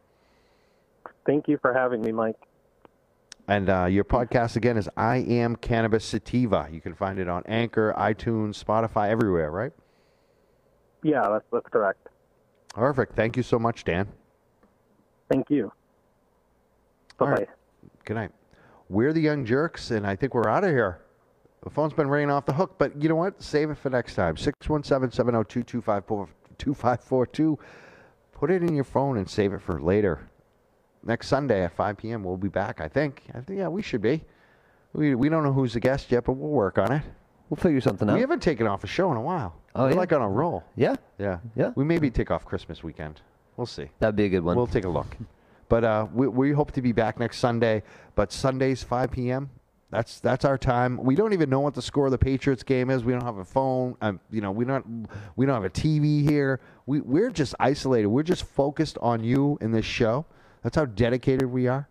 [1.24, 2.36] thank you for having me, Mike.
[3.48, 6.68] And uh, your podcast again is I Am Cannabis Sativa.
[6.70, 9.72] You can find it on Anchor, iTunes, Spotify, everywhere, right?
[11.04, 12.08] Yeah, that's that's correct.
[12.74, 13.14] Perfect.
[13.14, 14.08] Thank you so much, Dan.
[15.30, 15.70] Thank you.
[17.18, 17.48] Bye right.
[18.04, 18.32] Good night.
[18.88, 21.05] We're the Young Jurks, and I think we're out of here.
[21.66, 23.42] The phone's been ringing off the hook, but you know what?
[23.42, 24.36] Save it for next time.
[24.36, 27.58] 617 702 2542.
[28.30, 30.30] Put it in your phone and save it for later.
[31.02, 33.24] Next Sunday at 5 p.m., we'll be back, I think.
[33.34, 34.22] I think yeah, we should be.
[34.92, 37.02] We, we don't know who's the guest yet, but we'll work on it.
[37.50, 38.14] We'll figure something out.
[38.14, 39.56] We haven't taken off a show in a while.
[39.74, 39.96] Oh, We're yeah?
[39.96, 40.62] like on a roll.
[40.76, 41.40] yeah, Yeah.
[41.56, 41.72] Yeah.
[41.74, 43.22] We maybe take off Christmas weekend.
[43.56, 43.90] We'll see.
[43.98, 44.56] that'd be a good one.
[44.56, 45.16] We'll take a look.
[45.68, 47.82] But uh, we, we hope to be back next Sunday.
[48.14, 49.50] But Sundays, 5 p.m.
[49.96, 51.02] That's that's our time.
[51.02, 53.02] We don't even know what the score of the Patriots game is.
[53.02, 53.96] We don't have a phone.
[54.02, 55.06] Um, you know, we don't
[55.36, 56.60] we don't have a TV here.
[56.84, 58.08] We we're just isolated.
[58.08, 60.26] We're just focused on you in this show.
[60.62, 61.88] That's how dedicated we are.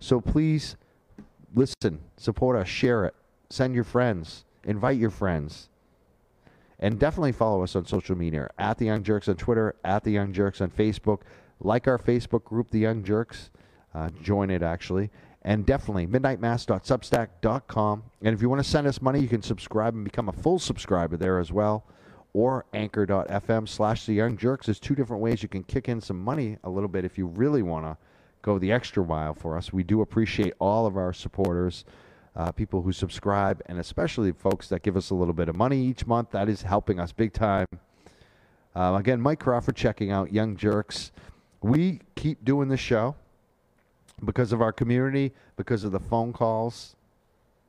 [0.00, 0.76] So please
[1.54, 3.14] listen, support us, share it,
[3.48, 5.70] send your friends, invite your friends.
[6.78, 10.10] And definitely follow us on social media at the Young Jurks on Twitter, at the
[10.10, 11.20] Young Jurks on Facebook.
[11.58, 13.48] Like our Facebook group, The Young Jurks.
[13.94, 15.08] Uh, join it actually.
[15.44, 18.02] And definitely midnightmass.substack.com.
[18.22, 20.58] And if you want to send us money, you can subscribe and become a full
[20.58, 21.84] subscriber there as well.
[22.32, 24.66] Or anchor.fm slash the young jurks.
[24.66, 27.26] There's two different ways you can kick in some money a little bit if you
[27.26, 27.96] really want to
[28.42, 29.72] go the extra mile for us.
[29.72, 31.84] We do appreciate all of our supporters
[32.36, 35.80] uh, people who subscribe, and especially folks that give us a little bit of money
[35.80, 36.30] each month.
[36.30, 37.66] That is helping us big time.
[38.74, 41.12] Um, again, Mike Crawford checking out Young Jurks.
[41.62, 43.14] We keep doing the show
[44.24, 46.96] because of our community, because of the phone calls,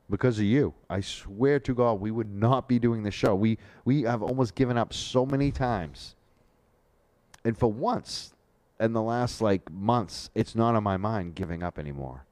[0.08, 0.74] because of you.
[0.88, 3.34] I swear to God, we would not be doing the show.
[3.34, 6.14] We we have almost given up so many times,
[7.44, 8.34] and for once,
[8.78, 12.24] in the last like months, it's not on my mind giving up anymore.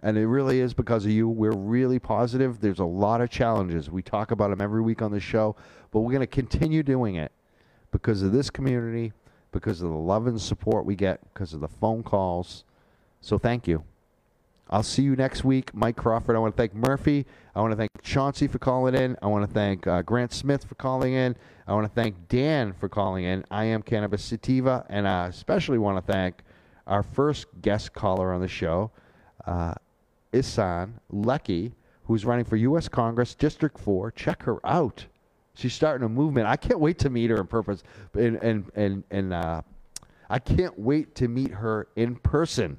[0.00, 1.28] And it really is because of you.
[1.28, 2.60] We're really positive.
[2.60, 3.90] There's a lot of challenges.
[3.90, 5.56] We talk about them every week on the show,
[5.90, 7.32] but we're going to continue doing it
[7.90, 9.12] because of this community,
[9.50, 12.64] because of the love and support we get, because of the phone calls.
[13.20, 13.84] So thank you.
[14.70, 15.74] I'll see you next week.
[15.74, 16.36] Mike Crawford.
[16.36, 17.24] I want to thank Murphy.
[17.54, 19.16] I want to thank Chauncey for calling in.
[19.22, 21.36] I want to thank uh, Grant Smith for calling in.
[21.66, 23.44] I want to thank Dan for calling in.
[23.50, 24.84] I am Cannabis Sativa.
[24.90, 26.42] And I especially want to thank
[26.86, 28.90] our first guest caller on the show,
[29.46, 29.74] uh,
[30.32, 31.72] Ihssane Leckey,
[32.04, 32.88] who's running for U.S.
[32.88, 34.10] Congress, District 4.
[34.10, 35.06] Check her out.
[35.54, 36.46] She's starting a movement.
[36.46, 37.82] I can't wait to meet her in purpose.
[38.14, 39.62] And, and, and, and uh,
[40.28, 42.78] I can't wait to meet her in person.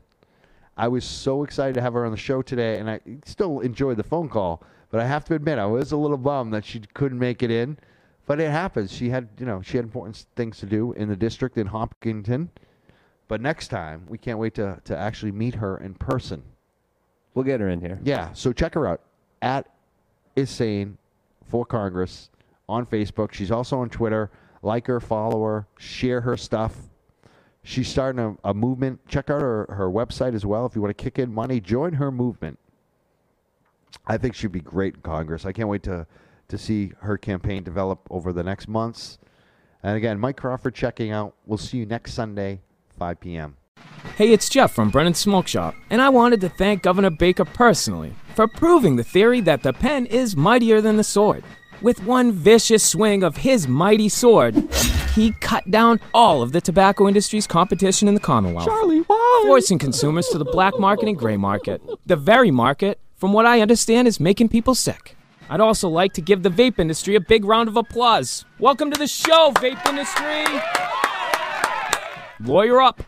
[0.80, 3.98] I was so excited to have her on the show today, and I still enjoyed
[3.98, 4.64] the phone call.
[4.90, 7.52] But I have to admit, I was a little bummed that she couldn't make it
[7.52, 7.78] in.
[8.26, 8.92] But it happens.
[8.92, 12.50] She had, you know, she had important things to do in the district in Hopkinton.
[13.28, 16.44] But next time, we can't wait to, to actually meet her in person.
[17.34, 18.00] we'll get her in here.
[18.02, 19.02] Yeah, so check her out
[19.42, 19.68] at
[20.38, 20.96] Ihssane
[21.44, 22.30] for Congress
[22.70, 23.34] on Facebook.
[23.34, 24.32] She's also on Twitter.
[24.62, 26.89] Like her, follow her, share her stuff.
[27.70, 29.08] She's starting a, a movement.
[29.08, 30.66] Check out her, her website as well.
[30.66, 32.58] If you want to kick in money, join her movement.
[34.08, 35.46] I think she'd be great in Congress.
[35.46, 36.08] I can't wait to,
[36.48, 39.20] to see her campaign develop over the next months.
[39.84, 41.36] And again, Mike Crawford checking out.
[41.46, 42.62] We'll see you next Sunday,
[42.98, 43.56] 5 p.m.
[44.16, 48.16] Hey, it's Jeff from Brennan Smoke Shop, and I wanted to thank Governor Baker personally
[48.34, 51.44] for proving the theory that the pen is mightier than the sword.
[51.84, 54.56] With one vicious swing of his mighty sword,
[55.16, 58.68] he cut down all of the tobacco industry's competition in the Commonwealth.
[58.68, 59.44] Charlie, why?
[59.46, 61.82] Forcing consumers to the black market and gray market.
[62.06, 65.16] The very market, from what I understand, is making people sick.
[65.50, 68.46] I'd also like to give the vape industry a big round of applause.
[68.60, 70.46] Welcome to the show, vape industry!
[72.40, 73.04] Lawyer up.